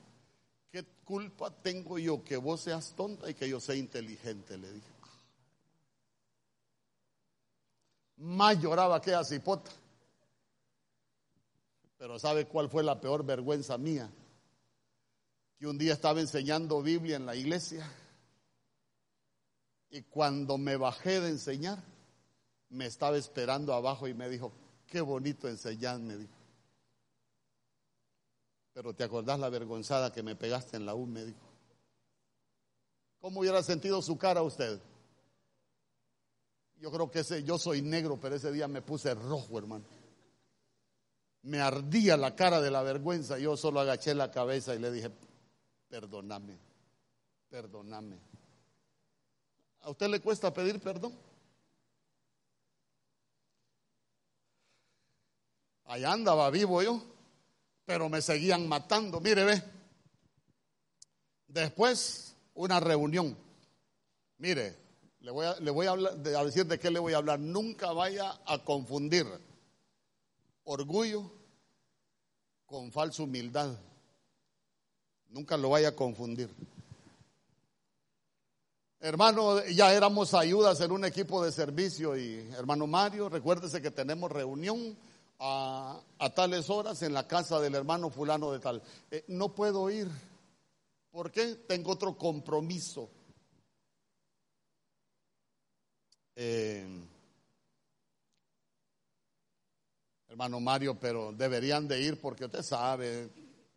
¿Qué 0.71 0.83
culpa 1.05 1.51
tengo 1.51 1.99
yo 1.99 2.23
que 2.23 2.35
vos 2.35 2.61
seas 2.61 2.95
tonta 2.95 3.29
y 3.29 3.35
que 3.35 3.47
yo 3.47 3.59
sea 3.59 3.75
inteligente? 3.75 4.57
Le 4.57 4.71
dije. 4.71 4.87
Más 8.17 8.59
lloraba 8.59 8.95
aquella 8.95 9.23
cipota. 9.23 9.69
Pero 11.99 12.17
¿sabe 12.17 12.47
cuál 12.47 12.71
fue 12.71 12.81
la 12.81 12.99
peor 12.99 13.23
vergüenza 13.23 13.77
mía? 13.77 14.09
Que 15.59 15.67
un 15.67 15.77
día 15.77 15.93
estaba 15.93 16.21
enseñando 16.21 16.81
Biblia 16.81 17.17
en 17.17 17.27
la 17.27 17.35
iglesia 17.35 17.87
y 19.93 20.01
cuando 20.01 20.57
me 20.57 20.75
bajé 20.75 21.21
de 21.21 21.29
enseñar, 21.29 21.81
me 22.69 22.87
estaba 22.87 23.15
esperando 23.15 23.73
abajo 23.73 24.07
y 24.07 24.13
me 24.13 24.27
dijo, 24.27 24.51
qué 24.87 24.99
bonito 24.99 25.47
enseñar, 25.47 25.99
me 25.99 26.17
dijo. 26.17 26.33
Pero 28.73 28.93
te 28.93 29.05
acordás 29.05 29.39
la 29.39 29.49
vergonzada 29.49 30.11
que 30.11 30.23
me 30.23 30.35
pegaste 30.35 30.75
en 30.75 30.85
la 30.85 30.95
U, 30.95 31.05
me 31.05 31.23
dijo. 31.23 31.39
¿Cómo 33.21 33.39
hubiera 33.39 33.63
sentido 33.63 34.01
su 34.01 34.17
cara 34.17 34.41
usted? 34.41 34.81
Yo 36.81 36.91
creo 36.91 37.09
que 37.09 37.19
ese, 37.19 37.43
yo 37.43 37.57
soy 37.57 37.81
negro, 37.81 38.19
pero 38.19 38.35
ese 38.35 38.51
día 38.51 38.67
me 38.67 38.81
puse 38.81 39.13
rojo, 39.13 39.57
hermano 39.57 39.85
me 41.43 41.59
ardía 41.59 42.17
la 42.17 42.35
cara 42.35 42.61
de 42.61 42.71
la 42.71 42.81
vergüenza. 42.83 43.37
Yo 43.37 43.55
solo 43.57 43.79
agaché 43.79 44.13
la 44.13 44.31
cabeza 44.31 44.73
y 44.73 44.79
le 44.79 44.91
dije, 44.91 45.11
perdóname, 45.89 46.57
perdóname. 47.49 48.32
¿A 49.83 49.89
usted 49.89 50.07
le 50.07 50.21
cuesta 50.21 50.53
pedir 50.53 50.79
perdón? 50.79 51.13
Allá 55.85 56.13
andaba 56.13 56.49
vivo 56.49 56.81
yo, 56.81 57.03
pero 57.85 58.07
me 58.07 58.21
seguían 58.21 58.67
matando. 58.67 59.19
Mire, 59.19 59.43
ve. 59.43 59.63
Después, 61.47 62.33
una 62.53 62.79
reunión. 62.79 63.37
Mire, 64.37 64.75
le 65.19 65.31
voy 65.31 65.45
a, 65.45 65.59
le 65.59 65.69
voy 65.69 65.87
a, 65.87 65.95
decir 66.43 66.65
de 66.65 66.79
qué 66.79 66.89
le 66.89 66.99
voy 66.99 67.13
a 67.13 67.17
hablar. 67.17 67.39
Nunca 67.39 67.91
vaya 67.91 68.39
a 68.45 68.63
confundir 68.63 69.27
orgullo 70.63 71.29
con 72.65 72.89
falsa 72.91 73.21
humildad. 73.23 73.77
Nunca 75.29 75.57
lo 75.57 75.69
vaya 75.69 75.89
a 75.89 75.95
confundir. 75.95 76.49
Hermano, 79.05 79.65
ya 79.65 79.93
éramos 79.93 80.33
ayudas 80.33 80.79
en 80.79 80.89
un 80.93 81.03
equipo 81.03 81.43
de 81.43 81.51
servicio 81.51 82.15
y 82.15 82.37
hermano 82.57 82.87
Mario, 82.87 83.27
recuérdese 83.27 83.81
que 83.81 83.91
tenemos 83.91 84.31
reunión 84.31 84.97
a, 85.39 85.99
tales 86.33 86.69
horas 86.69 87.01
en 87.01 87.13
la 87.13 87.27
casa 87.27 87.59
del 87.59 87.75
hermano 87.75 88.09
fulano 88.09 88.53
de 88.53 88.59
tal. 88.59 88.81
Eh, 89.11 89.25
no 89.27 89.53
puedo 89.53 89.89
ir. 89.89 90.07
¿Por 91.11 91.33
qué? 91.33 91.55
Tengo 91.67 91.91
otro 91.91 92.17
compromiso. 92.17 93.09
Eh, 96.37 96.87
hermano 100.29 100.61
Mario, 100.61 100.97
pero 100.97 101.33
deberían 101.33 101.89
de 101.89 102.01
ir 102.01 102.21
porque 102.21 102.45
usted 102.45 102.63
sabe, 102.63 103.29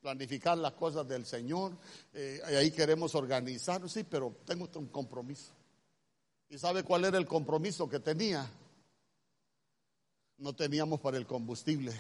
planificar 0.07 0.57
las 0.57 0.75
cosas 0.75 1.09
del 1.09 1.27
Señor, 1.27 1.73
eh, 2.15 2.41
ahí 2.45 2.71
queremos 2.71 3.17
organizar, 3.17 3.91
sí, 3.91 4.05
pero 4.05 4.37
tengo 4.45 4.69
un 4.77 4.87
compromiso. 4.87 5.51
¿Y 6.49 6.57
sabe 6.59 6.85
cuál 6.85 7.07
era 7.07 7.19
el 7.19 7.27
compromiso 7.27 7.89
que 7.89 7.99
tenía? 7.99 8.49
No 10.39 10.55
teníamos 10.55 11.01
para 11.01 11.17
el 11.17 11.27
combustible. 11.27 11.93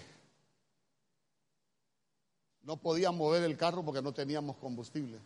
No 2.62 2.76
podía 2.76 3.10
mover 3.10 3.42
el 3.42 3.56
carro 3.56 3.84
porque 3.84 4.02
no 4.02 4.14
teníamos 4.14 4.54
combustible. 4.58 5.18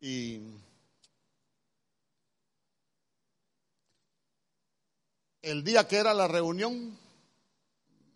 Y 0.00 0.40
El 5.42 5.62
día 5.62 5.86
que 5.86 5.96
era 5.96 6.14
la 6.14 6.26
reunión, 6.28 6.96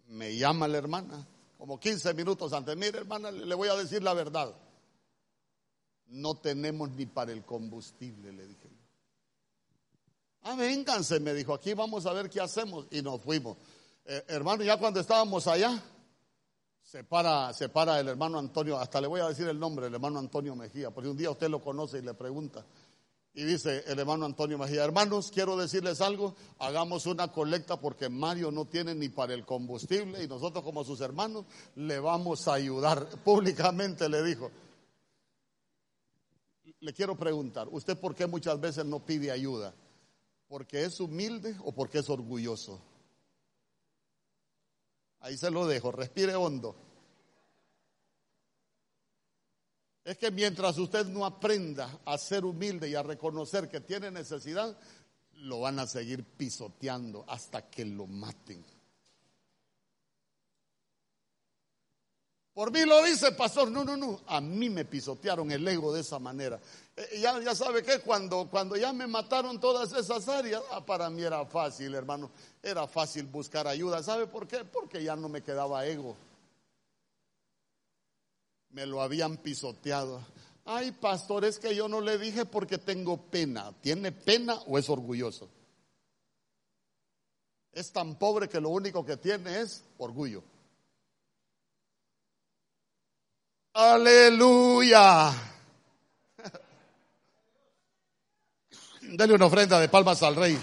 me 0.09 0.37
llama 0.37 0.69
la 0.69 0.79
hermana, 0.79 1.27
como 1.59 1.79
15 1.79 2.15
minutos 2.15 2.53
antes. 2.53 2.77
Mire, 2.77 2.99
hermana, 2.99 3.31
le 3.31 3.55
voy 3.55 3.69
a 3.69 3.75
decir 3.75 4.03
la 4.03 4.15
verdad. 4.15 4.55
No 6.07 6.37
tenemos 6.37 6.91
ni 6.91 7.07
para 7.07 7.33
el 7.33 7.45
combustible, 7.45 8.33
le 8.33 8.47
dije. 8.47 8.71
Ah, 10.43 10.55
vénganse, 10.57 11.21
me 11.21 11.33
dijo, 11.33 11.55
aquí 11.55 11.73
vamos 11.73 12.05
a 12.05 12.13
ver 12.13 12.29
qué 12.29 12.41
hacemos. 12.41 12.87
Y 12.91 13.01
nos 13.01 13.21
fuimos. 13.23 13.57
Eh, 14.05 14.25
hermano, 14.29 14.63
ya 14.63 14.77
cuando 14.77 15.01
estábamos 15.01 15.47
allá, 15.47 15.83
se 16.83 17.03
para, 17.03 17.53
se 17.55 17.71
para 17.71 17.99
el 17.99 18.09
hermano 18.09 18.39
Antonio, 18.39 18.79
hasta 18.79 19.01
le 19.01 19.07
voy 19.07 19.21
a 19.21 19.29
decir 19.29 19.49
el 19.49 19.59
nombre, 19.59 19.87
el 19.87 19.95
hermano 19.95 20.19
Antonio 20.19 20.55
Mejía, 20.55 20.91
porque 20.91 21.09
un 21.09 21.17
día 21.17 21.31
usted 21.31 21.49
lo 21.49 21.61
conoce 21.63 21.99
y 21.99 22.03
le 22.03 22.13
pregunta. 22.13 22.65
Y 23.37 23.43
dice 23.43 23.83
el 23.89 23.99
hermano 23.99 24.27
Antonio 24.27 24.57
Mejía, 24.57 24.85
hermanos, 24.85 25.33
quiero 25.33 25.57
decirles 25.57 26.01
algo, 26.01 26.37
hagamos 26.61 27.07
una 27.07 27.33
colecta 27.33 27.81
porque 27.81 28.09
Mario 28.09 28.53
no 28.53 28.65
tiene 28.65 28.95
ni 28.95 29.09
para 29.09 29.35
el 29.35 29.45
combustible 29.45 30.23
y 30.23 30.29
nosotros 30.29 30.63
como 30.63 30.85
sus 30.85 31.01
hermanos 31.01 31.45
le 31.75 31.99
vamos 31.99 32.47
a 32.47 32.55
ayudar. 32.55 33.09
Públicamente 33.25 34.09
le 34.09 34.23
dijo. 34.23 34.53
Le 36.79 36.93
quiero 36.93 37.17
preguntar, 37.17 37.67
¿usted 37.73 37.99
por 37.99 38.15
qué 38.15 38.29
muchas 38.29 38.61
veces 38.61 38.85
no 38.85 39.05
pide 39.05 39.33
ayuda? 39.33 39.75
¿Porque 40.47 40.85
es 40.85 41.01
humilde 41.01 41.57
o 41.65 41.73
porque 41.73 41.99
es 41.99 42.09
orgulloso? 42.09 42.81
Ahí 45.19 45.37
se 45.37 45.51
lo 45.51 45.67
dejo, 45.67 45.91
respire 45.91 46.37
hondo. 46.37 46.77
Es 50.05 50.19
que 50.19 50.31
mientras 50.31 50.77
usted 50.77 51.07
no 51.07 51.25
aprenda 51.25 52.01
a 52.05 52.19
ser 52.19 52.45
humilde 52.45 52.89
y 52.89 52.95
a 52.95 53.03
reconocer 53.03 53.71
que 53.71 53.81
tiene 53.81 54.11
necesidad, 54.11 54.77
lo 55.37 55.61
van 55.61 55.79
a 55.79 55.87
seguir 55.87 56.25
pisoteando 56.25 57.25
hasta 57.27 57.71
que 57.71 57.87
lo 57.87 58.07
maten. 58.07 58.63
Por 62.53 62.71
mí 62.71 62.85
lo 62.85 63.03
dice, 63.03 63.33
pastor. 63.33 63.71
No, 63.71 63.83
no, 63.83 63.97
no. 63.97 64.21
A 64.27 64.41
mí 64.41 64.69
me 64.69 64.85
pisotearon 64.85 65.51
el 65.51 65.67
ego 65.67 65.93
de 65.93 66.03
esa 66.03 66.19
manera. 66.19 66.61
Eh, 66.95 67.19
ya, 67.21 67.41
ya 67.41 67.55
sabe 67.55 67.83
que 67.83 67.99
cuando, 68.01 68.47
cuando 68.49 68.77
ya 68.77 68.93
me 68.93 69.07
mataron 69.07 69.59
todas 69.59 69.93
esas 69.95 70.29
áreas, 70.29 70.63
ah, 70.71 70.85
para 70.85 71.11
mí 71.11 71.23
era 71.23 71.45
fácil, 71.47 71.95
hermano. 71.95 72.31
Era 72.63 72.87
fácil 72.87 73.25
buscar 73.25 73.67
ayuda. 73.67 74.03
¿Sabe 74.03 74.27
por 74.27 74.47
qué? 74.47 74.65
Porque 74.65 75.03
ya 75.03 75.17
no 75.17 75.29
me 75.29 75.43
quedaba 75.43 75.85
ego 75.87 76.15
me 78.75 78.85
lo 78.85 79.01
habían 79.01 79.39
pisoteado. 79.39 80.21
Ay, 80.67 80.93
pastor, 80.93 81.47
es 81.47 81.59
que 81.59 81.75
yo 81.75 81.89
no 81.89 82.03
le 82.03 82.19
dije 82.19 82.45
porque 82.45 82.77
tengo 82.77 83.31
pena. 83.31 83.73
¿Tiene 83.81 84.13
pena 84.13 84.57
o 84.67 84.79
es 84.79 84.91
orgulloso? 84.91 85.49
es 87.75 87.93
tan 87.93 88.15
pobre 88.15 88.49
que 88.49 88.61
lo 88.61 88.71
único 88.71 89.05
que 89.05 89.17
tiene 89.17 89.61
es 89.61 89.83
orgullo. 89.99 90.45
Aleluya. 93.73 95.33
Dele 99.03 99.35
una 99.35 99.47
ofrenda 99.47 99.81
de 99.81 99.89
palmas 99.89 100.23
al 100.23 100.37
rey. 100.37 100.57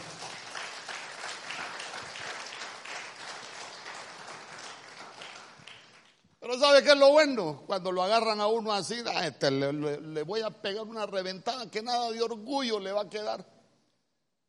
¿Sabe 6.61 6.83
qué 6.83 6.91
es 6.91 6.97
lo 6.97 7.11
bueno? 7.11 7.63
Cuando 7.65 7.91
lo 7.91 8.03
agarran 8.03 8.39
a 8.39 8.47
uno 8.47 8.71
así, 8.71 9.03
este, 9.23 9.51
le, 9.51 10.23
voy 10.23 10.41
a 10.41 10.49
pegar 10.49 10.85
una 10.85 11.05
reventada 11.05 11.69
que 11.69 11.81
nada 11.81 12.11
de 12.11 12.21
orgullo 12.21 12.79
le 12.79 12.91
va 12.91 13.01
a 13.01 13.09
quedar. 13.09 13.45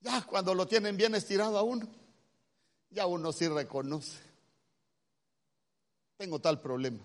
Ya 0.00 0.22
cuando 0.22 0.54
lo 0.54 0.66
tienen 0.66 0.96
bien 0.96 1.14
estirado 1.14 1.56
a 1.58 1.62
uno, 1.62 1.88
ya 2.90 3.06
uno 3.06 3.32
sí 3.32 3.48
reconoce. 3.48 4.18
Tengo 6.18 6.38
tal 6.38 6.60
problema. 6.60 7.00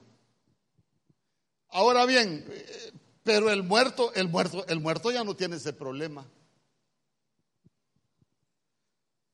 Ahora 1.69 2.05
bien, 2.05 2.45
eh, 2.49 2.91
pero 3.23 3.49
el 3.49 3.63
muerto, 3.63 4.13
el 4.13 4.27
muerto, 4.27 4.65
el 4.67 4.79
muerto 4.79 5.11
ya 5.11 5.23
no 5.23 5.35
tiene 5.35 5.55
ese 5.55 5.73
problema. 5.73 6.25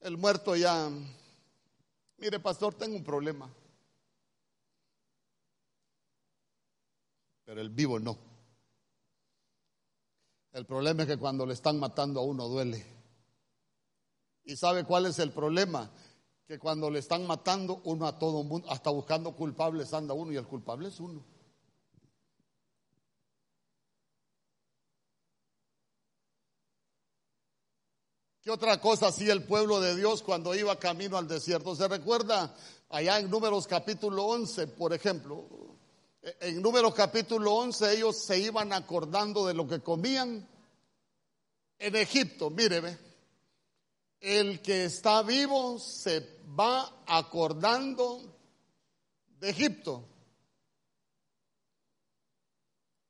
El 0.02 0.18
muerto 0.18 0.56
ya, 0.56 0.90
mire 2.18 2.40
pastor, 2.40 2.74
tengo 2.76 2.96
un 2.96 3.04
problema. 3.04 3.50
Pero 7.54 7.62
el 7.62 7.70
vivo 7.70 8.00
no. 8.00 8.18
El 10.54 10.66
problema 10.66 11.04
es 11.04 11.08
que 11.08 11.18
cuando 11.18 11.46
le 11.46 11.54
están 11.54 11.78
matando 11.78 12.20
a 12.20 12.24
uno 12.24 12.48
duele. 12.48 12.84
¿Y 14.44 14.58
sabe 14.58 14.86
cuál 14.86 15.06
es 15.06 15.20
el 15.20 15.32
problema? 15.32 15.92
Que 16.48 16.58
cuando 16.58 16.90
le 16.90 16.98
están 16.98 17.28
matando 17.28 17.80
uno 17.84 18.08
a 18.08 18.18
todo 18.18 18.42
mundo, 18.42 18.72
hasta 18.72 18.90
buscando 18.90 19.36
culpables 19.36 19.94
anda 19.94 20.16
uno 20.16 20.32
y 20.32 20.38
el 20.38 20.48
culpable 20.48 20.88
es 20.88 21.00
uno. 21.00 21.24
¿Qué 28.42 28.50
otra 28.50 28.82
cosa 28.82 29.10
hacía 29.10 29.32
el 29.32 29.44
pueblo 29.44 29.80
de 29.80 29.96
Dios 29.96 30.24
cuando 30.24 30.56
iba 30.56 30.80
camino 30.80 31.20
al 31.20 31.28
desierto? 31.28 31.76
¿Se 31.76 31.88
recuerda 31.88 32.56
allá 32.90 33.20
en 33.20 33.30
Números 33.30 33.68
capítulo 33.68 34.24
11, 34.24 34.70
por 34.70 34.92
ejemplo? 34.92 35.73
En 36.24 36.62
Números 36.62 36.94
capítulo 36.94 37.54
11 37.54 37.98
ellos 37.98 38.18
se 38.18 38.40
iban 38.40 38.72
acordando 38.72 39.46
de 39.46 39.54
lo 39.54 39.68
que 39.68 39.82
comían 39.82 40.48
en 41.78 41.96
Egipto. 41.98 42.50
Míreme, 42.50 42.98
el 44.22 44.62
que 44.62 44.86
está 44.86 45.22
vivo 45.22 45.78
se 45.80 46.40
va 46.58 47.04
acordando 47.08 48.22
de 49.38 49.50
Egipto. 49.50 50.08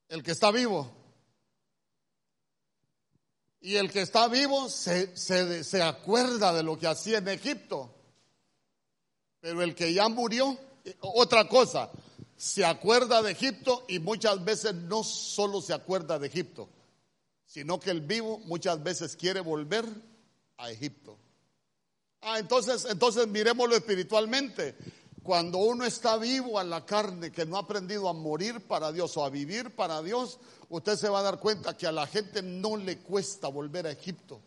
El 0.09 0.23
que 0.23 0.31
está 0.31 0.49
vivo. 0.49 0.91
Y 3.61 3.75
el 3.75 3.91
que 3.91 4.01
está 4.01 4.27
vivo 4.27 4.69
se, 4.69 5.15
se, 5.15 5.83
acuerda 5.83 6.51
de 6.51 6.63
lo 6.63 6.79
que 6.79 6.87
hacía 6.87 7.19
en 7.19 7.27
Egipto. 7.27 7.93
Pero 9.39 9.61
el 9.61 9.75
que 9.75 9.93
ya 9.93 10.09
murió, 10.09 10.57
otra 10.99 11.47
cosa, 11.47 11.91
se 12.37 12.65
acuerda 12.65 13.21
de 13.21 13.31
Egipto 13.31 13.85
y 13.87 13.99
muchas 13.99 14.43
veces 14.43 14.73
no 14.73 15.03
solo 15.03 15.61
se 15.61 15.73
acuerda 15.73 16.19
de 16.19 16.27
Egipto, 16.27 16.69
sino 17.45 17.79
que 17.79 17.91
el 17.91 18.01
vivo 18.01 18.39
muchas 18.45 18.81
veces 18.83 19.15
quiere 19.15 19.39
volver 19.39 19.85
a 20.57 20.71
Egipto. 20.71 21.17
Ah, 22.21 22.39
entonces, 22.39 22.85
entonces 22.89 23.27
miremoslo 23.27 23.75
espiritualmente. 23.75 24.75
Cuando 25.21 25.59
uno 25.59 25.85
está 25.85 26.17
vivo 26.17 26.59
a 26.59 26.63
la 26.63 26.85
carne, 26.85 27.31
que 27.31 27.45
no 27.45 27.55
ha 27.55 27.61
aprendido 27.61 28.09
a 28.09 28.13
morir 28.13 28.61
para 28.67 28.91
Dios 28.91 29.15
o 29.15 29.23
a 29.23 29.29
vivir 29.29 29.73
para 29.73 30.01
Dios, 30.01 30.39
usted 30.69 30.97
se 30.97 31.07
va 31.07 31.19
a 31.19 31.23
dar 31.23 31.39
cuenta 31.39 31.77
que 31.77 31.87
a 31.87 31.93
la 31.93 32.07
gente 32.07 32.41
no 32.41 32.75
le 32.75 32.97
cuesta 32.99 33.47
volver 33.47 33.87
a 33.87 33.91
Egipto. 33.91 34.41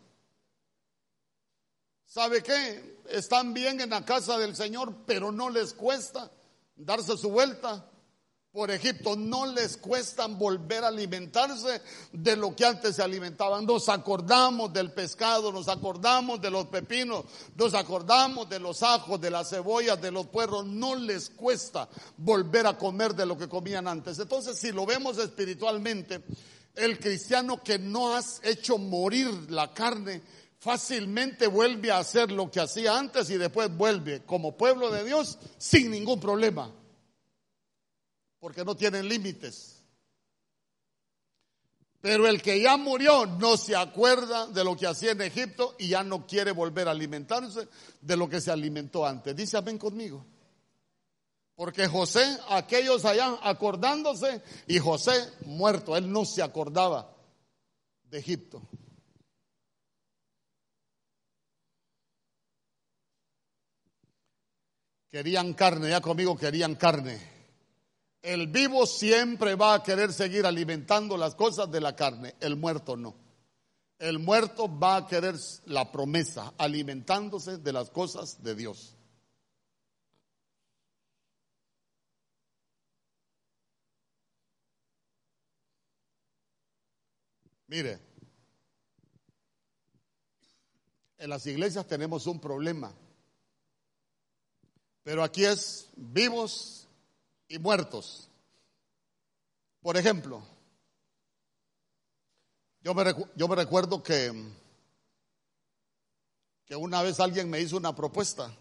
¿Sabe 2.05 2.43
qué? 2.43 2.99
Están 3.09 3.53
bien 3.53 3.81
en 3.81 3.89
la 3.89 4.05
casa 4.05 4.37
del 4.37 4.55
Señor, 4.55 4.93
pero 5.05 5.31
no 5.31 5.49
les 5.49 5.73
cuesta 5.73 6.31
darse 6.77 7.17
su 7.17 7.29
vuelta 7.29 7.85
por 8.51 8.71
Egipto. 8.71 9.15
No 9.15 9.45
les 9.45 9.77
cuesta 9.77 10.25
volver 10.27 10.83
a 10.83 10.87
alimentarse 10.87 11.81
de 12.11 12.35
lo 12.35 12.55
que 12.55 12.65
antes 12.65 12.95
se 12.95 13.03
alimentaban. 13.03 13.65
Nos 13.65 13.87
acordamos 13.89 14.73
del 14.73 14.91
pescado, 14.91 15.51
nos 15.51 15.67
acordamos 15.67 16.41
de 16.41 16.49
los 16.49 16.65
pepinos, 16.65 17.25
nos 17.55 17.73
acordamos 17.73 18.49
de 18.49 18.59
los 18.59 18.81
ajos, 18.81 19.21
de 19.21 19.29
las 19.29 19.49
cebollas, 19.49 20.01
de 20.01 20.11
los 20.11 20.27
puerros. 20.27 20.65
No 20.65 20.95
les 20.95 21.29
cuesta 21.29 21.87
volver 22.17 22.65
a 22.65 22.77
comer 22.77 23.13
de 23.13 23.25
lo 23.25 23.37
que 23.37 23.47
comían 23.47 23.87
antes. 23.87 24.17
Entonces, 24.19 24.57
si 24.57 24.71
lo 24.71 24.85
vemos 24.85 25.17
espiritualmente, 25.19 26.23
el 26.73 26.99
cristiano 26.99 27.61
que 27.63 27.79
no 27.79 28.15
has 28.15 28.39
hecho 28.43 28.77
morir 28.77 29.51
la 29.51 29.73
carne, 29.73 30.21
fácilmente 30.59 31.47
vuelve 31.47 31.91
a 31.91 31.99
hacer 31.99 32.31
lo 32.31 32.49
que 32.49 32.59
hacía 32.59 32.97
antes 32.97 33.29
y 33.29 33.37
después 33.37 33.75
vuelve 33.75 34.23
como 34.23 34.57
pueblo 34.57 34.91
de 34.91 35.03
Dios 35.03 35.37
sin 35.57 35.91
ningún 35.91 36.19
problema 36.19 36.71
porque 38.39 38.63
no 38.63 38.75
tienen 38.75 39.07
límites. 39.07 39.83
Pero 41.99 42.27
el 42.27 42.41
que 42.41 42.61
ya 42.61 42.77
murió 42.77 43.25
no 43.25 43.57
se 43.57 43.75
acuerda 43.75 44.47
de 44.47 44.63
lo 44.63 44.77
que 44.77 44.87
hacía 44.87 45.11
en 45.11 45.21
Egipto 45.21 45.75
y 45.79 45.89
ya 45.89 46.03
no 46.03 46.27
quiere 46.27 46.51
volver 46.51 46.87
a 46.87 46.91
alimentarse 46.91 47.67
de 47.99 48.17
lo 48.17 48.29
que 48.29 48.39
se 48.39 48.51
alimentó 48.51 49.05
antes. 49.05 49.35
Dice 49.35 49.57
amén 49.57 49.77
conmigo. 49.77 50.25
Porque 51.55 51.87
José, 51.87 52.37
aquellos 52.49 53.03
allá 53.03 53.39
acordándose 53.41 54.43
y 54.67 54.77
José 54.77 55.13
muerto, 55.45 55.97
él 55.97 56.11
no 56.11 56.23
se 56.23 56.43
acordaba 56.43 57.11
de 58.03 58.19
Egipto. 58.19 58.61
Querían 65.09 65.53
carne, 65.53 65.89
ya 65.89 66.01
conmigo 66.01 66.37
querían 66.37 66.75
carne. 66.75 67.19
El 68.21 68.47
vivo 68.47 68.85
siempre 68.85 69.55
va 69.55 69.75
a 69.75 69.83
querer 69.83 70.11
seguir 70.11 70.45
alimentando 70.45 71.15
las 71.15 71.35
cosas 71.35 71.71
de 71.71 71.79
la 71.79 71.95
carne, 71.95 72.35
el 72.41 72.57
muerto 72.57 72.97
no. 72.97 73.15
El 73.99 74.19
muerto 74.19 74.67
va 74.67 74.97
a 74.97 75.07
querer 75.07 75.35
la 75.65 75.91
promesa, 75.91 76.53
alimentándose 76.57 77.57
de 77.57 77.73
las 77.73 77.89
cosas 77.89 78.43
de 78.43 78.53
Dios. 78.53 78.97
Mire, 87.67 87.99
en 91.17 91.29
las 91.29 91.45
iglesias 91.47 91.85
tenemos 91.85 92.25
un 92.27 92.39
problema, 92.39 92.93
pero 95.07 95.23
aquí 95.23 95.45
es 95.45 95.87
vivos 95.95 96.85
y 97.47 97.57
muertos. 97.59 98.29
Por 99.79 99.95
ejemplo, 99.95 100.45
yo 102.81 102.93
me, 102.93 103.05
yo 103.33 103.47
me 103.47 103.55
recuerdo 103.55 104.03
que, 104.03 104.33
que 106.65 106.75
una 106.75 107.01
vez 107.03 107.21
alguien 107.21 107.49
me 107.49 107.61
hizo 107.61 107.77
una 107.77 107.95
propuesta. 107.95 108.53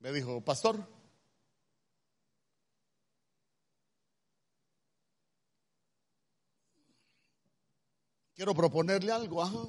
Me 0.00 0.10
dijo, 0.10 0.40
pastor, 0.40 0.84
quiero 8.34 8.56
proponerle 8.56 9.12
algo, 9.12 9.40
ajá. 9.40 9.68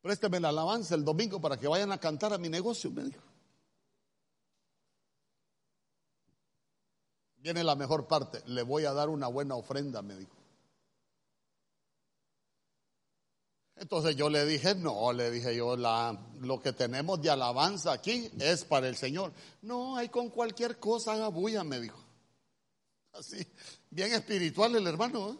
Présteme 0.00 0.38
la 0.38 0.50
alabanza 0.50 0.94
el 0.94 1.04
domingo 1.04 1.40
para 1.40 1.56
que 1.56 1.66
vayan 1.66 1.90
a 1.92 1.98
cantar 1.98 2.32
a 2.32 2.38
mi 2.38 2.48
negocio, 2.48 2.90
me 2.90 3.04
dijo. 3.04 3.22
Viene 7.38 7.64
la 7.64 7.74
mejor 7.74 8.06
parte, 8.06 8.42
le 8.46 8.62
voy 8.62 8.84
a 8.84 8.92
dar 8.92 9.08
una 9.08 9.28
buena 9.28 9.54
ofrenda, 9.54 10.02
me 10.02 10.16
dijo. 10.16 10.38
Entonces 13.76 14.16
yo 14.16 14.28
le 14.28 14.44
dije, 14.44 14.74
no, 14.74 15.12
le 15.12 15.30
dije 15.30 15.54
yo, 15.54 15.76
la, 15.76 16.18
lo 16.40 16.60
que 16.60 16.72
tenemos 16.72 17.22
de 17.22 17.30
alabanza 17.30 17.92
aquí 17.92 18.28
es 18.40 18.64
para 18.64 18.88
el 18.88 18.96
Señor. 18.96 19.32
No, 19.62 19.96
hay 19.96 20.08
con 20.08 20.30
cualquier 20.30 20.80
cosa 20.80 21.12
haga 21.12 21.28
bulla, 21.28 21.62
me 21.62 21.80
dijo. 21.80 21.98
Así, 23.12 23.46
bien 23.90 24.12
espiritual 24.12 24.74
el 24.74 24.86
hermano. 24.86 25.30
¿eh? 25.30 25.36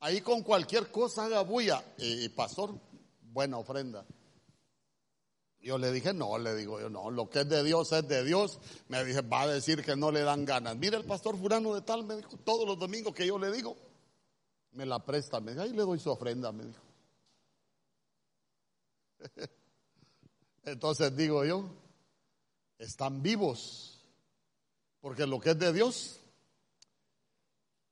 Ahí 0.00 0.20
con 0.20 0.42
cualquier 0.42 0.90
cosa 0.90 1.24
haga 1.24 1.40
bulla. 1.40 1.82
y 1.96 2.28
pastor, 2.28 2.74
buena 3.32 3.58
ofrenda. 3.58 4.04
Yo 5.60 5.76
le 5.76 5.90
dije, 5.90 6.14
no, 6.14 6.38
le 6.38 6.54
digo 6.54 6.80
yo, 6.80 6.88
no, 6.88 7.10
lo 7.10 7.28
que 7.28 7.40
es 7.40 7.48
de 7.48 7.64
Dios 7.64 7.92
es 7.92 8.06
de 8.06 8.24
Dios. 8.24 8.60
Me 8.88 9.04
dije, 9.04 9.22
va 9.22 9.42
a 9.42 9.48
decir 9.48 9.84
que 9.84 9.96
no 9.96 10.12
le 10.12 10.20
dan 10.20 10.44
ganas. 10.44 10.76
Mira 10.76 10.96
el 10.96 11.04
pastor 11.04 11.36
Furano 11.36 11.74
de 11.74 11.82
tal, 11.82 12.04
me 12.04 12.16
dijo, 12.16 12.36
todos 12.44 12.66
los 12.66 12.78
domingos 12.78 13.14
que 13.14 13.26
yo 13.26 13.38
le 13.38 13.50
digo, 13.50 13.76
me 14.72 14.86
la 14.86 15.04
presta, 15.04 15.40
me 15.40 15.52
dijo, 15.52 15.62
ahí 15.62 15.72
le 15.72 15.82
doy 15.82 15.98
su 15.98 16.10
ofrenda, 16.10 16.52
me 16.52 16.64
dijo. 16.64 16.82
Entonces 20.64 21.16
digo 21.16 21.44
yo, 21.44 21.68
están 22.78 23.20
vivos, 23.22 24.04
porque 25.00 25.26
lo 25.26 25.40
que 25.40 25.50
es 25.50 25.58
de 25.58 25.72
Dios 25.72 26.20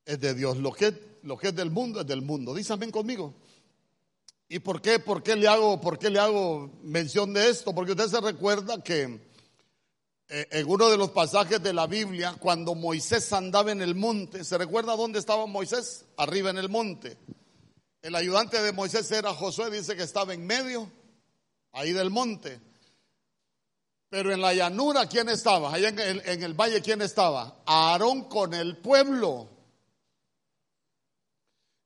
es 0.05 0.21
de 0.21 0.35
Dios, 0.35 0.57
lo 0.59 0.73
que, 0.73 1.19
lo 1.25 1.37
que 1.37 1.49
es 1.49 1.57
del 1.57 1.71
mundo 1.71 2.01
es 2.01 2.07
del 2.07 2.23
mundo. 2.23 2.55
Díganme 2.55 2.93
conmigo. 2.93 3.35
¿Y 4.49 4.61
por 4.61 4.81
qué, 4.81 5.01
por 5.01 5.23
qué 5.23 5.35
le 5.35 5.49
hago, 5.49 5.81
por 5.81 5.99
qué 5.99 6.09
le 6.09 6.21
hago 6.21 6.71
mención 6.83 7.33
de 7.33 7.49
esto? 7.51 7.75
Porque 7.75 7.93
usted 7.93 8.07
se 8.07 8.21
recuerda 8.21 8.83
que 8.83 9.21
eh, 10.29 10.49
en 10.51 10.71
uno 10.71 10.89
de 10.89 10.97
los 10.97 11.11
pasajes 11.11 11.61
de 11.61 11.73
la 11.73 11.89
Biblia, 11.89 12.37
cuando 12.39 12.77
Moisés 12.77 13.33
andaba 13.33 13.73
en 13.73 13.83
el 13.83 13.97
monte, 13.97 14.45
¿se 14.45 14.57
recuerda 14.57 14.95
dónde 14.95 15.19
estaba 15.19 15.47
Moisés? 15.47 16.05
Arriba 16.17 16.51
en 16.51 16.59
el 16.59 16.69
monte. 16.69 17.19
El 18.03 18.15
ayudante 18.15 18.63
de 18.63 18.71
Moisés 18.71 19.11
era 19.11 19.35
Josué, 19.35 19.69
dice 19.69 19.97
que 19.97 20.05
estaba 20.05 20.33
en 20.33 20.47
medio, 20.47 20.93
ahí 21.73 21.93
del 21.93 22.11
monte. 22.11 22.61
Pero 24.09 24.33
en 24.33 24.41
la 24.41 24.55
llanura, 24.55 25.09
¿quién 25.09 25.29
estaba? 25.29 25.75
Allá 25.75 25.89
en 25.89 25.99
el, 25.99 26.23
en 26.25 26.43
el 26.45 26.55
valle, 26.55 26.81
¿quién 26.83 27.03
estaba? 27.03 27.63
Aarón 27.67 28.29
con 28.29 28.55
el 28.55 28.77
pueblo. 28.77 29.56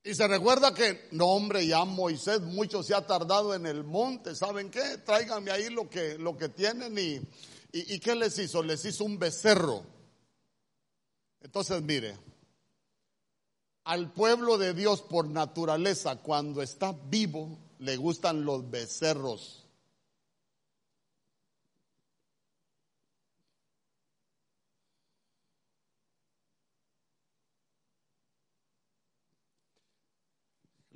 Y 0.02 0.14
se 0.14 0.26
recuerda 0.26 0.72
que, 0.72 1.08
no 1.12 1.26
hombre, 1.26 1.66
ya 1.66 1.84
Moisés 1.84 2.40
mucho 2.40 2.82
se 2.82 2.94
ha 2.94 3.06
tardado 3.06 3.54
en 3.54 3.66
el 3.66 3.84
monte, 3.84 4.34
¿saben 4.34 4.70
qué? 4.70 4.98
Tráiganme 5.04 5.50
ahí 5.50 5.68
lo 5.68 5.90
que, 5.90 6.16
lo 6.16 6.36
que 6.38 6.48
tienen 6.48 6.96
y, 6.98 7.20
y, 7.72 7.98
¿qué 7.98 8.14
les 8.14 8.38
hizo? 8.38 8.62
Les 8.62 8.82
hizo 8.84 9.04
un 9.04 9.18
becerro. 9.18 9.84
Entonces, 11.42 11.82
mire, 11.82 12.16
al 13.84 14.10
pueblo 14.12 14.56
de 14.56 14.72
Dios 14.72 15.02
por 15.02 15.28
naturaleza, 15.28 16.16
cuando 16.16 16.62
está 16.62 16.92
vivo, 16.92 17.58
le 17.78 17.96
gustan 17.96 18.44
los 18.44 18.70
becerros. 18.70 19.59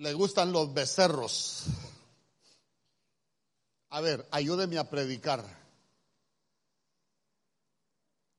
Le 0.05 0.13
gustan 0.13 0.53
los 0.53 0.75
becerros. 0.75 1.65
A 3.89 4.03
ver, 4.03 4.29
ayúdeme 4.33 4.77
a 4.77 4.91
predicar. 4.91 5.43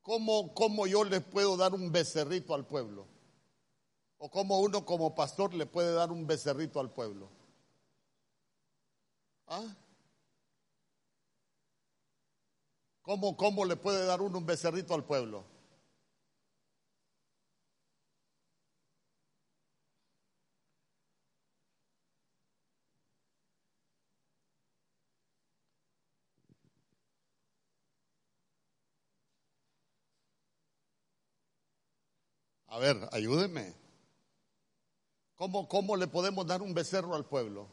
¿Cómo, 0.03 0.86
yo 0.86 1.03
le 1.03 1.22
puedo 1.22 1.57
dar 1.57 1.74
un 1.74 1.91
becerrito 1.91 2.53
al 2.53 2.68
pueblo? 2.68 3.07
¿O 4.20 4.30
cómo 4.30 4.59
uno 4.59 4.86
como 4.86 5.16
pastor 5.16 5.55
le 5.55 5.66
puede 5.66 5.91
dar 5.91 6.11
un 6.11 6.28
becerrito 6.28 6.80
al 6.80 6.91
pueblo? 6.91 7.32
¿Ah? 9.47 9.76
¿Cómo, 13.01 13.36
¿Cómo 13.36 13.66
le 13.66 13.76
puede 13.76 14.05
dar 14.05 14.22
uno 14.22 14.38
un 14.38 14.45
becerrito 14.45 14.93
al 14.93 15.03
pueblo? 15.03 15.54
A 32.76 32.78
ver, 32.78 33.07
ayúdeme. 33.13 33.73
¿Cómo, 35.36 35.65
¿Cómo 35.69 35.95
le 35.95 36.07
podemos 36.07 36.45
dar 36.45 36.61
un 36.61 36.73
becerro 36.73 37.15
al 37.15 37.23
pueblo? 37.23 37.69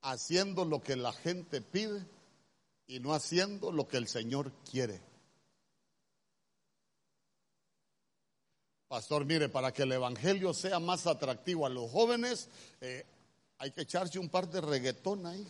Haciendo 0.00 0.64
lo 0.64 0.80
que 0.82 0.96
la 0.96 1.12
gente 1.12 1.60
pide 1.60 2.02
y 2.86 2.98
no 3.00 3.12
haciendo 3.12 3.70
lo 3.72 3.86
que 3.86 3.98
el 3.98 4.08
Señor 4.08 4.52
quiere. 4.70 5.02
Pastor, 8.88 9.26
mire, 9.26 9.50
para 9.50 9.70
que 9.70 9.82
el 9.82 9.92
Evangelio 9.92 10.54
sea 10.54 10.78
más 10.78 11.06
atractivo 11.06 11.66
a 11.66 11.68
los 11.68 11.90
jóvenes, 11.90 12.48
eh, 12.80 13.04
hay 13.58 13.70
que 13.72 13.82
echarse 13.82 14.18
un 14.18 14.30
par 14.30 14.48
de 14.48 14.62
reggaetón 14.62 15.26
ahí. 15.26 15.46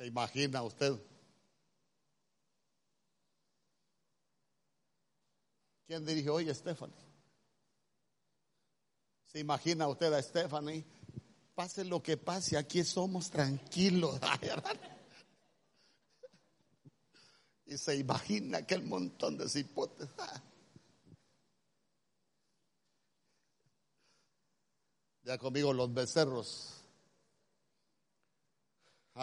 ¿Se 0.00 0.06
imagina 0.06 0.62
usted? 0.62 0.98
¿Quién 5.86 6.06
dirigió 6.06 6.36
hoy 6.36 6.54
Stephanie? 6.54 6.96
¿Se 9.26 9.40
imagina 9.40 9.88
usted 9.88 10.10
a 10.14 10.22
Stephanie? 10.22 10.86
Pase 11.54 11.84
lo 11.84 12.02
que 12.02 12.16
pase, 12.16 12.56
aquí 12.56 12.82
somos 12.82 13.28
tranquilos. 13.28 14.18
y 17.66 17.76
se 17.76 17.96
imagina 17.96 18.56
aquel 18.56 18.84
montón 18.84 19.36
de 19.36 19.50
cipotes. 19.50 20.08
Ya 25.24 25.36
conmigo 25.36 25.74
los 25.74 25.92
becerros. 25.92 26.79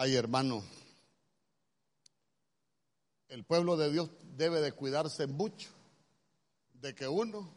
Ay, 0.00 0.14
hermano, 0.14 0.62
el 3.26 3.42
pueblo 3.42 3.76
de 3.76 3.90
Dios 3.90 4.08
debe 4.36 4.60
de 4.60 4.70
cuidarse 4.70 5.26
mucho 5.26 5.70
de 6.74 6.94
que 6.94 7.08
uno 7.08 7.52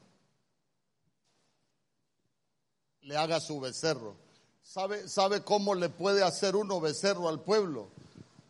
le 3.02 3.16
haga 3.16 3.40
su 3.40 3.60
becerro. 3.60 4.16
¿Sabe, 4.64 5.08
¿Sabe 5.08 5.44
cómo 5.44 5.76
le 5.76 5.90
puede 5.90 6.24
hacer 6.24 6.56
uno 6.56 6.82
becerro 6.82 7.30
al 7.30 7.44
pueblo? 7.44 7.90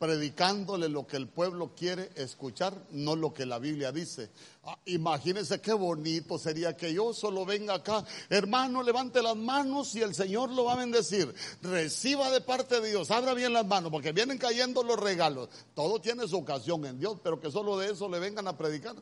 Predicándole 0.01 0.89
lo 0.89 1.05
que 1.05 1.15
el 1.15 1.27
pueblo 1.27 1.75
quiere 1.75 2.09
escuchar, 2.15 2.73
no 2.89 3.15
lo 3.15 3.35
que 3.35 3.45
la 3.45 3.59
Biblia 3.59 3.91
dice. 3.91 4.31
Ah, 4.63 4.75
imagínense 4.85 5.61
qué 5.61 5.73
bonito 5.73 6.39
sería 6.39 6.75
que 6.75 6.91
yo 6.91 7.13
solo 7.13 7.45
venga 7.45 7.75
acá, 7.75 8.03
hermano, 8.27 8.81
levante 8.81 9.21
las 9.21 9.35
manos 9.35 9.93
y 9.93 10.01
el 10.01 10.15
Señor 10.15 10.49
lo 10.49 10.63
va 10.63 10.73
a 10.73 10.77
bendecir. 10.77 11.31
Reciba 11.61 12.31
de 12.31 12.41
parte 12.41 12.81
de 12.81 12.89
Dios, 12.89 13.11
abra 13.11 13.35
bien 13.35 13.53
las 13.53 13.67
manos, 13.67 13.91
porque 13.91 14.11
vienen 14.11 14.39
cayendo 14.39 14.81
los 14.81 14.99
regalos. 14.99 15.49
Todo 15.75 16.01
tiene 16.01 16.27
su 16.27 16.37
ocasión 16.37 16.83
en 16.87 16.97
Dios, 16.97 17.19
pero 17.23 17.39
que 17.39 17.51
solo 17.51 17.77
de 17.77 17.91
eso 17.91 18.09
le 18.09 18.17
vengan 18.17 18.47
a 18.47 18.57
predicar. 18.57 18.95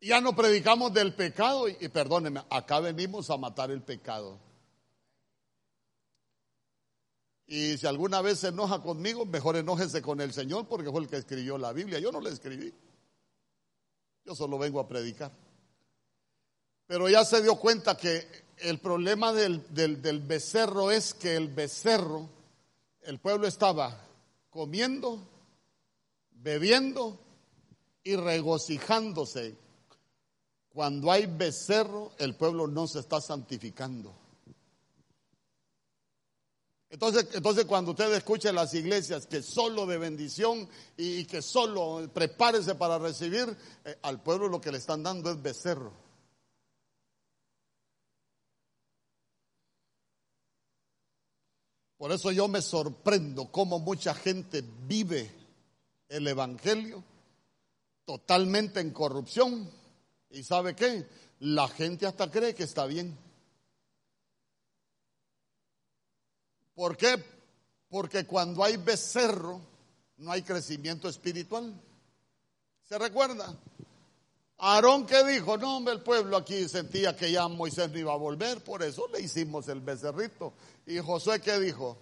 Ya 0.00 0.20
no 0.20 0.34
predicamos 0.34 0.92
del 0.92 1.14
pecado 1.14 1.68
y, 1.68 1.76
y 1.78 1.88
perdóneme, 1.90 2.42
acá 2.50 2.80
venimos 2.80 3.30
a 3.30 3.36
matar 3.36 3.70
el 3.70 3.82
pecado. 3.82 4.49
Y 7.52 7.76
si 7.78 7.86
alguna 7.88 8.22
vez 8.22 8.38
se 8.38 8.48
enoja 8.48 8.80
conmigo, 8.80 9.26
mejor 9.26 9.56
enójese 9.56 10.00
con 10.00 10.20
el 10.20 10.32
Señor 10.32 10.68
porque 10.68 10.88
fue 10.88 11.00
el 11.00 11.08
que 11.08 11.16
escribió 11.16 11.58
la 11.58 11.72
Biblia. 11.72 11.98
Yo 11.98 12.12
no 12.12 12.20
la 12.20 12.30
escribí. 12.30 12.72
Yo 14.24 14.36
solo 14.36 14.56
vengo 14.56 14.78
a 14.78 14.86
predicar. 14.86 15.32
Pero 16.86 17.08
ya 17.08 17.24
se 17.24 17.42
dio 17.42 17.56
cuenta 17.56 17.96
que 17.96 18.24
el 18.58 18.78
problema 18.78 19.32
del, 19.32 19.66
del 19.74 20.20
becerro 20.20 20.92
es 20.92 21.12
que 21.12 21.34
el 21.34 21.48
becerro, 21.48 22.30
el 23.02 23.18
pueblo 23.18 23.48
estaba 23.48 24.00
comiendo, 24.48 25.20
bebiendo 26.30 27.18
y 28.04 28.14
regocijándose. 28.14 29.56
Cuando 30.68 31.10
hay 31.10 31.26
becerro, 31.26 32.12
el 32.18 32.36
pueblo 32.36 32.68
no 32.68 32.86
se 32.86 33.00
está 33.00 33.20
santificando. 33.20 34.19
Entonces, 36.90 37.28
entonces 37.34 37.66
cuando 37.66 37.92
usted 37.92 38.12
escuche 38.14 38.52
las 38.52 38.74
iglesias 38.74 39.26
que 39.26 39.42
solo 39.42 39.86
de 39.86 39.96
bendición 39.96 40.68
y, 40.96 41.24
que 41.24 41.40
solo 41.40 42.10
prepárese 42.12 42.74
para 42.74 42.98
recibir, 42.98 43.56
eh, 43.84 43.96
al 44.02 44.20
pueblo 44.20 44.48
lo 44.48 44.60
que 44.60 44.72
le 44.72 44.78
están 44.78 45.04
dando 45.04 45.30
es 45.30 45.40
becerro. 45.40 45.92
Por 51.96 52.10
eso 52.10 52.32
yo 52.32 52.48
me 52.48 52.60
sorprendo 52.60 53.52
cómo 53.52 53.78
mucha 53.78 54.12
gente 54.14 54.64
vive 54.86 55.30
el 56.08 56.26
Evangelio 56.26 57.04
totalmente 58.04 58.80
en 58.80 58.90
corrupción. 58.90 59.70
¿Y 60.30 60.42
sabe 60.42 60.74
qué? 60.74 61.06
La 61.38 61.68
gente 61.68 62.06
hasta 62.06 62.28
cree 62.30 62.54
que 62.54 62.64
está 62.64 62.86
bien. 62.86 63.16
¿Por 66.80 66.96
qué? 66.96 67.22
Porque 67.90 68.24
cuando 68.24 68.64
hay 68.64 68.78
becerro, 68.78 69.60
no 70.16 70.32
hay 70.32 70.40
crecimiento 70.40 71.10
espiritual. 71.10 71.78
¿Se 72.88 72.98
recuerda? 72.98 73.54
Aarón 74.56 75.04
que 75.04 75.22
dijo, 75.24 75.58
no 75.58 75.76
hombre, 75.76 75.92
el 75.92 76.00
pueblo 76.00 76.38
aquí 76.38 76.66
sentía 76.70 77.14
que 77.14 77.30
ya 77.30 77.46
Moisés 77.48 77.90
no 77.90 77.98
iba 77.98 78.14
a 78.14 78.16
volver, 78.16 78.64
por 78.64 78.82
eso 78.82 79.06
le 79.08 79.20
hicimos 79.20 79.68
el 79.68 79.82
becerrito. 79.82 80.54
Y 80.86 80.98
Josué 81.00 81.42
que 81.42 81.58
dijo, 81.58 81.98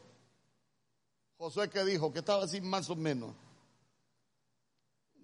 Josué 1.39 1.69
que 1.69 1.85
dijo, 1.85 2.13
que 2.13 2.21
estaba 2.21 2.45
así 2.45 2.61
más 2.61 2.89
o 2.89 2.95
menos. 2.95 3.35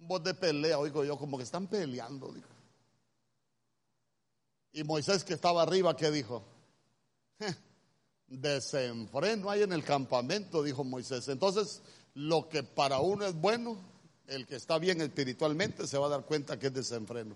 voz 0.01 0.21
de 0.21 0.33
pelea, 0.33 0.77
oigo 0.77 1.05
yo, 1.05 1.17
como 1.17 1.37
que 1.37 1.45
están 1.45 1.67
peleando. 1.67 2.35
Y 4.73 4.83
Moisés 4.83 5.23
que 5.23 5.33
estaba 5.33 5.61
arriba, 5.61 5.95
¿qué 5.95 6.11
dijo? 6.11 6.43
Desenfreno 8.35 9.49
hay 9.49 9.63
en 9.63 9.73
el 9.73 9.83
campamento, 9.83 10.63
dijo 10.63 10.83
Moisés. 10.83 11.27
Entonces, 11.27 11.81
lo 12.13 12.49
que 12.49 12.63
para 12.63 12.99
uno 12.99 13.25
es 13.25 13.35
bueno, 13.35 13.77
el 14.27 14.45
que 14.45 14.55
está 14.55 14.79
bien 14.79 15.01
espiritualmente 15.01 15.87
se 15.87 15.97
va 15.97 16.07
a 16.07 16.09
dar 16.09 16.25
cuenta 16.25 16.57
que 16.57 16.67
es 16.67 16.73
desenfreno. 16.73 17.35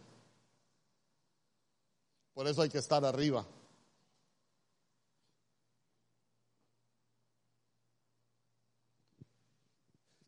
Por 2.33 2.47
eso 2.47 2.61
hay 2.61 2.69
que 2.69 2.77
estar 2.77 3.03
arriba. 3.03 3.45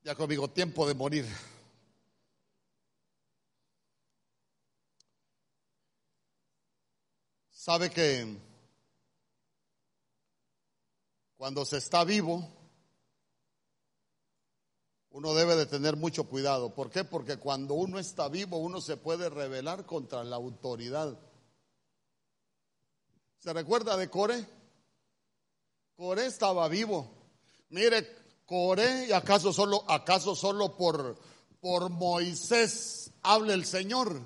Ya 0.03 0.15
conmigo, 0.15 0.49
tiempo 0.49 0.87
de 0.87 0.95
morir. 0.95 1.25
Sabe 7.51 7.91
que 7.91 8.35
cuando 11.41 11.65
se 11.65 11.77
está 11.77 12.03
vivo, 12.03 12.47
uno 15.09 15.33
debe 15.33 15.55
de 15.55 15.65
tener 15.65 15.95
mucho 15.95 16.25
cuidado. 16.25 16.75
¿Por 16.75 16.91
qué? 16.91 17.03
Porque 17.03 17.37
cuando 17.37 17.73
uno 17.73 17.97
está 17.97 18.27
vivo, 18.27 18.57
uno 18.57 18.79
se 18.79 18.95
puede 18.95 19.27
rebelar 19.27 19.87
contra 19.87 20.23
la 20.23 20.35
autoridad. 20.35 21.17
¿Se 23.39 23.51
recuerda 23.53 23.97
de 23.97 24.07
Core? 24.07 24.45
Core 25.95 26.27
estaba 26.27 26.67
vivo. 26.67 27.09
Mire, 27.69 28.07
Coré, 28.45 29.07
y 29.07 29.11
acaso 29.11 29.51
solo, 29.51 29.83
acaso 29.87 30.35
solo 30.35 30.77
por, 30.77 31.17
por 31.59 31.89
Moisés 31.89 33.13
habla 33.23 33.55
el 33.55 33.65
Señor. 33.65 34.21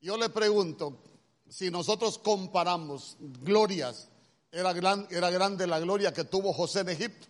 Yo 0.00 0.16
le 0.16 0.30
pregunto, 0.30 1.00
si 1.48 1.70
nosotros 1.70 2.18
comparamos 2.18 3.16
glorias, 3.20 4.10
era, 4.50 4.72
gran, 4.72 5.06
era 5.10 5.30
grande 5.30 5.66
la 5.66 5.80
gloria 5.80 6.12
que 6.12 6.24
tuvo 6.24 6.52
José 6.52 6.80
en 6.80 6.88
Egipto. 6.90 7.26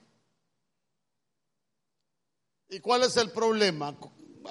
¿Y 2.69 2.81
cuál 2.81 3.03
es 3.03 3.17
el 3.17 3.31
problema? 3.31 3.97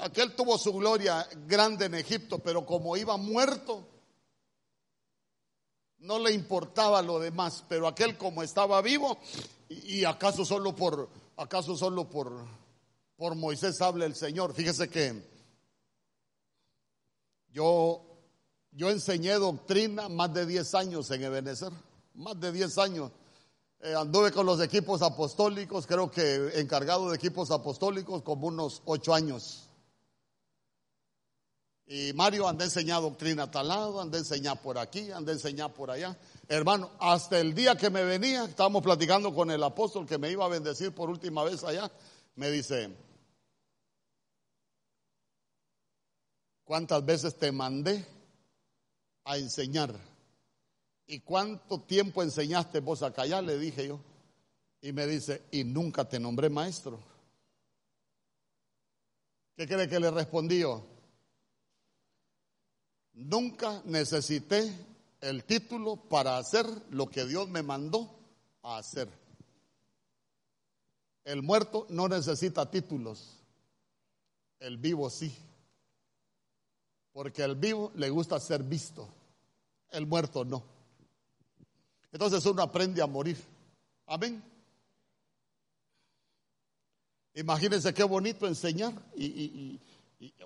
Aquel 0.01 0.35
tuvo 0.35 0.57
su 0.57 0.73
gloria 0.73 1.27
grande 1.47 1.85
en 1.85 1.95
Egipto, 1.95 2.39
pero 2.39 2.65
como 2.65 2.95
iba 2.97 3.17
muerto, 3.17 3.87
no 5.99 6.19
le 6.19 6.31
importaba 6.31 7.01
lo 7.01 7.19
demás, 7.19 7.63
pero 7.67 7.87
aquel 7.87 8.17
como 8.17 8.43
estaba 8.43 8.81
vivo, 8.81 9.17
y, 9.69 10.05
acaso 10.05 10.45
solo 10.45 10.75
por, 10.75 11.09
acaso 11.37 11.75
solo 11.75 12.09
por, 12.09 12.45
por 13.15 13.35
Moisés 13.35 13.81
habla 13.81 14.05
el 14.05 14.15
Señor. 14.15 14.53
Fíjese 14.53 14.89
que 14.89 15.27
yo, 17.49 18.05
yo 18.71 18.89
enseñé 18.91 19.33
doctrina 19.33 20.07
más 20.09 20.33
de 20.33 20.45
10 20.45 20.75
años 20.75 21.09
en 21.11 21.23
Ebenezer, 21.23 21.71
más 22.15 22.39
de 22.39 22.51
10 22.51 22.77
años. 22.77 23.11
Eh, 23.79 23.93
anduve 23.93 24.31
con 24.31 24.45
los 24.45 24.61
equipos 24.61 25.01
apostólicos, 25.01 25.85
creo 25.85 26.09
que 26.09 26.59
encargado 26.59 27.09
de 27.09 27.15
equipos 27.15 27.51
apostólicos 27.51 28.23
como 28.23 28.47
unos 28.47 28.81
8 28.85 29.13
años. 29.13 29.69
Y 31.87 32.13
Mario 32.13 32.47
anda 32.47 32.65
enseñar 32.65 33.01
doctrina 33.01 33.43
a 33.43 33.51
tal 33.51 33.67
lado, 33.67 34.01
anda 34.01 34.17
enseñar 34.17 34.59
por 34.59 34.79
aquí, 34.79 35.11
anda 35.11 35.31
enseñar 35.31 35.71
por 35.71 35.91
allá. 35.91 36.17
Hermano, 36.47 36.89
hasta 36.99 37.39
el 37.39 37.53
día 37.53 37.75
que 37.75 37.91
me 37.91 38.03
venía, 38.03 38.45
estábamos 38.45 38.81
platicando 38.81 39.33
con 39.35 39.51
el 39.51 39.61
apóstol 39.61 40.07
que 40.07 40.17
me 40.17 40.31
iba 40.31 40.43
a 40.45 40.49
bendecir 40.49 40.93
por 40.95 41.11
última 41.11 41.43
vez 41.43 41.63
allá, 41.63 41.91
me 42.35 42.49
dice, 42.49 42.89
¿cuántas 46.63 47.05
veces 47.05 47.37
te 47.37 47.51
mandé 47.51 48.03
a 49.25 49.37
enseñar? 49.37 49.93
¿Y 51.07 51.19
cuánto 51.19 51.81
tiempo 51.81 52.23
enseñaste 52.23 52.79
vos 52.79 53.03
acá 53.03 53.23
allá? 53.23 53.41
Le 53.41 53.57
dije 53.57 53.87
yo. 53.87 53.99
Y 54.81 54.91
me 54.91 55.07
dice, 55.07 55.43
y 55.51 55.63
nunca 55.63 56.07
te 56.07 56.19
nombré 56.19 56.49
maestro. 56.49 56.99
¿Qué 59.55 59.67
cree 59.67 59.87
que 59.87 59.99
le 59.99 60.11
respondí 60.11 60.59
yo? 60.59 60.85
Nunca 63.13 63.81
necesité 63.85 64.71
el 65.21 65.45
título 65.45 65.95
para 65.95 66.37
hacer 66.37 66.65
lo 66.89 67.09
que 67.09 67.25
Dios 67.25 67.47
me 67.47 67.63
mandó 67.63 68.09
a 68.61 68.77
hacer. 68.77 69.07
El 71.23 71.41
muerto 71.41 71.87
no 71.89 72.07
necesita 72.07 72.69
títulos, 72.69 73.39
el 74.59 74.77
vivo 74.77 75.09
sí. 75.09 75.35
Porque 77.13 77.43
el 77.43 77.55
vivo 77.55 77.91
le 77.95 78.09
gusta 78.09 78.39
ser 78.39 78.61
visto, 78.61 79.07
el 79.89 80.05
muerto 80.05 80.43
no. 80.43 80.74
Entonces 82.15 82.45
uno 82.45 82.61
aprende 82.61 83.01
a 83.01 83.07
morir. 83.07 83.35
Amén. 84.05 84.41
Imagínense 87.33 87.93
qué 87.93 88.05
bonito 88.05 88.47
enseñar 88.47 88.93
y, 89.17 89.81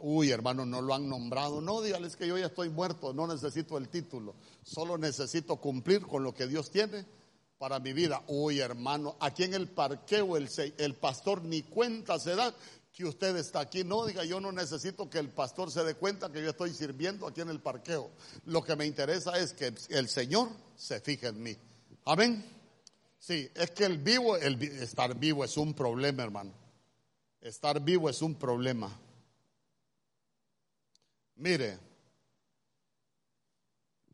uy, 0.01 0.31
hermano, 0.31 0.65
no 0.65 0.81
lo 0.81 0.95
han 0.95 1.07
nombrado. 1.07 1.61
No, 1.61 1.79
dígales 1.81 2.15
que 2.15 2.27
yo 2.27 2.39
ya 2.39 2.47
estoy 2.47 2.69
muerto, 2.69 3.13
no 3.13 3.27
necesito 3.27 3.77
el 3.77 3.87
título. 3.87 4.33
Solo 4.63 4.97
necesito 4.97 5.57
cumplir 5.57 6.07
con 6.07 6.23
lo 6.23 6.33
que 6.33 6.47
Dios 6.47 6.71
tiene 6.71 7.05
para 7.59 7.77
mi 7.77 7.93
vida. 7.93 8.23
Uy, 8.25 8.61
hermano, 8.61 9.15
aquí 9.19 9.43
en 9.43 9.53
el 9.53 9.67
parqueo 9.67 10.37
el, 10.37 10.49
el 10.75 10.95
pastor 10.95 11.43
ni 11.43 11.61
cuenta 11.61 12.17
se 12.17 12.35
da 12.35 12.51
que 12.93 13.05
usted 13.05 13.35
está 13.37 13.61
aquí. 13.61 13.83
No, 13.83 14.05
diga, 14.05 14.23
yo 14.23 14.39
no 14.39 14.51
necesito 14.51 15.09
que 15.09 15.19
el 15.19 15.29
pastor 15.29 15.71
se 15.71 15.83
dé 15.83 15.95
cuenta 15.95 16.31
que 16.31 16.41
yo 16.41 16.49
estoy 16.49 16.73
sirviendo 16.73 17.27
aquí 17.27 17.41
en 17.41 17.49
el 17.49 17.61
parqueo. 17.61 18.11
Lo 18.45 18.63
que 18.63 18.75
me 18.75 18.85
interesa 18.85 19.37
es 19.37 19.53
que 19.53 19.73
el 19.89 20.09
Señor 20.09 20.49
se 20.75 20.99
fije 20.99 21.27
en 21.27 21.41
mí. 21.41 21.57
Amén. 22.05 22.43
Sí, 23.19 23.49
es 23.53 23.71
que 23.71 23.85
el 23.85 23.97
vivo, 23.97 24.37
el, 24.37 24.61
estar 24.81 25.13
vivo 25.15 25.43
es 25.43 25.57
un 25.57 25.73
problema, 25.73 26.23
hermano. 26.23 26.53
Estar 27.41 27.79
vivo 27.81 28.09
es 28.09 28.21
un 28.21 28.35
problema. 28.35 28.97
Mire, 31.35 31.77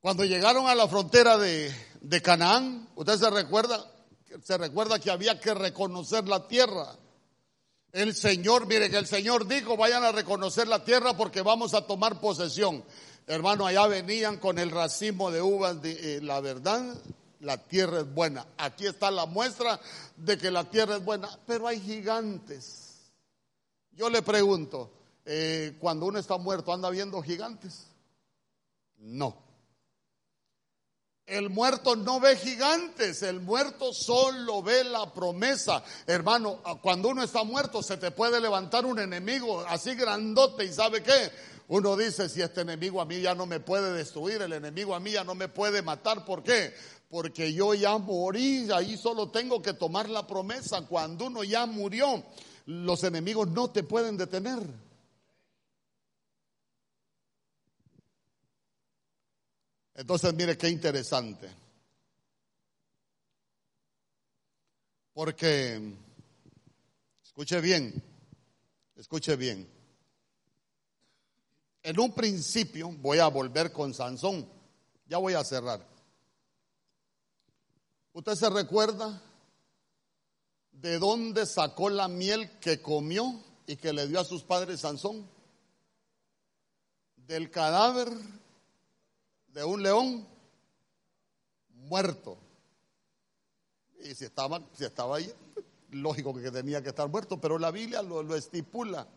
cuando 0.01 0.25
llegaron 0.25 0.67
a 0.67 0.75
la 0.75 0.87
frontera 0.87 1.37
de, 1.37 1.73
de 2.01 2.21
Canaán, 2.21 2.89
usted 2.95 3.17
se 3.17 3.29
recuerda, 3.29 3.91
se 4.43 4.57
recuerda 4.57 4.99
que 4.99 5.09
había 5.09 5.39
que 5.39 5.53
reconocer 5.53 6.27
la 6.27 6.47
tierra. 6.47 6.95
El 7.95 8.13
Señor, 8.13 8.67
mire 8.67 8.89
que 8.89 8.97
el 8.97 9.07
Señor 9.07 9.47
dijo, 9.47 9.77
vayan 9.77 10.03
a 10.03 10.11
reconocer 10.11 10.67
la 10.67 10.83
tierra 10.83 11.15
porque 11.15 11.41
vamos 11.41 11.73
a 11.73 11.87
tomar 11.87 12.19
posesión. 12.19 12.83
Hermano, 13.25 13.65
allá 13.65 13.87
venían 13.87 14.35
con 14.35 14.59
el 14.59 14.69
racimo 14.69 15.31
de 15.31 15.41
uvas, 15.41 15.77
eh, 15.85 16.19
la 16.21 16.41
verdad, 16.41 16.83
la 17.39 17.57
tierra 17.57 18.01
es 18.01 18.13
buena. 18.13 18.45
Aquí 18.57 18.85
está 18.85 19.09
la 19.11 19.25
muestra 19.25 19.79
de 20.17 20.37
que 20.37 20.51
la 20.51 20.65
tierra 20.65 20.97
es 20.97 21.05
buena, 21.05 21.39
pero 21.47 21.69
hay 21.69 21.79
gigantes. 21.79 23.13
Yo 23.93 24.09
le 24.09 24.21
pregunto, 24.21 24.91
eh, 25.23 25.77
cuando 25.79 26.07
uno 26.07 26.19
está 26.19 26.37
muerto, 26.37 26.73
¿anda 26.73 26.89
viendo 26.89 27.21
gigantes? 27.21 27.85
No. 28.97 29.44
El 31.27 31.49
muerto 31.49 31.95
no 31.95 32.19
ve 32.19 32.35
gigantes, 32.35 33.23
el 33.23 33.39
muerto 33.39 33.91
solo 33.93 34.61
ve 34.61 34.83
la 34.83 35.11
promesa. 35.11 35.83
Hermano, 36.05 36.61
cuando 36.83 37.09
uno 37.09 37.23
está 37.23 37.43
muerto 37.43 37.81
se 37.81 37.97
te 37.97 38.11
puede 38.11 38.39
levantar 38.39 38.85
un 38.85 38.99
enemigo 38.99 39.61
así 39.67 39.95
grandote 39.95 40.65
y 40.65 40.71
sabe 40.71 41.01
qué? 41.01 41.31
Uno 41.67 41.97
dice, 41.97 42.29
si 42.29 42.43
este 42.43 42.61
enemigo 42.61 43.01
a 43.01 43.05
mí 43.05 43.21
ya 43.21 43.33
no 43.33 43.47
me 43.47 43.59
puede 43.59 43.91
destruir, 43.93 44.39
el 44.43 44.53
enemigo 44.53 44.93
a 44.93 44.99
mí 44.99 45.13
ya 45.13 45.23
no 45.23 45.33
me 45.33 45.47
puede 45.47 45.81
matar, 45.81 46.25
¿por 46.25 46.43
qué? 46.43 46.75
Porque 47.09 47.53
yo 47.53 47.73
ya 47.73 47.97
morí, 47.97 48.69
ahí 48.71 48.95
solo 48.95 49.31
tengo 49.31 49.63
que 49.63 49.73
tomar 49.73 50.07
la 50.07 50.27
promesa. 50.27 50.81
Cuando 50.81 51.25
uno 51.25 51.43
ya 51.43 51.65
murió, 51.65 52.23
los 52.67 53.03
enemigos 53.03 53.47
no 53.47 53.71
te 53.71 53.81
pueden 53.81 54.15
detener. 54.15 54.59
Entonces, 59.95 60.33
mire 60.33 60.57
qué 60.57 60.69
interesante. 60.69 61.49
Porque, 65.13 65.95
escuche 67.23 67.61
bien, 67.61 68.03
escuche 68.97 69.37
bien. 69.37 69.69
En 71.81 71.99
un 71.99 72.13
principio 72.13 72.89
voy 72.91 73.19
a 73.19 73.27
volver 73.27 73.71
con 73.71 73.93
Sansón. 73.93 74.49
Ya 75.05 75.17
voy 75.17 75.33
a 75.33 75.43
cerrar. 75.45 75.87
¿Usted 78.11 78.35
se 78.35 78.49
recuerda 78.49 79.21
de 80.71 80.99
dónde 80.99 81.45
sacó 81.45 81.89
la 81.89 82.09
miel 82.09 82.59
que 82.59 82.81
comió 82.81 83.41
y 83.67 83.77
que 83.77 83.93
le 83.93 84.07
dio 84.07 84.19
a 84.19 84.25
sus 84.25 84.43
padres 84.43 84.81
Sansón? 84.81 85.29
Del 87.15 87.49
cadáver 87.49 88.09
de 89.55 89.63
un 89.63 89.81
león 89.81 90.27
muerto. 91.69 92.37
Y 94.03 94.13
si 94.13 94.25
estaba, 94.25 94.61
si 94.73 94.83
estaba 94.83 95.15
ahí, 95.15 95.33
lógico 95.91 96.33
que 96.33 96.51
tenía 96.51 96.83
que 96.83 96.89
estar 96.89 97.07
muerto, 97.07 97.39
pero 97.39 97.57
la 97.57 97.71
Biblia 97.71 98.01
lo, 98.01 98.21
lo 98.21 98.35
estipula. 98.35 99.07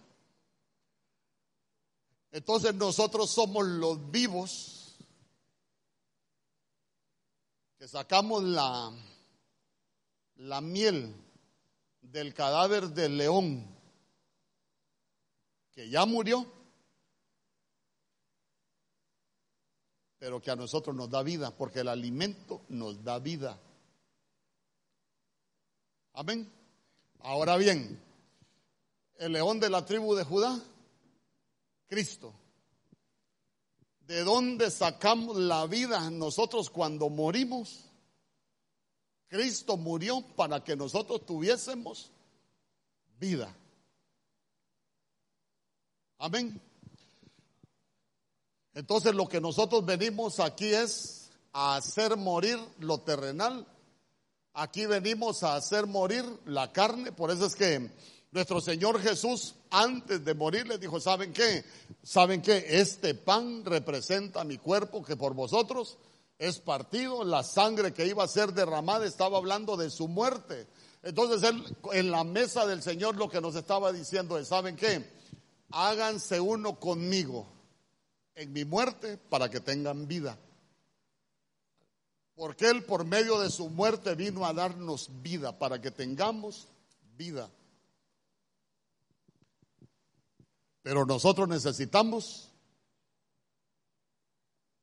Entonces 2.31 2.73
nosotros 2.77 3.29
somos 3.31 3.67
los 3.67 4.13
vivos 4.13 4.97
que 7.77 7.89
sacamos 7.89 8.45
la, 8.45 8.93
la 10.37 10.61
miel 10.61 11.17
del 12.01 12.33
cadáver 12.33 12.91
del 12.91 13.17
león 13.17 13.67
que 15.73 15.91
ya 15.91 16.07
murió, 16.07 16.47
pero 20.19 20.41
que 20.41 20.51
a 20.51 20.57
nosotros 20.57 20.95
nos 20.95 21.11
da 21.11 21.23
vida, 21.23 21.51
porque 21.57 21.81
el 21.81 21.89
alimento 21.89 22.63
nos 22.69 23.03
da 23.05 23.19
vida. 23.19 23.59
Amén. 26.13 26.51
Ahora 27.21 27.57
bien, 27.57 28.01
el 29.19 29.33
león 29.33 29.61
de 29.61 29.71
la 29.71 29.85
tribu 29.85 30.15
de 30.15 30.25
Judá, 30.25 30.61
Cristo. 31.87 32.35
¿De 34.01 34.25
dónde 34.25 34.71
sacamos 34.71 35.37
la 35.37 35.67
vida 35.67 36.11
nosotros 36.11 36.71
cuando 36.71 37.11
morimos? 37.11 37.85
Cristo 39.29 39.77
murió 39.77 40.23
para 40.35 40.65
que 40.65 40.75
nosotros 40.75 41.25
tuviésemos 41.27 42.11
vida. 43.19 43.55
Amén. 46.19 46.61
Entonces 48.79 49.13
lo 49.13 49.29
que 49.29 49.41
nosotros 49.41 49.85
venimos 49.85 50.39
aquí 50.39 50.67
es 50.67 51.31
a 51.53 51.75
hacer 51.75 52.17
morir 52.17 52.61
lo 52.79 52.99
terrenal. 52.99 53.67
Aquí 54.55 54.87
venimos 54.87 55.43
a 55.43 55.57
hacer 55.57 55.89
morir 55.89 56.25
la 56.47 56.73
carne. 56.73 57.11
Por 57.11 57.33
eso 57.33 57.47
es 57.47 57.57
que 57.57 57.91
nuestro 58.31 58.61
Señor 58.61 59.01
Jesús 59.01 59.57
antes 59.71 60.25
de 60.25 60.33
morir 60.33 60.69
les 60.69 60.79
dijo, 60.79 61.01
¿saben 61.01 61.33
qué? 61.33 61.65
¿Saben 62.05 62.41
qué? 62.41 62.67
Este 62.69 63.15
pan 63.15 63.65
representa 63.65 64.45
mi 64.45 64.59
cuerpo 64.59 65.03
que 65.03 65.17
por 65.17 65.35
vosotros 65.35 65.99
es 66.39 66.61
partido, 66.61 67.25
la 67.25 67.43
sangre 67.43 67.93
que 67.93 68.07
iba 68.07 68.23
a 68.23 68.29
ser 68.29 68.53
derramada 68.53 69.07
estaba 69.07 69.39
hablando 69.39 69.77
de 69.77 69.91
su 69.91 70.07
muerte. 70.07 70.69
Entonces 71.03 71.43
él 71.43 71.65
en 71.95 72.13
la 72.13 72.23
mesa 72.23 72.65
del 72.65 72.81
Señor 72.81 73.17
lo 73.17 73.29
que 73.29 73.41
nos 73.41 73.57
estaba 73.57 73.93
diciendo 73.93 74.39
es, 74.39 74.47
¿saben 74.47 74.77
qué? 74.77 75.05
Háganse 75.73 76.39
uno 76.39 76.79
conmigo 76.79 77.58
en 78.39 78.53
mi 78.53 78.65
muerte 78.65 79.19
para 79.19 79.51
que 79.51 79.59
tengan 79.59 80.07
vida. 80.07 80.39
Porque 82.37 82.71
Él 82.71 82.85
por 82.85 83.05
medio 83.05 83.41
de 83.41 83.51
su 83.51 83.69
muerte 83.69 84.15
vino 84.15 84.47
a 84.47 84.53
darnos 84.53 85.11
vida, 85.23 85.59
para 85.59 85.81
que 85.81 85.91
tengamos 85.91 86.69
vida. 87.17 87.51
Pero 90.83 91.05
nosotros 91.05 91.49
necesitamos 91.49 92.49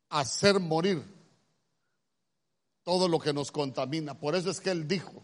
hacer 0.10 0.60
morir 0.60 1.02
todo 2.84 3.08
lo 3.08 3.20
que 3.20 3.32
nos 3.32 3.54
contamina. 3.54 4.20
Por 4.20 4.36
eso 4.36 4.52
es 4.52 4.60
que 4.60 4.72
Él 4.72 4.86
dijo, 4.86 5.24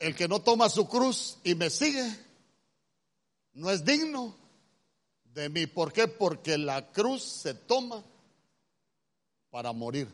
el 0.00 0.16
que 0.16 0.26
no 0.26 0.40
toma 0.42 0.68
su 0.68 0.88
cruz 0.88 1.38
y 1.44 1.54
me 1.54 1.70
sigue, 1.70 2.12
no 3.52 3.70
es 3.70 3.84
digno 3.84 4.47
de 5.38 5.48
mí. 5.48 5.66
¿Por 5.66 5.92
qué? 5.92 6.08
Porque 6.08 6.58
la 6.58 6.90
cruz 6.90 7.22
se 7.22 7.54
toma 7.54 8.02
para 9.50 9.72
morir. 9.72 10.08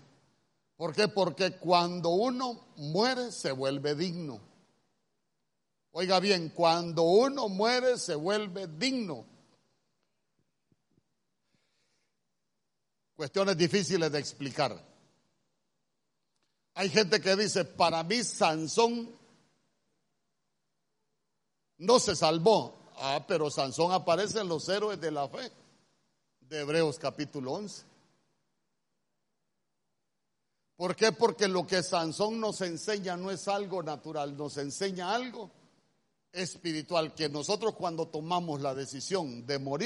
¿Por 0.76 0.94
qué? 0.94 1.08
Porque 1.08 1.52
cuando 1.52 2.10
uno 2.10 2.66
muere 2.76 3.32
se 3.32 3.52
vuelve 3.52 3.94
digno. 3.94 4.40
Oiga 5.92 6.20
bien, 6.20 6.50
cuando 6.50 7.02
uno 7.02 7.48
muere 7.48 7.98
se 7.98 8.14
vuelve 8.14 8.66
digno. 8.66 9.24
Cuestiones 13.14 13.56
difíciles 13.56 14.10
de 14.10 14.18
explicar. 14.18 14.76
Hay 16.74 16.90
gente 16.90 17.20
que 17.20 17.36
dice, 17.36 17.64
para 17.64 18.02
mí 18.02 18.24
Sansón 18.24 19.08
no 21.78 22.00
se 22.00 22.16
salvó. 22.16 22.73
Ah, 22.96 23.24
pero 23.26 23.50
Sansón 23.50 23.92
aparece 23.92 24.40
en 24.40 24.48
los 24.48 24.68
héroes 24.68 25.00
de 25.00 25.10
la 25.10 25.28
fe 25.28 25.50
de 26.40 26.60
Hebreos 26.60 26.98
capítulo 26.98 27.52
11. 27.52 27.84
¿Por 30.76 30.96
qué? 30.96 31.12
Porque 31.12 31.48
lo 31.48 31.66
que 31.66 31.82
Sansón 31.82 32.40
nos 32.40 32.60
enseña 32.60 33.16
no 33.16 33.30
es 33.30 33.48
algo 33.48 33.82
natural, 33.82 34.36
nos 34.36 34.56
enseña 34.56 35.14
algo 35.14 35.50
espiritual, 36.32 37.14
que 37.14 37.28
nosotros 37.28 37.74
cuando 37.74 38.08
tomamos 38.08 38.60
la 38.60 38.74
decisión 38.74 39.46
de 39.46 39.58
morir, 39.58 39.82